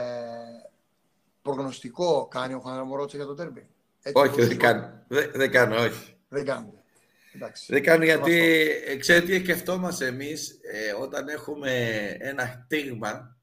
προγνωστικό 1.42 2.28
κάνει 2.30 2.54
ο 2.54 2.60
Χαναμορότσα 2.60 3.16
για 3.16 3.26
το 3.26 3.34
τέρμπι; 3.34 3.66
όχι, 4.12 4.42
δεν 4.42 4.58
κάνω. 4.58 5.04
Δεν, 5.08 5.30
δεν 5.34 5.50
κάνω, 5.50 5.76
όχι. 5.76 6.16
Δεν 6.28 6.44
κάνω. 6.44 6.75
Δεν 7.68 7.82
κάνω 7.82 8.04
γιατί, 8.04 8.68
ξέρετε 8.98 9.26
τι 9.26 9.38
σκεφτόμαστε 9.38 10.06
εμείς 10.06 10.58
ε, 10.72 10.92
όταν 10.92 11.28
έχουμε 11.28 11.70
ένα 12.18 12.46
χτίγμα 12.46 13.36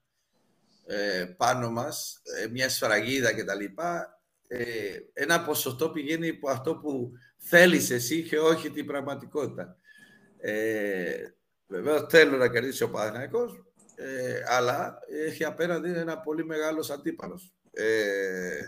ε, 0.85 1.25
πάνω 1.37 1.71
μας, 1.71 2.21
ε, 2.43 2.47
μια 2.47 2.69
σφραγίδα 2.69 3.33
κτλ. 3.33 3.63
Ε, 4.47 4.63
ένα 5.13 5.43
ποσοστό 5.43 5.89
πηγαίνει 5.89 6.29
από 6.29 6.49
αυτό 6.49 6.75
που 6.75 7.11
θέλεις 7.37 7.89
εσύ 7.89 8.23
και 8.23 8.39
όχι 8.39 8.71
την 8.71 8.85
πραγματικότητα. 8.85 9.77
Ε, 10.39 11.27
Βεβαίως 11.67 12.05
θέλω 12.09 12.37
να 12.37 12.49
κερδίσει 12.49 12.83
ο 12.83 12.89
Παναθηναϊκός, 12.89 13.63
ε, 13.95 14.41
αλλά 14.47 14.99
έχει 15.25 15.43
απέναντι 15.43 15.89
ένα 15.89 16.19
πολύ 16.19 16.45
μεγάλος 16.45 16.89
αντίπαλος. 16.89 17.53
Ε, 17.71 18.59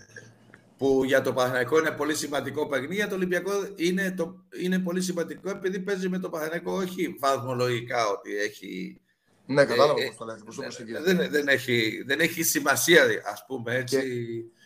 που 0.77 1.03
για 1.05 1.21
το 1.21 1.33
Παναθηναϊκό 1.33 1.79
είναι 1.79 1.91
πολύ 1.91 2.15
σημαντικό 2.15 2.67
παιχνίδι, 2.67 2.95
για 2.95 3.07
το 3.07 3.15
Ολυμπιακό 3.15 3.51
είναι, 3.75 4.11
το, 4.11 4.45
είναι 4.61 4.79
πολύ 4.79 5.01
σημαντικό 5.01 5.49
επειδή 5.49 5.79
παίζει 5.79 6.09
με 6.09 6.19
το 6.19 6.29
Παναθηναϊκό 6.29 6.73
όχι 6.73 7.15
βαθμολογικά 7.19 8.07
ότι 8.07 8.37
έχει... 8.37 8.99
Ναι, 9.45 9.65
κατάλαβα 9.65 10.01
ε, 10.01 10.11
πώς 10.45 10.55
το 10.55 10.65
λέτε, 10.87 11.01
δεν, 11.01 11.29
δεν, 11.31 11.47
έχει, 11.47 12.03
δεν 12.07 12.19
έχει 12.19 12.43
σημασία, 12.43 13.03
ας 13.25 13.45
πούμε, 13.47 13.75
έτσι, 13.75 13.97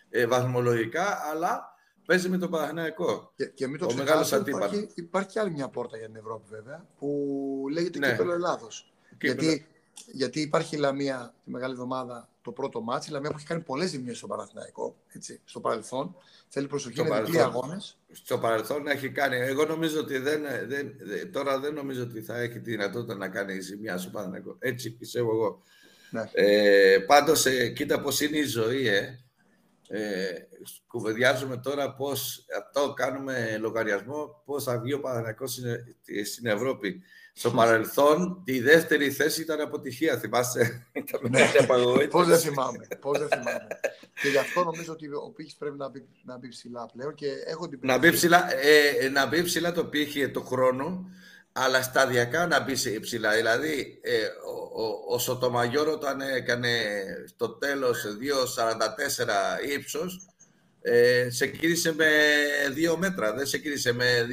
και... 0.10 0.20
ε, 0.20 0.28
βαθμολογικά, 0.28 1.20
αλλά 1.32 1.78
παίζει 2.06 2.30
με 2.30 2.38
το 2.38 2.50
Παναθηναϊκό. 2.50 3.34
Και, 3.36 3.46
και 3.46 3.68
μην 3.68 3.80
το 3.80 3.86
ξεχάσετε, 3.86 4.50
υπάρχει, 4.50 4.90
υπάρχει 4.96 5.40
άλλη 5.40 5.52
μια 5.52 5.70
πόρτα 5.70 5.98
για 5.98 6.06
την 6.06 6.16
Ευρώπη 6.16 6.46
βέβαια, 6.50 6.86
που 6.98 7.66
λέγεται 7.72 8.00
ναι. 8.00 8.12
Κύπελο 8.12 8.34
Ελλάδος. 8.34 8.94
Γιατί, 9.22 9.68
γιατί 10.12 10.42
υπάρχει 10.42 10.76
η 10.76 10.80
Λαμία 10.80 11.34
τη 11.44 11.52
μεγάλη 11.52 11.74
εβδομάδα 11.74 12.30
το 12.42 12.52
πρώτο 12.52 12.82
μάτι. 12.82 13.10
Η 13.10 13.12
Λαμία 13.12 13.30
που 13.30 13.36
έχει 13.38 13.46
κάνει 13.46 13.62
πολλές 13.62 13.90
ζημιές 13.90 14.18
στο 14.18 14.28
Παναθηναϊκό 14.28 14.96
έτσι, 15.08 15.42
στο 15.46 15.60
παρελθόν. 15.60 16.16
Θέλει 16.48 16.68
προσοχή, 16.68 17.02
είναι 17.02 17.22
διπλή 17.22 17.42
αγώνες. 17.42 17.98
Στο 18.12 18.38
παρελθόν 18.38 18.88
έχει 18.88 19.10
κάνει. 19.10 19.36
Εγώ 19.36 19.66
νομίζω 19.66 20.00
ότι 20.00 20.18
δεν, 20.18 20.42
δεν, 20.68 21.32
τώρα 21.32 21.60
δεν 21.60 21.74
νομίζω 21.74 22.04
ότι 22.04 22.22
θα 22.22 22.38
έχει 22.40 22.60
τη 22.60 22.72
δυνατότητα 22.72 23.16
να 23.16 23.30
κάνει 23.30 23.60
ζημιά 23.60 23.98
στο 23.98 24.10
Παναθηναϊκό. 24.10 24.56
Έτσι 24.60 24.92
πιστεύω 24.92 25.32
εγώ. 25.32 25.64
Ναι. 26.10 26.30
Ε, 26.32 27.00
Πάντως, 27.00 27.46
ε, 27.46 27.70
κοίτα 27.70 28.02
πώς 28.02 28.22
είναι 28.22 28.38
η 28.38 28.46
ζωή, 28.46 28.88
ε. 28.88 29.24
Ε, 29.92 30.48
κουβεντιάζουμε 30.88 31.58
τώρα 31.58 31.94
πώς 31.96 32.46
αυτό 32.58 32.94
κάνουμε 32.94 33.58
λογαριασμό 33.60 34.42
πώς 34.46 34.64
θα 34.64 34.80
βγει 34.80 34.94
ο 34.94 35.00
Παναθηναϊκός 35.00 35.52
στην, 35.52 36.26
στην 36.26 36.46
Ευρώπη. 36.46 37.02
Στο 37.40 37.52
παρελθόν, 37.52 38.42
τη 38.46 38.60
δεύτερη 38.60 39.12
θέση 39.12 39.42
ήταν 39.42 39.62
αποτυχία. 39.62 40.18
Θυμάστε, 40.18 40.88
ναι. 41.30 42.08
Πώς 42.10 42.28
δεν 42.28 42.38
θυμάμαι. 42.38 42.88
Πώς 43.02 43.20
δεν 43.20 43.28
θυμάμαι. 43.28 43.68
και 44.22 44.28
γι' 44.28 44.38
αυτό 44.38 44.64
νομίζω 44.64 44.92
ότι 44.94 45.08
ο 45.08 45.32
πύχης 45.36 45.56
πρέπει 45.56 45.78
να 45.78 45.90
μπει, 45.90 46.08
να 46.24 46.38
μπει 46.38 46.48
ψηλά 46.48 46.86
πλέον. 46.94 47.14
Και 47.14 47.28
έχω 47.46 47.68
την 47.68 47.80
να, 47.82 47.98
μπει 47.98 48.12
ψηλά, 48.12 48.54
ε, 48.54 49.10
να 49.10 49.26
μπει 49.26 49.44
ψηλά 49.44 49.72
το 49.72 49.86
πύχη 49.86 50.30
το 50.30 50.42
χρόνο, 50.42 51.10
αλλά 51.52 51.82
σταδιακά 51.82 52.48
να 52.48 52.60
μπει 52.60 53.00
ψηλά. 53.00 53.36
Δηλαδή, 53.36 54.00
ε, 54.02 54.26
ο, 54.26 54.84
ο, 54.84 55.14
ο 55.14 55.20
Σωτομαγιώρο 55.20 55.92
όταν 55.92 56.22
έκανε 56.22 56.70
στο 57.28 57.50
τέλος 57.50 58.06
2,44 59.66 59.74
ύψος, 59.76 60.28
ε, 60.82 61.30
σε 61.30 61.48
κύρισε 61.48 61.94
με 61.94 62.10
δύο 62.74 62.98
μέτρα, 62.98 63.34
δεν 63.34 63.46
σε 63.46 63.58
κύρισε 63.58 63.94
με 63.94 64.28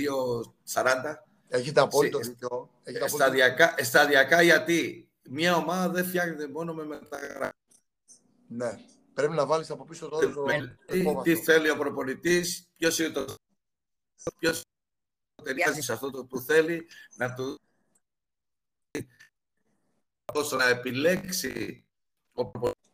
2,40. 0.72 1.25
Έχετε 1.48 1.80
απόλυτο 1.80 2.18
δίκιο. 2.18 2.70
Σταδιακά, 3.06 3.74
σταδιακά 3.84 4.42
γιατί; 4.42 5.08
Μια 5.28 5.56
ομάδα 5.56 5.88
δεν 5.88 6.04
φτιάχνεται 6.04 6.48
μόνο 6.48 6.74
με 6.74 6.84
μεταγραφή. 6.84 7.54
Ναι. 8.48 8.78
Πρέπει 9.14 9.32
να 9.32 9.46
βάλεις 9.46 9.70
από 9.70 9.84
πίσω 9.84 10.08
το 10.08 10.32
το, 10.32 10.44
τι, 10.86 11.04
τι 11.22 11.36
θέλει 11.36 11.70
ο 11.70 11.76
προπονητής, 11.76 12.68
ποιος 12.76 12.98
είναι 12.98 13.10
το... 13.10 13.34
Ποιος 14.38 14.64
ταιριάζει 15.42 15.80
σε 15.80 15.92
αυτό 15.92 16.10
το 16.10 16.24
που 16.24 16.40
θέλει, 16.40 16.86
να 17.14 17.34
το 17.34 17.56
ώστε 20.32 20.56
να 20.56 20.68
επιλέξει 20.68 21.84
ο 22.32 22.46
προπονητής 22.46 22.84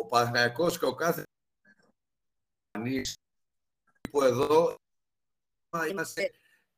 ο 0.00 0.06
Παναγιακός 0.06 0.78
και 0.78 0.84
ο 0.84 0.94
κάθε 0.94 1.24
που 4.10 4.22
εδώ 4.22 4.78
είμαστε 5.90 6.30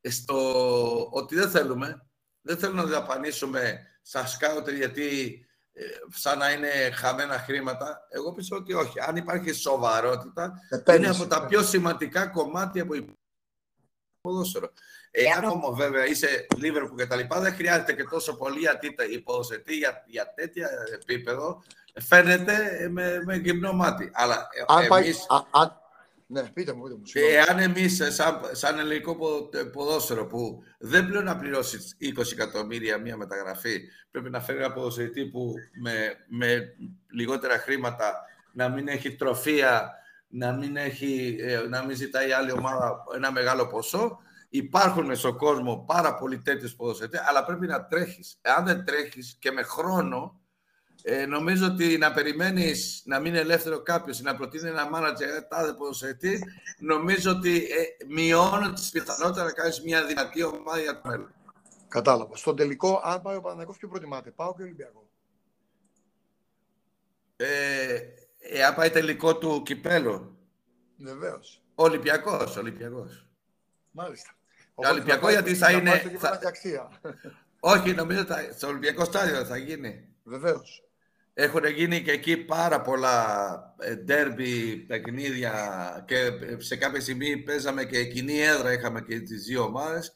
στο 0.02 1.08
ότι 1.10 1.34
δεν 1.34 1.50
θέλουμε. 1.50 2.06
Δεν 2.40 2.58
θέλουμε 2.58 2.82
να 2.82 2.88
δαπανίσουμε 2.88 3.86
στα 4.02 4.26
σκάουτερ 4.26 4.74
γιατί 4.74 5.40
ε, 5.72 5.84
σαν 6.14 6.38
να 6.38 6.50
είναι 6.52 6.90
χαμένα 6.94 7.38
χρήματα. 7.38 8.06
Εγώ 8.08 8.32
πιστεύω 8.32 8.60
ότι 8.62 8.72
όχι. 8.72 9.00
Αν 9.00 9.16
υπάρχει 9.16 9.52
σοβαρότητα, 9.52 10.52
είναι 10.94 11.08
από 11.08 11.26
τα 11.26 11.46
πιο 11.46 11.62
σημαντικά 11.62 12.26
κομμάτια 12.26 12.86
που 12.86 12.94
ποδόσφαιρο. 14.20 14.72
Εάν 15.10 15.44
όμω 15.44 15.74
βέβαια 15.74 16.06
είσαι 16.06 16.46
Λίβερπουλ 16.56 16.96
και 16.96 17.06
τα 17.06 17.16
λοιπά, 17.16 17.40
δεν 17.40 17.54
χρειάζεται 17.54 17.92
και 17.92 18.04
τόσο 18.04 18.36
πολύ 18.36 18.60
υποδοσετή 19.12 19.76
για, 19.76 20.04
για 20.06 20.32
τέτοια 20.34 20.68
επίπεδο. 20.92 21.62
Φαίνεται 22.00 22.88
με, 22.90 23.22
με 23.24 23.36
γυμνό 23.36 23.72
μάτι. 23.72 24.10
Αλλά 24.12 24.48
αν 24.66 24.84
εμείς... 24.84 25.26
Ναι, 26.28 26.42
πείτε 26.42 26.72
μου, 26.72 26.82
πείτε 26.82 26.94
μου. 26.94 27.02
Εάν 27.14 27.58
εμείς, 27.58 28.02
σαν, 28.14 28.40
σαν 28.52 28.78
ελληνικό 28.78 29.16
ποδόσφαιρο, 29.72 30.26
που 30.26 30.62
δεν 30.78 31.06
πλέον 31.06 31.24
να 31.24 31.36
πληρώσεις 31.36 31.96
20 32.18 32.32
εκατομμύρια 32.32 32.98
μία 32.98 33.16
μεταγραφή, 33.16 33.80
πρέπει 34.10 34.30
να 34.30 34.40
φέρει 34.40 34.58
ένα 34.58 34.72
ποδοσφαιριστή 34.72 35.26
που 35.26 35.54
με, 35.80 36.16
με 36.28 36.74
λιγότερα 37.12 37.58
χρήματα 37.58 38.24
να 38.52 38.68
μην 38.68 38.88
έχει 38.88 39.14
τροφία, 39.14 39.92
να 40.28 40.52
μην, 40.52 40.76
έχει, 40.76 41.36
ε, 41.40 41.60
να 41.68 41.84
μην 41.84 41.96
ζητάει 41.96 42.32
άλλη 42.32 42.52
ομάδα 42.52 43.04
ένα 43.14 43.32
μεγάλο 43.32 43.66
ποσό. 43.66 44.18
Υπάρχουν 44.48 45.16
στον 45.16 45.36
κόσμο 45.36 45.84
πάρα 45.86 46.14
πολλοί 46.14 46.40
τέτοιους 46.40 46.74
ποδοσφαιριστές, 46.74 47.20
αλλά 47.28 47.44
πρέπει 47.44 47.66
να 47.66 47.86
τρέχεις. 47.86 48.38
Εάν 48.40 48.64
δεν 48.64 48.84
τρέχεις 48.84 49.36
και 49.40 49.50
με 49.50 49.62
χρόνο, 49.62 50.40
ε, 51.08 51.26
νομίζω 51.26 51.66
ότι 51.66 51.98
να 51.98 52.12
περιμένεις 52.12 53.02
να 53.04 53.20
μείνει 53.20 53.38
ελεύθερο 53.38 53.82
κάποιος 53.82 54.18
ή 54.18 54.22
να 54.22 54.36
προτείνει 54.36 54.68
ένα 54.68 54.90
μάνατζερ 54.90 55.44
τάδε 55.48 55.72
ποδοσφαιριστή, 55.72 56.44
νομίζω 56.78 57.30
ότι 57.30 57.56
ε, 57.56 58.04
μειώνει 58.06 58.72
τις 58.72 58.90
πιθανότητες 58.90 59.44
να 59.44 59.52
κάνεις 59.52 59.82
μια 59.82 60.06
δυνατή 60.06 60.42
ομάδα 60.42 60.80
για 60.80 61.00
το 61.00 61.08
μέλλον. 61.08 61.34
Κατάλαβα. 61.88 62.36
Στο 62.36 62.54
τελικό, 62.54 63.00
αν 63.04 63.22
πάει 63.22 63.36
ο 63.36 63.40
Παναγιώ, 63.40 63.74
ποιο 63.78 63.88
προτιμάτε, 63.88 64.30
πάω 64.30 64.54
και 64.54 64.62
Ολυμπιακό; 64.62 65.08
Ε, 67.36 68.00
ε, 68.38 68.64
αν 68.64 68.74
πάει 68.74 68.90
τελικό 68.90 69.36
του 69.36 69.62
κυπέλου. 69.64 70.38
Βεβαίως. 70.96 71.62
Ολυμπιακός. 71.74 72.56
Ολυμπιακός. 72.56 73.28
Μάλιστα. 73.90 74.30
Ολυμπιακό 74.74 75.30
γιατί 75.30 75.54
θα 75.54 75.70
είναι. 75.70 76.16
Θα... 76.18 76.40
Όχι, 77.60 77.92
νομίζω 77.92 78.20
ότι 78.20 78.54
στο 78.56 78.66
Ολυμπιακό 78.66 79.04
στάδιο 79.04 79.44
θα 79.44 79.56
γίνει. 79.56 80.08
Βεβαίως. 80.22 80.85
Έχουν 81.38 81.64
γίνει 81.64 82.02
και 82.02 82.10
εκεί 82.10 82.36
πάρα 82.36 82.80
πολλά 82.80 83.74
ντέρμπι, 84.04 84.76
παιχνίδια 84.76 86.04
και 86.06 86.30
σε 86.56 86.76
κάποια 86.76 87.00
στιγμή 87.00 87.36
παίζαμε 87.36 87.84
και 87.84 88.04
κοινή 88.04 88.40
έδρα, 88.40 88.72
είχαμε 88.72 89.00
και 89.00 89.20
τις 89.20 89.44
δύο 89.44 89.62
ομάδες. 89.62 90.14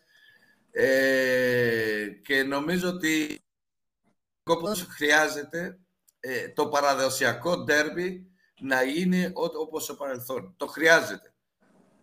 Ε, 0.70 2.06
και 2.22 2.42
νομίζω 2.42 2.88
ότι 2.88 3.40
όπως 4.42 4.86
χρειάζεται 4.90 5.78
ε, 6.20 6.48
το 6.48 6.68
παραδοσιακό 6.68 7.56
ντέρμπι 7.56 8.30
να 8.60 8.82
είναι 8.82 9.32
όπως 9.34 9.84
στο 9.84 9.94
παρελθόν. 9.94 10.54
Το 10.56 10.66
χρειάζεται. 10.66 11.32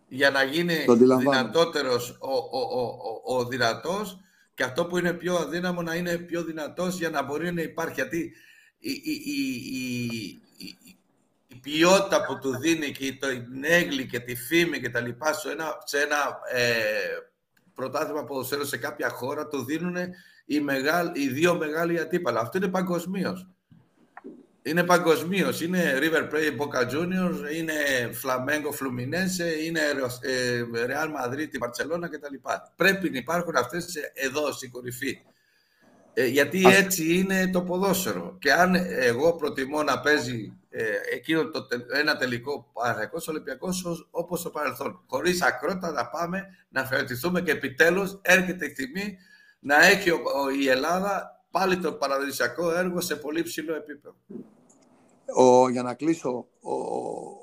για 0.08 0.30
να 0.30 0.42
γίνει 0.42 0.84
δυνατότερος 1.18 2.18
ο, 2.20 2.32
ο, 2.32 2.80
ο, 2.80 3.36
ο, 3.36 3.44
δυνατός 3.44 4.18
και 4.54 4.62
αυτό 4.62 4.86
που 4.86 4.98
είναι 4.98 5.12
πιο 5.12 5.36
αδύναμο 5.36 5.82
να 5.82 5.94
είναι 5.94 6.18
πιο 6.18 6.44
δυνατός 6.44 6.98
για 6.98 7.10
να 7.10 7.22
μπορεί 7.22 7.52
να 7.52 7.62
υπάρχει. 7.62 7.94
Γιατί 7.94 8.32
η, 8.78 8.90
η, 8.90 9.12
η, 10.56 10.76
η 11.48 11.54
ποιότητα 11.62 12.24
που 12.24 12.38
του 12.38 12.58
δίνει 12.58 12.90
και 12.90 13.16
το 13.20 13.26
έγκλη 13.62 14.06
και 14.06 14.20
τη 14.20 14.36
φήμη 14.36 14.80
και 14.80 14.90
τα 14.90 15.00
λοιπά 15.00 15.32
σε 15.32 15.50
ένα, 15.50 15.78
σε 15.84 15.98
ένα 15.98 16.38
ε, 16.52 16.72
πρωτάθλημα 17.74 18.24
ποδοσφαίρου 18.24 18.66
σε 18.66 18.76
κάποια 18.76 19.08
χώρα 19.08 19.46
του 19.46 19.64
δίνουν 19.64 19.96
οι, 20.44 20.64
οι 21.12 21.28
δύο 21.28 21.56
μεγάλοι 21.56 22.00
αντίπαλοι. 22.00 22.38
Αυτό 22.38 22.58
είναι 22.58 22.68
παγκοσμίως. 22.68 23.46
Είναι 24.62 24.84
παγκοσμίως. 24.84 25.60
Είναι 25.60 25.98
River 25.98 26.22
Plate, 26.32 26.56
Boca 26.56 26.90
Juniors, 26.90 27.54
είναι 27.54 27.74
Flamengo, 28.22 28.70
Fluminense, 28.80 29.64
είναι 29.66 29.80
ε, 30.20 30.62
Real 30.86 31.06
Madrid, 31.06 31.48
Barcelona 31.66 32.08
κτλ. 32.10 32.34
Πρέπει 32.76 33.10
να 33.10 33.18
υπάρχουν 33.18 33.56
αυτές 33.56 33.96
εδώ 34.14 34.52
στην 34.52 34.70
κορυφή. 34.70 35.18
Ε, 36.12 36.26
γιατί 36.26 36.64
έτσι 36.66 37.18
είναι 37.18 37.50
το 37.50 37.62
ποδόσφαιρο. 37.62 38.36
Και 38.38 38.52
αν 38.52 38.74
εγώ 38.88 39.34
προτιμώ 39.34 39.82
να 39.82 40.00
παίζει 40.00 40.58
ε, 40.70 40.84
εκείνο 41.14 41.50
το, 41.50 41.66
ένα 41.92 42.16
τελικό 42.16 42.70
Παναγιακός 42.72 43.28
Ολυμπιακός 43.28 44.08
όπως 44.10 44.42
το 44.42 44.50
παρελθόν. 44.50 45.02
Χωρίς 45.06 45.42
ακρότητα 45.42 45.90
να 45.90 46.06
πάμε, 46.06 46.46
να 46.68 46.84
φερετηθούμε 46.84 47.42
και 47.42 47.50
επιτέλους 47.50 48.18
έρχεται 48.22 48.66
η 48.66 48.72
τιμή 48.72 49.18
να 49.60 49.84
έχει 49.84 50.10
η 50.62 50.68
Ελλάδα 50.68 51.42
πάλι 51.50 51.78
το 51.78 51.92
παραδοσιακό 51.92 52.70
έργο 52.70 53.00
σε 53.00 53.16
πολύ 53.16 53.42
ψηλό 53.42 53.74
επίπεδο. 53.74 54.16
Ο, 55.36 55.68
για 55.68 55.82
να 55.82 55.94
κλείσω, 55.94 56.46
ο, 56.60 56.72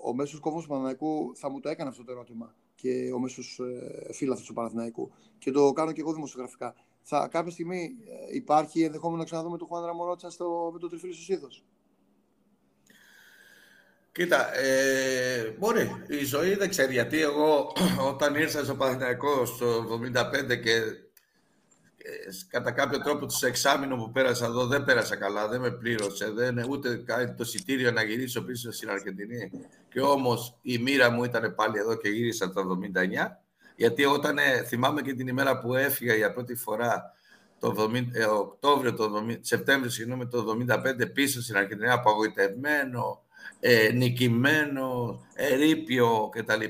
ο 0.03 0.13
μέσος 0.13 0.39
κόμβος 0.39 0.61
του 0.61 0.67
Παναθηναϊκού 0.67 1.35
θα 1.35 1.49
μου 1.49 1.59
το 1.59 1.69
έκανε 1.69 1.89
αυτό 1.89 2.03
το 2.03 2.11
ερώτημα 2.11 2.55
και 2.75 3.11
ο 3.15 3.19
μέσος 3.19 3.59
ε, 3.59 4.13
φίλαθος 4.13 4.45
του 4.45 4.53
Παναθηναϊκού 4.53 5.11
και 5.37 5.51
το 5.51 5.71
κάνω 5.71 5.91
και 5.91 6.01
εγώ 6.01 6.13
δημοσιογραφικά. 6.13 6.75
Θα, 7.07 7.27
κάποια 7.31 7.51
στιγμή 7.51 7.95
ε, 8.31 8.35
υπάρχει 8.35 8.83
ενδεχόμενο 8.83 9.17
να 9.19 9.25
ξαναδούμε 9.25 9.57
τον 9.57 9.67
Χουάν 9.67 9.85
Ραμορότσα 9.85 10.29
στο, 10.29 10.69
με 10.73 10.79
το 10.79 10.89
τριφύλι 10.89 11.13
στο 11.13 11.23
Σίδος. 11.23 11.63
Κοίτα, 14.11 14.57
ε, 14.57 15.55
μπορεί. 15.59 16.03
Η 16.07 16.23
ζωή 16.23 16.55
δεν 16.55 16.69
ξέρει. 16.69 16.93
Γιατί 16.93 17.21
εγώ 17.21 17.73
όταν 18.11 18.35
ήρθα 18.35 18.63
στο 18.63 18.75
Παναθηναϊκός 18.75 19.57
το 19.57 19.99
1975 20.47 20.61
και 20.63 20.75
ε, 21.97 22.29
κατά 22.47 22.71
κάποιο 22.71 22.99
τρόπο 22.99 23.25
το 23.25 23.47
εξάμεινο 23.47 23.95
που 23.95 24.11
πέρασα 24.11 24.45
εδώ 24.45 24.65
δεν 24.65 24.83
πέρασα 24.83 25.15
καλά, 25.15 25.47
δεν 25.47 25.61
με 25.61 25.71
πλήρωσε, 25.71 26.31
δεν, 26.31 26.65
ούτε 26.69 26.95
κάνει 26.95 27.33
το 27.33 27.43
εισιτήριο 27.43 27.91
να 27.91 28.03
γυρίσω 28.03 28.41
πίσω 28.41 28.71
στην 28.71 28.89
Αργεντινή. 28.89 29.51
Και 29.89 30.01
όμως 30.01 30.57
η 30.61 30.77
μοίρα 30.77 31.09
μου 31.09 31.23
ήταν 31.23 31.55
πάλι 31.55 31.77
εδώ 31.79 31.95
και 31.95 32.09
γύρισα 32.09 32.53
το 32.53 32.79
79. 32.95 33.44
Γιατί 33.75 34.05
όταν 34.05 34.37
ε, 34.37 34.63
θυμάμαι 34.63 35.01
και 35.01 35.13
την 35.13 35.27
ημέρα 35.27 35.59
που 35.59 35.75
έφυγα 35.75 36.15
για 36.15 36.33
πρώτη 36.33 36.55
φορά 36.55 37.13
το 37.59 37.91
70, 37.93 38.05
ε, 38.13 38.25
Οκτώβριο, 38.25 38.93
το 38.93 39.25
70, 39.29 39.37
Σεπτέμβριο, 39.41 39.91
συγγνώμη, 39.91 40.27
το 40.27 40.57
1975 40.69 41.13
πίσω 41.13 41.41
στην 41.41 41.57
Αργεντινή, 41.57 41.89
απογοητευμένο, 41.89 43.23
ε, 43.59 43.89
νικημένο, 43.93 45.19
ερήπιο 45.33 46.29
κτλ. 46.31 46.63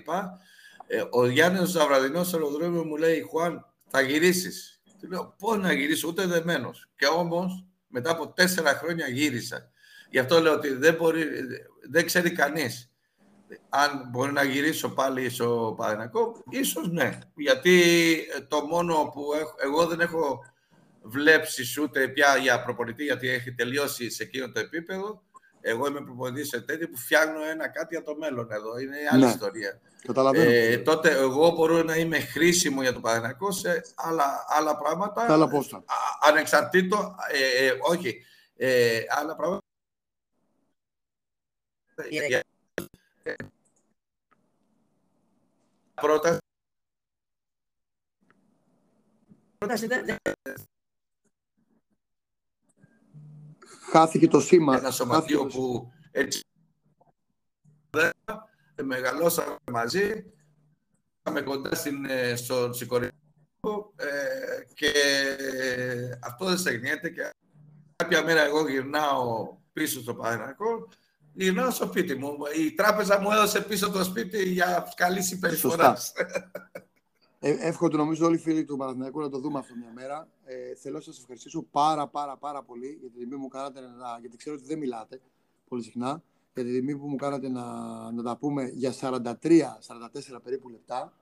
Ε, 0.87 1.03
ο 1.09 1.27
Γιάννης 1.27 1.69
Ζαβραδινός 1.69 2.27
στο 2.27 2.37
αεροδρόμιο 2.37 2.85
μου 2.85 2.95
λέει 2.95 3.21
«Χουάν, 3.21 3.65
θα 3.87 4.01
γυρίσεις». 4.01 4.81
Του 5.01 5.07
λέω 5.07 5.35
«Πώς 5.39 5.57
να 5.57 5.73
γυρίσω, 5.73 6.07
ούτε 6.07 6.25
δεμένος». 6.25 6.89
Και 6.95 7.05
όμως 7.05 7.65
μετά 7.87 8.11
από 8.11 8.27
τέσσερα 8.27 8.73
χρόνια 8.73 9.07
γύρισα. 9.07 9.69
Γι' 10.09 10.19
αυτό 10.19 10.39
λέω 10.39 10.53
ότι 10.53 10.73
δεν, 10.73 10.93
μπορεί, 10.93 11.25
δεν 11.89 12.05
ξέρει 12.05 12.31
κανείς 12.31 12.94
αν 13.69 14.07
μπορεί 14.09 14.31
να 14.31 14.43
γυρίσω 14.43 14.89
πάλι 14.89 15.29
στο 15.29 15.73
Παναγενικό, 15.77 16.43
ίσως 16.49 16.91
ναι. 16.91 17.19
Γιατί 17.35 17.81
το 18.47 18.61
μόνο 18.61 19.11
που 19.13 19.33
έχω, 19.33 19.55
εγώ 19.63 19.85
δεν 19.85 19.99
έχω 19.99 20.45
βλέψει 21.01 21.81
ούτε 21.81 22.07
πια 22.07 22.37
για 22.37 22.63
προπονητή, 22.63 23.03
γιατί 23.03 23.29
έχει 23.29 23.53
τελειώσει 23.53 24.09
σε 24.09 24.23
εκείνο 24.23 24.51
το 24.51 24.59
επίπεδο, 24.59 25.23
εγώ 25.61 25.87
είμαι 25.87 26.01
προπονητής 26.01 26.47
σε 26.47 26.61
τέτοιο 26.61 26.89
που 26.89 26.97
φτιάχνω 26.97 27.43
ένα 27.43 27.67
κάτι 27.67 27.95
για 27.95 28.03
το 28.03 28.15
μέλλον 28.15 28.51
εδώ. 28.51 28.77
Είναι 28.77 28.95
άλλη 29.11 29.23
ναι. 29.23 29.29
ιστορία. 29.29 29.79
Ε, 30.33 30.77
τότε 30.77 31.11
εγώ 31.11 31.51
μπορώ 31.51 31.83
να 31.83 31.95
είμαι 31.95 32.19
χρήσιμο 32.19 32.81
για 32.81 32.93
το 32.93 32.99
Παναγενικό 32.99 33.51
σε 33.51 33.81
άλλα, 33.95 34.45
άλλα 34.47 34.77
πράγματα. 34.77 35.33
Άλλα 35.33 35.47
πόστα. 35.47 35.83
Ανεξαρτήτω, 36.21 37.15
ε, 37.31 37.65
ε, 37.65 37.71
όχι, 37.81 38.25
ε, 38.55 38.99
άλλα 39.19 39.35
πράγματα. 39.35 39.63
Yeah. 41.97 42.39
Πρώτα. 45.93 46.37
Πρόταση 49.57 49.87
χάθηκε 53.91 54.27
το 54.27 54.39
σήμα. 54.39 54.77
Ένα 54.77 54.91
σωματείο 54.91 55.45
που 55.45 55.91
έτσι 56.11 56.43
μεγαλώσαμε 58.83 59.55
μαζί, 59.71 60.35
Είμαι 61.29 61.41
κοντά 61.41 61.75
στην, 61.75 62.05
ε, 62.05 62.35
στον 62.35 62.73
συγχωρητικό 62.73 63.93
ε, 63.95 64.63
και 64.73 64.91
αυτό 66.21 66.45
δεν 66.45 66.57
στεγνιέται 66.57 67.09
και 67.09 67.29
κάποια 67.95 68.23
μέρα 68.23 68.41
εγώ 68.41 68.69
γυρνάω 68.69 69.57
πίσω 69.73 70.01
στο 70.01 70.15
Παναγενικό, 70.15 70.87
γυρνάω 71.35 71.71
στο 71.71 71.85
σπίτι 71.85 72.15
μου. 72.15 72.37
Η 72.65 72.71
τράπεζα 72.71 73.21
μου 73.21 73.31
έδωσε 73.31 73.61
πίσω 73.61 73.91
το 73.91 74.03
σπίτι 74.03 74.49
για 74.49 74.93
καλής 74.95 75.25
συμπεριφορά. 75.25 75.97
Ε, 77.39 77.55
εύχομαι 77.59 77.97
νομίζω 77.97 78.25
όλοι 78.25 78.35
οι 78.35 78.39
φίλοι 78.39 78.65
του 78.65 78.77
Παναθηναϊκού 78.77 79.21
να 79.21 79.29
το 79.29 79.39
δούμε 79.39 79.59
αυτό 79.59 79.75
μια 79.75 79.91
μέρα. 79.93 80.27
Ε, 80.45 80.75
θέλω 80.75 80.95
να 80.95 81.01
σας 81.01 81.19
ευχαριστήσω 81.19 81.65
πάρα 81.71 82.07
πάρα 82.07 82.37
πάρα 82.37 82.63
πολύ 82.63 82.97
για 82.99 83.09
την 83.09 83.19
τιμή 83.19 83.35
που 83.35 83.41
μου 83.41 83.47
κάνατε 83.47 83.79
να, 83.79 84.17
γιατί 84.19 84.37
ξέρω 84.37 84.55
ότι 84.55 84.65
δεν 84.65 84.77
μιλάτε 84.77 85.21
πολύ 85.67 85.83
συχνά, 85.83 86.23
για 86.53 86.63
την 86.63 86.73
τιμή 86.73 86.97
που 86.97 87.07
μου 87.07 87.15
κάνατε 87.15 87.49
να, 87.49 87.63
να 88.11 88.23
τα 88.23 88.37
πούμε 88.37 88.71
για 88.73 88.93
43-44 89.01 89.21
περίπου 90.43 90.69
λεπτά, 90.69 91.13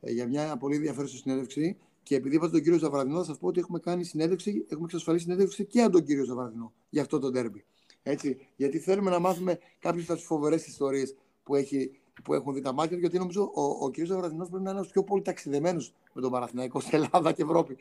ε, 0.00 0.12
για 0.12 0.26
μια 0.26 0.56
πολύ 0.56 0.76
ενδιαφέρουσα 0.76 1.16
συνέντευξη. 1.16 1.76
Και 2.02 2.14
επειδή 2.14 2.36
είπατε 2.36 2.50
τον 2.50 2.62
κύριο 2.62 2.78
Ζαβραδινό, 2.78 3.18
θα 3.18 3.24
σας 3.24 3.38
πω 3.38 3.46
ότι 3.46 3.60
έχουμε 3.60 3.78
κάνει 3.78 4.04
συνέντευξη, 4.04 4.64
έχουμε 4.68 4.84
εξασφαλίσει 4.84 5.24
συνέντευξη 5.24 5.64
και 5.64 5.82
από 5.82 5.92
τον 5.92 6.04
κύριο 6.04 6.24
Ζαβραδινό 6.24 6.72
για 6.88 7.02
αυτό 7.02 7.18
το 7.18 7.30
τέρμπι. 7.30 7.64
Έτσι, 8.08 8.38
γιατί 8.56 8.78
θέλουμε 8.78 9.10
να 9.10 9.18
μάθουμε 9.18 9.58
κάποιες 9.78 10.04
από 10.04 10.14
τις 10.14 10.24
φοβερές 10.26 10.66
ιστορίες 10.66 11.16
που 11.42 11.54
έχει 11.54 11.90
που 12.22 12.34
έχουν 12.34 12.54
δει 12.54 12.60
τα 12.60 12.72
μάτια 12.72 12.94
του, 12.94 13.00
γιατί 13.00 13.18
νομίζω 13.18 13.50
ο, 13.54 13.62
ο 13.62 13.90
κ. 13.90 13.94
Ζαβραδινό 14.04 14.46
πρέπει 14.46 14.62
να 14.62 14.70
είναι 14.70 14.78
ένας 14.78 14.90
πιο 14.90 15.04
πολύ 15.04 15.22
ταξιδεμένος 15.22 15.94
με 16.12 16.20
τον 16.20 16.30
Παναθηναϊκό 16.30 16.80
σε 16.80 16.96
Ελλάδα 16.96 17.32
και 17.32 17.42
Ευρώπη. 17.42 17.76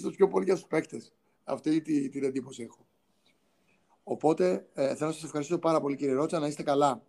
σω 0.00 0.10
πιο 0.10 0.28
πολύ 0.28 0.44
για 0.44 0.54
τους 0.54 0.64
παίκτες. 0.64 1.12
Αυτή 1.44 1.80
την, 1.80 2.10
την 2.10 2.24
εντύπωση 2.24 2.62
έχω. 2.62 2.86
Οπότε 4.02 4.66
ε, 4.74 4.94
θέλω 4.94 5.06
να 5.06 5.12
σας 5.12 5.24
ευχαριστήσω 5.24 5.58
πάρα 5.58 5.80
πολύ 5.80 5.96
κύριε 5.96 6.14
Ρότσα, 6.14 6.38
να 6.38 6.46
είστε 6.46 6.62
καλά 6.62 7.02